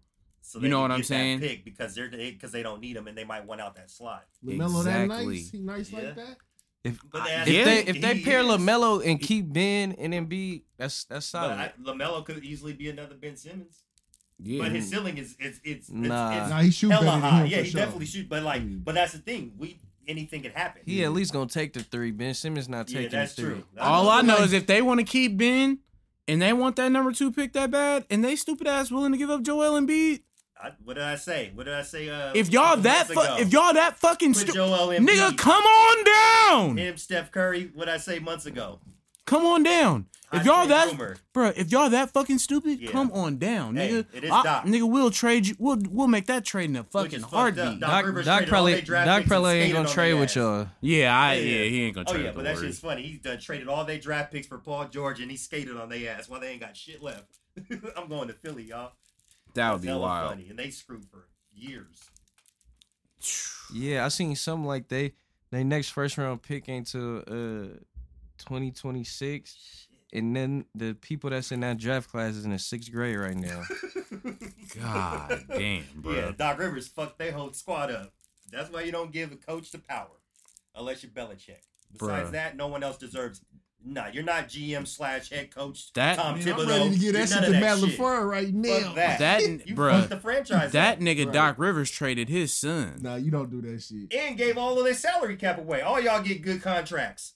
[0.49, 1.41] So You know what I'm saying?
[1.41, 4.25] Pick because they're because they don't need him and they might want out that slot.
[4.43, 5.35] Lamelo that Exactly.
[5.35, 5.49] nice?
[5.51, 5.99] He nice Yeah.
[5.99, 6.37] like that?
[6.83, 8.47] If, But I- if Yeah, they if they pair is.
[8.47, 11.53] Lamelo and keep Ben and Embiid, that's that's But solid.
[11.59, 13.83] I, Lamelo could easily be another Ben Simmons.
[14.41, 16.31] Yeah, But his ceiling is it's it's Nah.
[16.31, 17.43] it's, it's Nah, he shoot better hella high.
[17.45, 17.81] Yeah, he sure.
[17.81, 18.27] definitely shoot.
[18.27, 18.83] But like, Mm.
[18.83, 19.53] but that's the thing.
[19.55, 20.81] We anything can happen.
[20.83, 22.09] he at least gonna take the three.
[22.09, 23.51] Ben Simmons not yeah, taking that's the three.
[23.53, 23.63] true.
[23.79, 25.77] all I know like- is if they want to keep Ben
[26.27, 29.17] and they want that number two pick that bad, and they stupid ass willing to
[29.19, 30.21] give up Joel Embiid,
[30.61, 31.51] I, what did I say?
[31.55, 32.09] What did I say?
[32.09, 36.77] Uh, if y'all that fu- if y'all that fucking Put stupid, nigga, come on down,
[36.77, 37.71] him, Steph Curry.
[37.73, 38.79] What I say months ago?
[39.25, 40.07] come on down.
[40.33, 41.17] If Hot y'all take that, rumor.
[41.33, 42.91] bro, if y'all that fucking stupid, Yeah.
[42.91, 44.05] come on down, Hey, nigga.
[44.13, 44.65] it is I- Doc.
[44.65, 45.55] nigga, we'll trade you.
[45.59, 47.79] We'll we'll make that trade in a fucking is fucked heartbeat.
[47.79, 50.67] Doc Doc, Doc probably Doc probably ain't gonna trade with y'all.
[50.81, 51.69] Yeah, I Yeah, yeah, yeah.
[51.69, 52.73] he ain't gonna Oh trade yeah, but the that Warriors.
[52.75, 53.01] shit's funny.
[53.03, 56.11] He's done traded all their draft picks for Paul George, and he skated on their
[56.11, 57.37] ass while they ain't got shit left.
[57.95, 58.91] I'm going to Philly, y'all.
[59.53, 60.31] That would be wild.
[60.31, 60.49] Funny.
[60.49, 62.09] And they screwed for years.
[63.71, 65.13] Yeah, I seen something like they
[65.51, 67.77] they next first round pick ain't till uh
[68.39, 69.87] twenty twenty six.
[70.11, 73.35] And then the people that's in that draft class is in the sixth grade right
[73.37, 73.61] now.
[74.81, 76.13] God damn, bro.
[76.13, 78.11] Yeah, Doc Rivers fucked their whole squad up.
[78.51, 80.17] That's why you don't give a coach the power,
[80.73, 81.61] unless you're Belichick.
[81.91, 82.31] Besides Bruh.
[82.31, 83.41] that, no one else deserves.
[83.83, 86.59] Nah, you're not GM slash head coach That- Tom Man, Thibodeau.
[86.63, 87.97] I'm ready to get that shit to of Matt shit.
[87.97, 88.79] LaFleur right now.
[88.79, 89.19] Fuck that.
[89.19, 90.71] That You bruh, the franchise.
[90.73, 90.99] that up.
[90.99, 91.33] nigga Right.
[91.33, 92.97] Doc Rivers traded his son.
[93.01, 94.13] Nah, you don't do that shit.
[94.13, 95.81] and gave all of their salary cap away.
[95.81, 97.35] All y'all get good contracts.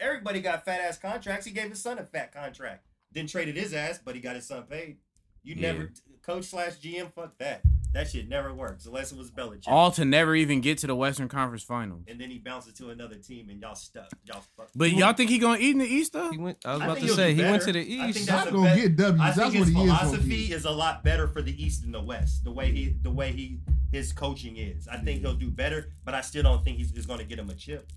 [0.00, 1.44] Everybody got fat ass contracts.
[1.46, 2.86] He gave his son a fat contract.
[3.12, 4.96] Then traded his ass, but he got his son paid.
[5.42, 5.72] You Yeah.
[5.72, 5.92] never
[6.22, 7.12] coach slash GM.
[7.14, 7.62] Fuck that.
[7.94, 9.68] That shit never works unless it was Belichick.
[9.68, 12.02] All to never even get to the Western Conference Finals.
[12.08, 14.10] and then he bounces to another team, and y'all stuck.
[14.24, 14.68] Y'all fuck.
[14.74, 16.30] But y'all think he gonna eat in the East though?
[16.30, 16.58] He went.
[16.66, 18.18] I was I about to say do he went to the I East.
[18.18, 19.20] think Not that's a gonna bet- get W's.
[19.20, 21.82] I That's think what his he is philosophy is a lot better for the East
[21.82, 22.44] than the West.
[22.44, 23.60] The way he, the way he,
[23.92, 24.88] his coaching is.
[24.88, 27.38] I think he'll do better, but I still don't think he's, he's going to get
[27.38, 27.90] him a chip.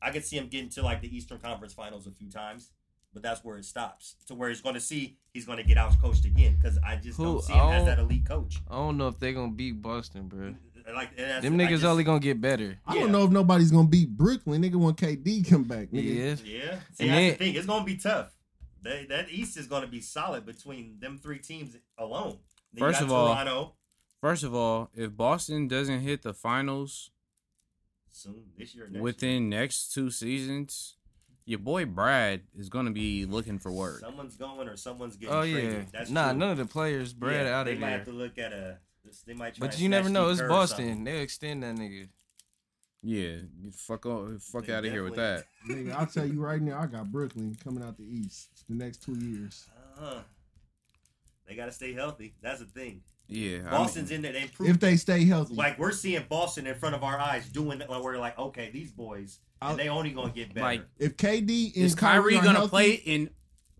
[0.00, 2.70] I could see him getting to like the Eastern Conference Finals a few times,
[3.12, 4.16] but that's where it stops.
[4.26, 6.96] To where he's going to see he's going to get out coached again because I
[6.96, 7.86] just Who- don't see him as oh.
[7.86, 8.58] that elite coach.
[8.70, 10.54] I don't know if they're gonna beat Boston, bro.
[10.94, 12.78] Like that's- Them niggas just- only gonna get better.
[12.86, 13.00] I Yeah.
[13.02, 14.62] don't know if nobody's gonna beat Brooklyn.
[14.62, 16.14] Nigga, when KD come back, nigga.
[16.14, 16.24] Yeah.
[16.24, 17.54] Yeah, see And that's then- the thing.
[17.54, 18.32] It's going to be tough.
[18.82, 22.38] They, that East is going to be solid between them three teams alone.
[22.72, 23.74] Then First got of all- Toronto
[24.20, 27.10] First of all, if Boston doesn't hit the finals
[28.10, 28.84] soon this year.
[28.84, 29.02] or Next year.
[29.02, 30.96] within next two seasons,
[31.44, 34.00] your boy Brad is gonna be looking for work.
[34.00, 35.72] Someone's going or someone's getting Oh traded.
[35.72, 35.84] yeah.
[35.92, 36.38] That's Nah, true.
[36.38, 38.78] none of the players Brad Yeah, out they might have to look at a.
[39.26, 40.28] They might try But you never know.
[40.30, 41.04] It's Boston.
[41.04, 42.08] They'll extend that nigga.
[43.04, 45.46] Yeah, get fuck on, fuck They out of here with that.
[45.68, 49.02] Nigga, I'll tell you right now, I got Brooklyn coming out the East the next
[49.02, 49.68] two years.
[49.98, 50.20] Uh-huh.
[51.48, 52.34] They got to stay healthy.
[52.40, 53.02] That's the thing.
[53.28, 54.32] Yeah, I mean- Boston's in there.
[54.32, 54.70] They improved.
[54.70, 57.88] If they stay healthy, like we're seeing Boston in front of our eyes doing it.
[57.88, 60.64] Where we're like, okay, these boys, and they only gonna get better.
[60.64, 63.30] Like, if KD and is Kyrie are gonna healthy, play in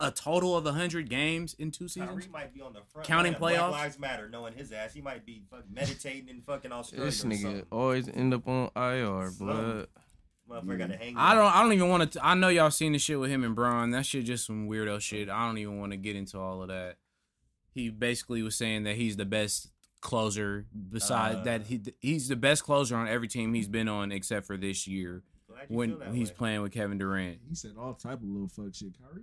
[0.01, 2.11] a total of hundred games in two seasons?
[2.11, 3.69] Kyrie might be on the front Counting line playoffs?
[3.69, 4.95] Black Lives Matter, knowing his ass.
[4.95, 7.07] He might be fucking meditating in fucking Australia.
[7.07, 7.67] This nigga something.
[7.71, 9.47] always end up on IR, Something.
[9.47, 9.87] blood.
[10.51, 11.17] Motherfucker got to hang.
[11.17, 11.43] I there.
[11.45, 11.55] don't.
[11.55, 12.25] I don't even want to.
[12.27, 13.91] I know y'all seen the shit with him and Bron.
[13.91, 15.29] That shit just some weirdo shit.
[15.29, 16.97] I don't even want to get into all of that.
[17.75, 19.71] He basically was saying that he's the best
[20.01, 20.67] closer.
[20.91, 21.43] beside Uh.
[21.45, 24.87] that, he he's the best closer on every team he's been on except for this
[24.87, 25.23] year
[25.69, 26.35] when he's way.
[26.37, 27.39] playing with Kevin Durant.
[27.49, 28.89] he said all type of little fuck shit.
[28.99, 29.23] Kyrie,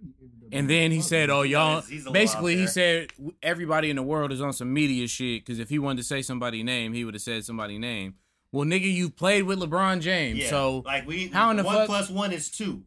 [0.53, 3.11] And then he said, "Oh, y'all." He's a little Basically, he said
[3.43, 5.45] everybody in the world is on some media shit.
[5.45, 8.15] Because if he wanted to say somebody's name, he would have said somebody's name.
[8.51, 11.71] Well, nigga, you played with LeBron James, Yeah, so like we how in the fuck
[11.71, 12.83] one fuck- plus one is two.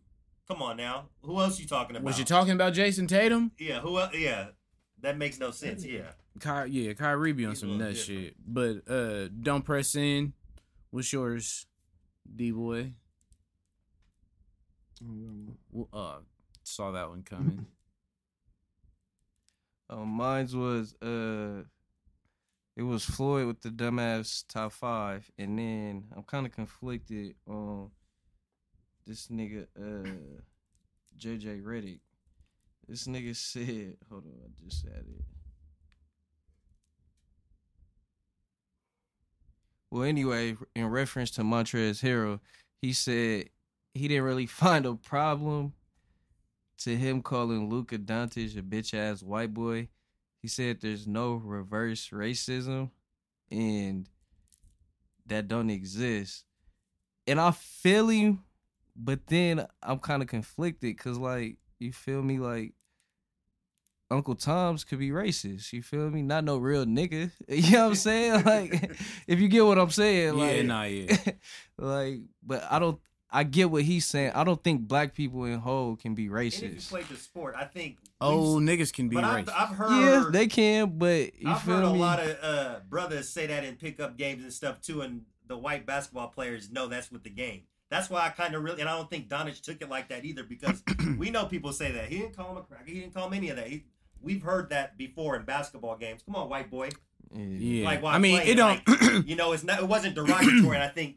[0.49, 2.05] Come on now, who else you talking about?
[2.05, 3.53] was you talking about Jayson Tatum?
[3.59, 3.99] Yeah, who?
[3.99, 4.47] el- Yeah,
[5.03, 5.85] that makes no sense.
[5.85, 8.21] Yeah, Ky- yeah, Kyrie be on He's some little nut different.
[8.25, 8.35] shit.
[8.47, 10.33] But uh don't press in.
[10.91, 11.67] What's yours,
[12.35, 12.93] D boy?
[15.93, 16.19] Uh
[16.65, 17.67] saw that one coming.
[19.91, 21.65] Um, mine's was uh,
[22.77, 27.91] it was Floyd with the dumbass top five, and then I'm kind of conflicted on
[29.07, 30.09] this nigga uh,
[31.19, 32.01] JJ Redick.
[32.93, 35.25] This nigga said, hold on, I just said it.
[39.91, 42.41] Well, anyway, in reference to Montrez Harrell,
[42.83, 43.49] he said
[43.95, 45.73] he didn't really find a problem
[46.81, 49.89] to him calling Luka Doncic a bitch ass white boy.
[50.43, 52.91] He said there's no reverse racism
[53.51, 54.07] and
[55.25, 56.45] that don't exist.
[57.27, 58.45] And I feel him,
[58.95, 62.39] but then I'm kind of conflicted because, like, you feel me?
[62.39, 62.75] Like,
[64.13, 65.73] Uncle Tom's could be racist.
[65.73, 66.23] You feel me?
[66.23, 67.31] Not no real nigga.
[67.49, 68.45] You know what I'm saying?
[68.45, 68.91] Like,
[69.27, 71.17] if you get what I'm saying, like, yeah, nah, yeah.
[71.79, 72.99] like, but I don't.
[73.35, 74.33] I get what he's saying.
[74.35, 76.91] I don't think black people in whole can be and if you racist.
[76.91, 77.97] played the sport, I think.
[78.21, 79.49] Oh, we've- niggas can be but I've.
[79.49, 79.91] I've heard.
[80.03, 83.65] Yeah, they can, but you I've feel heard a lot of uh, brothers say that
[83.65, 87.31] in pickup games and stuff too, and the white basketball players know that's with the
[87.31, 87.63] game.
[87.91, 90.25] That's why I kind of really, and I don't think Doncic took it like that
[90.25, 90.83] either, because
[91.19, 93.35] we know people say that he didn't call him a cracker, he didn't call him
[93.35, 93.67] any of that.
[93.67, 93.85] He,
[94.23, 96.23] we've heard that before in basketball games.
[96.25, 96.91] Come on, white boy.
[97.35, 97.45] Yeah.
[97.45, 98.87] yeah, Like, while I mean, playing, it don't.
[98.89, 99.81] like, You know, it's not.
[99.81, 101.17] It wasn't derogatory, and I think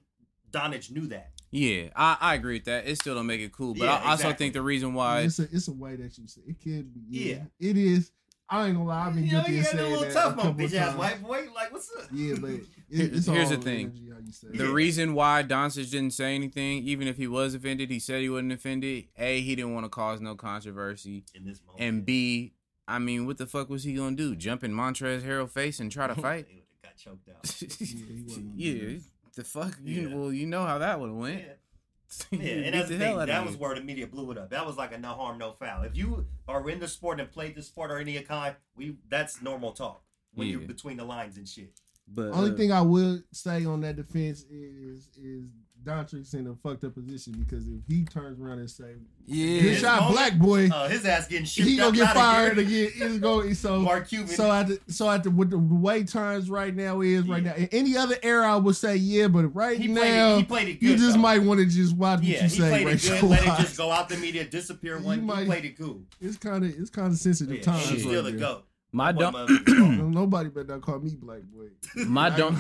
[0.52, 1.32] Doncic knew that.
[1.52, 2.88] yeah, I, I agree with that.
[2.88, 4.46] It still don't make it cool, but Yeah, I also exactly.
[4.46, 7.02] think the reason why it's a it's a way that you say it can be.
[7.10, 7.70] Yeah, Yeah.
[7.70, 8.12] it is.
[8.48, 9.08] I ain't gonna lie.
[9.08, 10.96] I've been You know, you of had a little tough a moment, couple bitch ass
[10.96, 11.48] white boy.
[11.56, 12.06] Like, what's up?
[12.14, 12.62] Yeah, but it,
[12.92, 13.88] it's here's the thing.
[13.88, 14.58] energy, how you say it.
[14.60, 14.72] the Yeah.
[14.72, 18.54] reason why Doncic didn't say anything, even if he was offended, he said he wasn't
[18.54, 19.06] offended.
[19.18, 22.54] A, he didn't want to cause no controversy, In this moment, and B,
[22.88, 24.36] I mean, what the fuck was he gonna do?
[24.36, 26.46] Jump in Montrez Harrell face and try to fight?
[26.50, 27.48] He would've got choked out.
[27.80, 29.00] he wasn't yeah,
[29.36, 29.78] the fuck.
[29.84, 30.16] You, Yeah.
[30.16, 31.40] well, you know how that would have went.
[31.40, 31.54] Yeah.
[32.32, 33.18] Yeah, and that's the, thing.
[33.18, 33.60] That was you.
[33.60, 34.52] where the media blew it up.
[34.52, 35.84] That was like a no harm, no foul.
[35.84, 38.98] If you are in the sport and played the sport or any of kind, we
[39.10, 40.04] that's normal talk
[40.34, 41.74] when you're between the lines and shit.
[42.08, 45.50] But Only uh, thing I would say on that defense is is
[45.86, 48.96] Dontrix in a fucked up position because if he turns around and say,
[49.28, 49.62] Yeah.
[49.62, 52.58] "Good shot, moment- black boy," Uh, his ass getting shipped he gonna up get fired
[52.58, 52.90] again.
[52.96, 53.80] It's going so.
[53.82, 54.28] Mark Cuban.
[54.28, 57.54] So at the, so at the with the way turns right now is right now.
[57.54, 60.38] In any other era, I would say yeah, but right he now played it.
[60.38, 60.90] He played it good.
[60.90, 61.22] you just though.
[61.22, 62.70] might want to just watch what Yeah, you he say.
[62.84, 63.24] played it good.
[63.24, 65.00] Let it just go out the media, disappear.
[65.00, 66.02] One, he might- played it cool.
[66.20, 67.90] It's kind of it's kind of sensitive Yeah, times.
[67.90, 68.66] he's right still a goat.
[68.92, 70.12] My Boy, don't.
[70.14, 71.68] Nobody better not call me black boy.
[72.08, 72.56] My don't.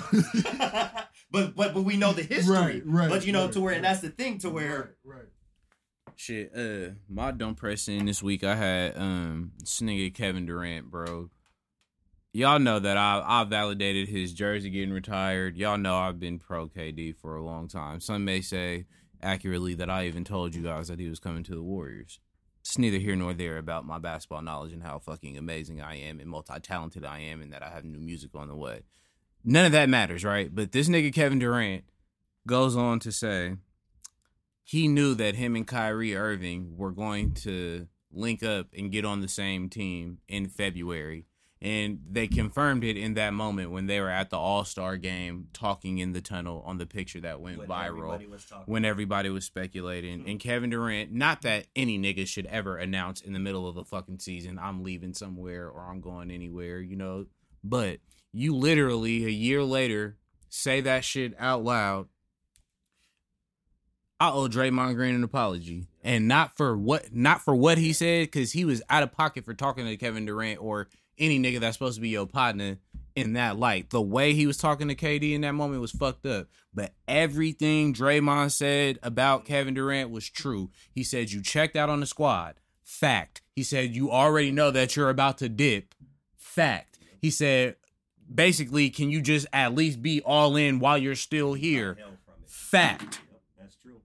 [1.36, 2.56] But but but we know the history.
[2.56, 5.16] Right, right, But you know right, to where, and that's the thing to where Right,
[5.18, 5.26] right.
[6.16, 8.46] Shit, uh, my don't press in this week.
[8.46, 11.30] I had um this nigga Kevin Durant, bro.
[12.32, 15.58] Y'all know that I I validated his jersey getting retired.
[15.58, 18.00] Y'all know I've been pro KD for a long time.
[18.00, 18.86] Some may say
[19.22, 22.22] accurately that I even told you guys that he was coming to the Warriors.
[22.62, 26.22] It's neither here nor there about my basketball knowledge and how fucking amazing I am
[26.22, 28.84] and multi talented I am and that I have new music on the way.
[29.46, 30.54] None of that matters, right?
[30.54, 31.84] But this nigga Kevin Durant
[32.48, 33.56] goes on to say
[34.64, 39.22] he knew that him and Kyrie Irving were going to link up and get on
[39.22, 41.26] the same team in February.
[41.62, 45.48] And they confirmed it in that moment when they were at the All Star game
[45.54, 48.28] talking in the tunnel on the picture that went when viral everybody
[48.66, 50.28] when everybody was speculating.
[50.28, 53.86] And Kevin Durant, not that any nigga should ever announce in the middle of a
[53.86, 57.26] fucking season, I'm leaving somewhere or I'm going anywhere, you know.
[57.64, 58.00] But
[58.36, 60.18] you literally a year later
[60.50, 62.08] say that shit out loud.
[64.20, 68.28] I owe Draymond Green an apology, and not for what not for what he said,
[68.28, 70.88] because he was out of pocket for talking to Kevin Durant or
[71.18, 72.78] any nigga that's supposed to be your partner
[73.16, 73.90] in that light.
[73.90, 76.48] The way he was talking to KD in that moment was fucked up.
[76.74, 80.72] But everything Draymond said about Kevin Durant was true.
[80.92, 82.56] He said you checked out on the squad.
[82.84, 83.42] Fact.
[83.56, 85.96] He said you already know that you're about to dip.
[86.38, 87.00] Fact.
[87.22, 87.78] He said
[88.34, 91.96] basically, can you just at least be all in while you're still here?
[92.00, 92.50] Hell from it.
[92.50, 93.20] Fact.
[93.32, 94.02] Yep, that's true.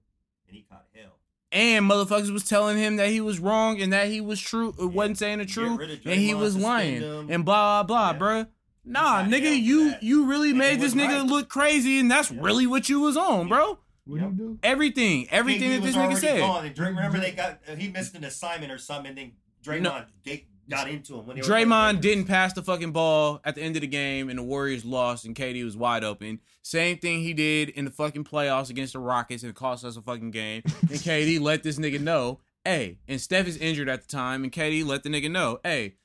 [0.48, 1.12] And he caught hell.
[1.52, 4.86] And motherfuckers was telling him that he was wrong and that he was true, uh,
[4.88, 8.42] wasn't saying the truth, and he was lying and blah blah blah, Yeah.
[8.44, 8.48] bruh.
[8.84, 10.02] Nah, nigga, you that.
[10.02, 11.26] you really And made this nigga right.
[11.26, 12.38] look crazy, and that's Yeah.
[12.40, 13.78] really what you was on, bro.
[14.06, 14.30] What Yep.
[14.30, 14.58] do you do?
[14.62, 16.40] Everything, everything KD that this nigga said.
[16.40, 16.64] Gone.
[16.66, 19.32] And Dray, remember they got uh, he missed an assignment or something, and then
[19.62, 20.04] Draymond No.
[20.24, 23.40] ga- got into him when they were playing the Draymond didn't pass the fucking ball
[23.44, 26.40] at the end of the game, and the Warriors lost, and KD was wide open.
[26.62, 29.96] Same thing he did in the fucking playoffs against the Rockets, and it cost us
[29.96, 30.62] a fucking game.
[30.64, 34.52] And KD let this nigga know, hey, and Steph is injured at the time, and
[34.52, 35.96] KD let the nigga know, hey,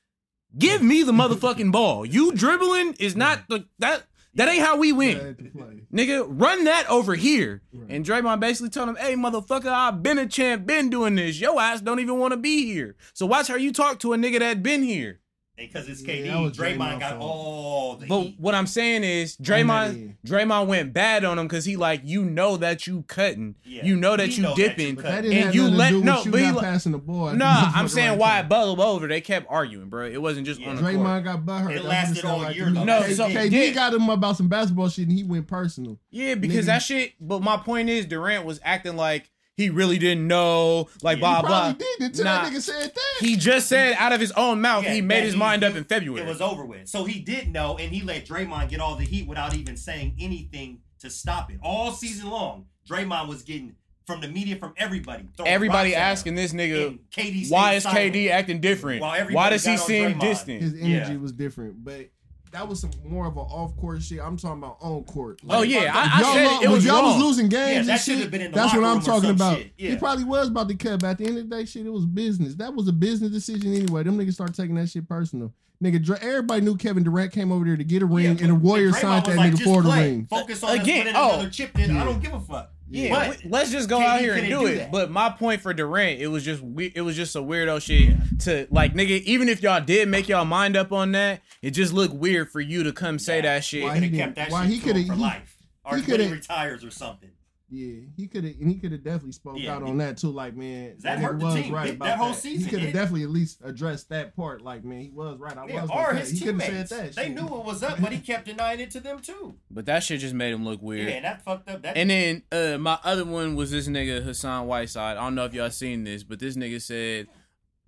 [0.58, 2.04] give me the motherfucking ball.
[2.04, 4.04] You dribbling is not the that
[4.36, 5.18] that ain't how we win.
[5.18, 5.82] Bad to play.
[5.92, 7.62] Nigga, run that over here.
[7.72, 7.90] Right.
[7.90, 11.40] And Draymond basically told him, hey, motherfucker, I've been a champ, been doing this.
[11.40, 12.96] Your ass don't even want to be here.
[13.14, 15.20] So watch how you talk to a nigga that been here.
[15.56, 16.26] Because it's KD.
[16.26, 18.36] that was Draymond Draymond's got all the But heat.
[18.38, 20.16] what I'm saying is Draymond.
[20.26, 23.54] Draymond went bad on him because he like you know that you cutting.
[23.64, 24.96] Yeah, You know that we you know that dipping.
[24.96, 26.64] you that didn't And have you let- to do no, you but he not let-
[26.64, 27.28] passing the ball.
[27.28, 28.48] at the Nah, I'm saying right why it time.
[28.48, 29.06] bubbled over.
[29.08, 30.06] They kept arguing, bro.
[30.06, 30.70] It wasn't just Yeah.
[30.70, 30.94] on the court.
[30.94, 31.70] Draymond got butthurt.
[31.70, 32.84] It That's lasted all like year, to though.
[32.84, 33.70] No, K- so- KD yeah.
[33.72, 35.98] got him about some basketball shit, and he went personal.
[36.10, 36.66] Yeah, because Nigga.
[36.66, 37.12] that shit.
[37.20, 41.40] But my point is, Durant was acting like he really didn't know, like Yeah, blah
[41.40, 41.72] he blah.
[41.72, 42.42] did until Nah.
[42.44, 43.16] that nigga said that.
[43.20, 45.74] He just said out of his own mouth Yeah, he made his he- mind up
[45.74, 46.22] in February.
[46.22, 46.88] It was over with.
[46.88, 50.16] So he did know, and he let Draymond get all the heat without even saying
[50.20, 51.58] anything to stop it.
[51.62, 53.76] All season long, Draymond was getting
[54.06, 55.24] from the media, from everybody.
[55.44, 56.12] Everybody rocks at him.
[56.12, 57.84] asking this nigga, KD why is.
[57.84, 59.00] KD acting different?
[59.00, 60.20] While Why does he seem Draymond.
[60.20, 60.62] distant?
[60.62, 61.16] His energy Yeah.
[61.16, 62.10] was different, but
[62.56, 64.18] that was some more of an off court shit.
[64.18, 65.40] I'm talking about on court.
[65.50, 67.14] oh yeah, I, I y'all said it, it was y'all wrong.
[67.18, 69.30] was losing Yeah, games that should have been in the That's what I'm room talking
[69.30, 69.58] about.
[69.58, 69.72] shit.
[69.76, 69.90] Yeah.
[69.90, 71.90] He probably was about to cut, but at the end of the day, shit, it
[71.90, 72.54] was business.
[72.54, 74.04] That was a business decision anyway.
[74.04, 75.52] Them niggas started taking that shit personal.
[75.84, 78.48] Nigga, Dra- everybody knew Kevin Durant came over there to get a ring, Yeah, and
[78.48, 80.26] the Warriors signed that like, nigga "Just for the ring.
[80.26, 81.34] Focus on Again, us oh.
[81.34, 81.74] another chip.
[81.74, 82.00] Then Yeah.
[82.00, 82.72] I don't give a fuck.
[82.88, 84.74] Yeah, But let's just go KD out here and do do it.
[84.76, 84.92] that.
[84.92, 88.16] But my point for Durant, it was just we, it was just a weirdo shit
[88.42, 89.22] to like nigga.
[89.22, 92.60] Even if y'all did make y'all mind up on that, it just looked weird for
[92.60, 93.42] you to come say Yeah.
[93.42, 93.82] that shit.
[93.82, 95.56] Why could he have kept that why shit he coulda- for he- life.
[95.84, 97.30] Or he when he coulda- retires or something.
[97.68, 100.16] Yeah, he could have, and he could have definitely spoke Yeah, out he- on that
[100.18, 100.30] too.
[100.30, 101.74] Like, man, That nigga hurt the was team.
[101.74, 102.36] right That about whole that.
[102.38, 104.62] season, He could have definitely at least addressed that part.
[104.62, 105.58] Like, man, he was right.
[105.58, 105.90] I Yeah, was.
[105.90, 106.38] or gonna his cut.
[106.38, 106.88] He could have teammates.
[106.90, 107.14] said that.
[107.16, 109.56] They knew what was up, but he kept denying it to them too.
[109.68, 111.08] But that shit just made him look weird.
[111.08, 111.82] Yeah, and that fucked up.
[111.82, 115.16] That And then uh, my other one was this nigga Hassan Whiteside.
[115.16, 117.26] I don't know if y'all seen this, but this nigga said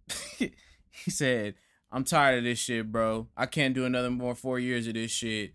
[0.39, 1.55] he said,
[1.93, 3.29] "I'm tired of this shit, bro.
[3.37, 5.55] I can't do another more four years of this shit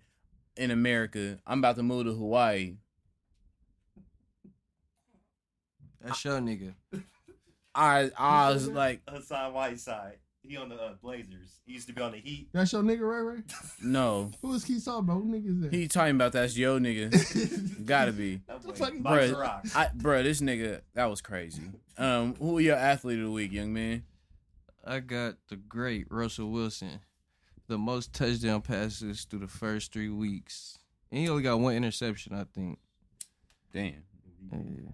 [0.55, 1.39] in America.
[1.45, 2.77] I'm about to move to Hawaii."
[6.03, 6.73] That's your nigga.
[7.75, 10.17] I I was like, Hassan Whiteside.
[10.45, 11.61] He on the uh, Blazers.
[11.65, 12.49] He used to be on the Heat.
[12.51, 13.43] That's your nigga, Ray Ray.
[13.81, 14.29] no.
[14.41, 15.13] Who is he talking about?
[15.21, 15.73] Who nigga is that?
[15.73, 17.85] He talking about that's yo nigga.
[17.85, 18.41] Gotta be.
[18.47, 19.75] That The boy, fuck- Box Bruh, Rocks.
[19.75, 21.61] I, bro, this nigga, that was crazy.
[21.97, 24.03] Um, who your athlete of the week, young man?
[24.85, 26.99] I got the great Russell Wilson,
[27.67, 30.77] the most touchdown passes through the first three weeks,
[31.09, 32.79] and he only got one interception, I think.
[33.71, 34.03] Damn.
[34.51, 34.89] Yeah.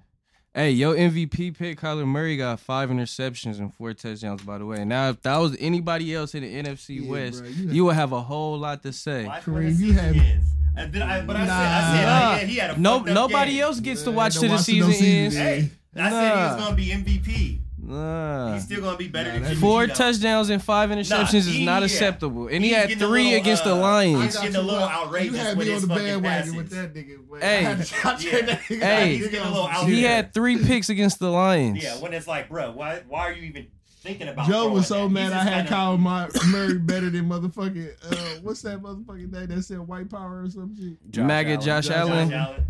[0.53, 4.41] Hey, yo, MVP pick Kyler Murray got five interceptions and four touchdowns.
[4.41, 7.49] By the way, now if that was anybody else in the NFC Yeah, West, bro,
[7.49, 9.27] you you would have a whole lot to say.
[9.43, 10.47] Kareem, you season had- ends.
[10.75, 12.31] And then I, but I said, I said, Nah.
[12.31, 13.63] yeah, he had a No, nobody game.
[13.63, 15.35] else gets to watch don't till the watch till no season season ends.
[15.35, 15.71] ends.
[15.95, 17.59] Hey, I said he was gonna be MVP.
[17.81, 18.53] Nah.
[18.53, 19.93] He's still gonna be better Nah, than Jimmy Four G, though.
[19.95, 21.85] touchdowns and five interceptions is he- not yeah.
[21.85, 22.47] acceptable.
[22.47, 24.23] And he He's had getting a three little, against the uh, Lions.
[24.23, 26.55] He's getting a little outrageous You had with me his on the fucking bandwagon passes.
[26.55, 27.17] with that nigga.
[27.29, 27.63] but Hey.
[27.63, 28.41] Had to watch Yeah.
[28.41, 28.79] that nigga.
[28.81, 29.15] Hey.
[29.17, 30.15] He's getting a little out He there.
[30.15, 31.81] had three picks against the Lions.
[31.83, 33.67] Yeah, when it's like, bro, why why are you even
[34.03, 34.47] thinking about?
[34.47, 34.51] It?
[34.51, 35.13] Joe was so throwing that?
[35.13, 38.81] mad He's I just had kinda- Kyle My- Murray better than motherfucking uh, what's that
[38.81, 41.11] motherfucking name that said white power or some shit.
[41.11, 41.61] Josh MAGA Allen.
[41.61, 42.33] Josh Josh Allen.
[42.33, 42.65] Allen.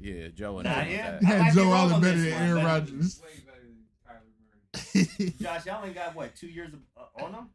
[0.00, 1.18] Yeah, Joe and Nah, yeah.
[1.20, 2.66] He I had might be Joe wrong Allen on better this than one, Aaron but-
[2.66, 3.22] Rodgers.
[5.40, 7.48] Josh Allen got what two years of, uh, on him?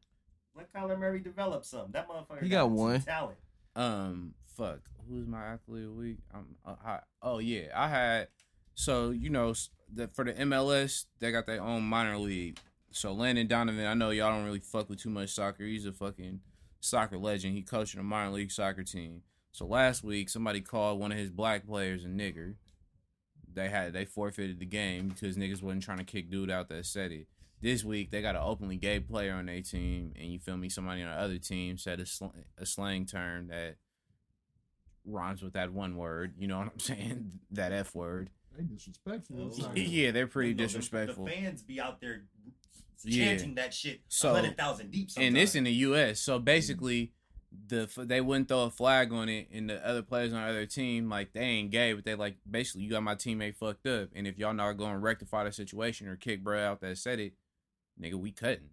[0.56, 1.92] Let Kyler Murray develop some.
[1.92, 3.02] That motherfucker He got some one.
[3.02, 3.38] talent.
[3.76, 4.80] Um, fuck.
[5.10, 6.18] Who's my athlete of the week?
[6.34, 8.28] Um, uh, I, oh yeah, I had.
[8.76, 9.54] So you know,
[9.92, 12.60] the, for the MLS, they got their own minor league.
[12.92, 15.64] So Landon Donovan, I know y'all don't really fuck with too much soccer.
[15.64, 16.42] He's a fucking
[16.80, 17.56] soccer legend.
[17.56, 19.24] He coaching a minor league soccer team.
[19.52, 22.56] So last week, somebody called one of his black players a nigger.
[23.56, 26.86] They had they forfeited the game because niggas wasn't trying to kick dude out that
[26.86, 27.28] said it.
[27.62, 30.70] This week they got an openly gay player on their team, and you feel me?
[30.70, 32.26] Somebody on the other team said a, sl-
[32.58, 33.76] a slang term that
[35.06, 36.34] rhymes with that one word.
[36.38, 37.32] You know what I'm saying?
[37.52, 38.30] That f word.
[38.58, 39.48] They disrespectful.
[39.48, 41.26] It's like- Yeah, they're pretty You know, the- disrespectful.
[41.26, 42.24] The fans be out there
[43.04, 43.28] Yeah.
[43.28, 45.10] chanting that shit So- a hundred thousand deep.
[45.18, 46.20] and this in the U.S.
[46.20, 47.14] So basically,
[47.68, 50.66] the they wouldn't throw a flag on it, and the other players on the other
[50.66, 54.10] team like they ain't gay, but they like basically you got my teammate fucked up,
[54.16, 57.20] and if y'all not going to rectify the situation or kick bro out that said
[57.20, 57.34] it,
[58.02, 58.70] nigga, we cutting.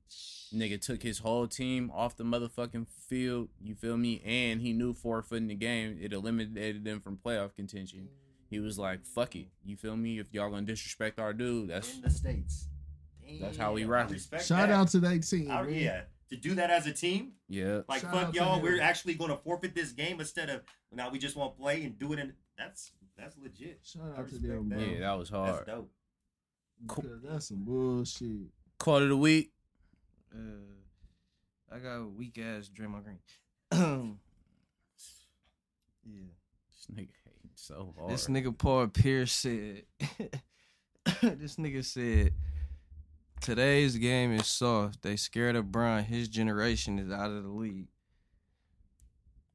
[0.54, 3.48] Nigga took his whole team off the motherfucking field.
[3.62, 4.20] You feel me?
[4.24, 8.08] And he knew forfeiting the game, it eliminated them from playoff contention.
[8.48, 10.18] He was like, "Fuck it." You feel me?
[10.18, 12.66] If y'all gonna disrespect our dude, that's in the states.
[13.40, 14.12] That's how we Damn, rock I it.
[14.14, 14.74] respect Shout that.
[14.74, 15.50] out to that team.
[15.52, 15.72] I- man.
[15.74, 16.00] yeah,
[16.30, 17.80] to do that as a team, yeah.
[17.88, 20.62] like Shout fuck y'all, we're actually going to forfeit this game instead of
[20.92, 22.18] now we just want to play and do it.
[22.18, 23.80] And that's that's legit.
[23.82, 24.80] Shout out to them, that.
[24.80, 25.66] Yeah, that was That's hard.
[25.66, 25.90] dope.
[26.86, 27.02] Cool.
[27.02, 28.48] Because That's some bullshit.
[28.78, 29.52] Quote of the week.
[30.34, 33.18] Uh, I got a weak ass Draymond Green.
[36.04, 36.22] yeah.
[36.68, 38.10] This nigga hating so hard.
[38.10, 39.82] This nigga Paul Pierce said.
[41.22, 42.32] this nigga said.
[43.40, 45.00] Today's game is soft.
[45.00, 46.04] They scared of Bron.
[46.04, 47.88] His generation is out of the league.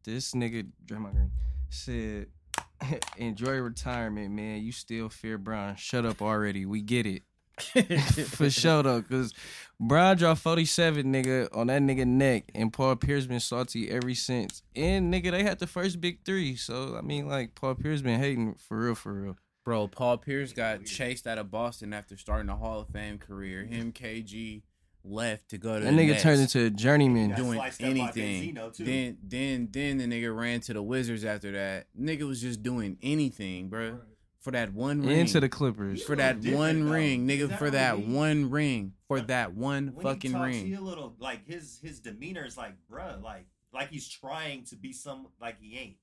[0.03, 1.31] This nigga Draymond Green
[1.69, 2.27] said,
[3.17, 4.63] "Enjoy retirement, man.
[4.63, 5.75] You still fear Bron.
[5.75, 6.65] Shut up already.
[6.65, 7.23] We get it."
[8.27, 9.33] For sure though, cause
[9.79, 14.61] Bron dropped 47 nigga on that nigga neck, and Paul Pierce been salty ever since.
[14.75, 18.19] And nigga, they had the first big three, so I mean, like Paul Pierce been
[18.19, 19.37] hating for real, for real.
[19.65, 23.63] Bro, Paul Pierce got chased out of Boston after starting a Hall of Fame career.
[23.65, 24.61] Him, KG
[25.03, 27.33] left to go to That the nigga Nets, turned into a journeyman.
[27.35, 28.53] Doing sliced up by anything.
[28.77, 31.87] Then, then, then the nigga ran to the Wizards after that.
[31.99, 34.01] Nigga was just doing anything, bro,
[34.39, 35.21] for that one ring.
[35.21, 36.03] Into the Clippers.
[36.03, 36.91] for that one though.
[36.93, 37.49] ring, Is nigga.
[37.49, 40.67] that For that he- one ring, for that one when fucking he talks, ring.
[40.67, 44.75] He a little like his his demeanor is like, bruh, like like he's trying to
[44.75, 45.95] be some like he ain't.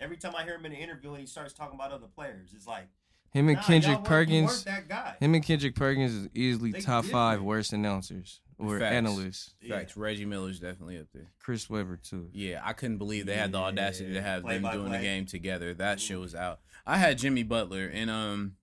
[0.00, 2.54] Every time I hear him in an interview and he starts talking about other players,
[2.54, 2.88] it's like
[3.32, 4.08] Him and nah, Kendrick y'all weren't- you
[4.42, 4.50] Perkins.
[4.50, 5.16] weren't that guy.
[5.20, 7.46] Him and Kendrick Perkins is easily They top five different.
[7.46, 8.92] worst announcers or Facts.
[8.94, 9.54] analysts.
[9.68, 9.96] Facts.
[9.96, 11.30] Reggie Miller's definitely up there.
[11.38, 12.28] Chris Webber too.
[12.32, 14.98] Yeah, I couldn't believe they had the audacity to have Play them by doing the
[14.98, 15.74] game together.
[15.74, 16.20] That shit Ooh.
[16.20, 16.60] was out.
[16.86, 18.56] I had Jimmy Butler and um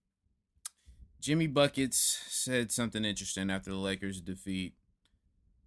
[1.19, 4.75] Jimmy Buckets said something interesting after the Lakers defeat.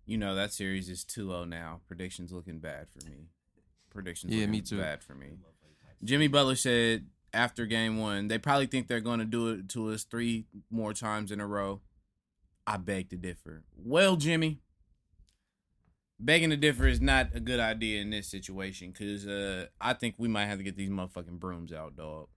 [0.06, 1.81] You know, that series is 2-0 now.
[1.86, 3.28] Predictions looking bad for me.
[3.90, 4.78] Predictions Yeah, looking me too.
[4.78, 5.39] bad for me.
[6.05, 9.90] Jimmy Butler said after game 1, they probably think they're going to do it to
[9.90, 11.81] us 3 more times in a row.
[12.66, 13.65] I beg to differ.
[13.77, 14.61] Well, Jimmy,
[16.20, 20.15] begging to differ is not a good idea in this situation because uh, I think
[20.19, 22.28] we might have to get these motherfucking brooms out, dog.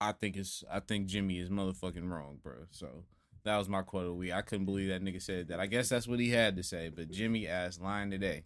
[0.00, 2.66] I think it's I think Jimmy is motherfucking wrong, bro.
[2.70, 3.04] So
[3.44, 4.32] that was my quote of the week.
[4.32, 5.60] I couldn't believe that nigga said that.
[5.60, 8.44] I guess that's what he had to say, but Jimmy ass lying today.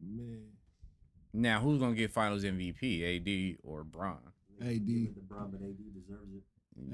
[0.00, 0.57] Man.
[1.38, 3.02] Now who's gonna get Finals MVP,
[3.54, 4.18] AD or Bron?
[4.60, 4.66] AD.
[4.86, 6.42] LeBron, but AD deserves it.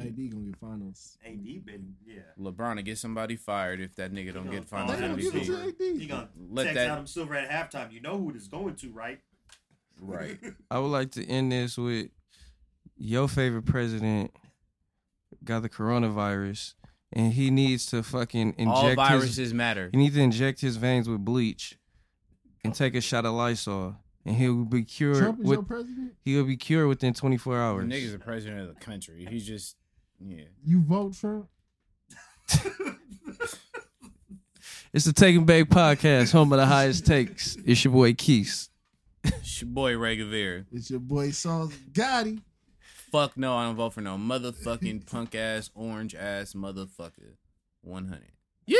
[0.00, 1.16] AD gonna get finals.
[1.24, 2.20] AD been yeah.
[2.38, 5.44] LeBron to get somebody fired if that nigga don't get Finals They don't give it
[5.44, 5.68] to MVP.
[5.94, 6.00] AD.
[6.00, 7.92] He gonna Let text that- Adam Silver at halftime.
[7.92, 9.20] You know who it is going to, right?
[10.00, 10.38] Right.
[10.70, 12.08] I would like to end this with
[12.96, 14.30] your favorite president
[15.42, 16.74] got the coronavirus
[17.12, 19.88] and he needs to fucking inject All inject viruses his matter.
[19.92, 21.78] he needs to inject his veins with bleach
[22.64, 26.12] and take a shot of Lysol and he'll be cured Trump is with your president?
[26.24, 27.84] he'll be cured within 24 The hours.
[27.86, 29.26] nigga's the president of the country.
[29.30, 29.76] He's just
[30.20, 30.44] Yeah.
[30.64, 31.48] You vote Trump?
[34.92, 37.56] It's the Taking Back Podcast, home of the highest takes.
[37.66, 38.68] It's your boy Keith.
[39.24, 40.66] It's your boy Ray Gavir.
[40.70, 42.40] It's your boy Sauce Gotti.
[43.10, 47.34] Fuck no, I don't vote for no motherfucking punk ass, orange ass motherfucker.
[47.82, 48.20] 100.
[48.66, 48.78] Yeah.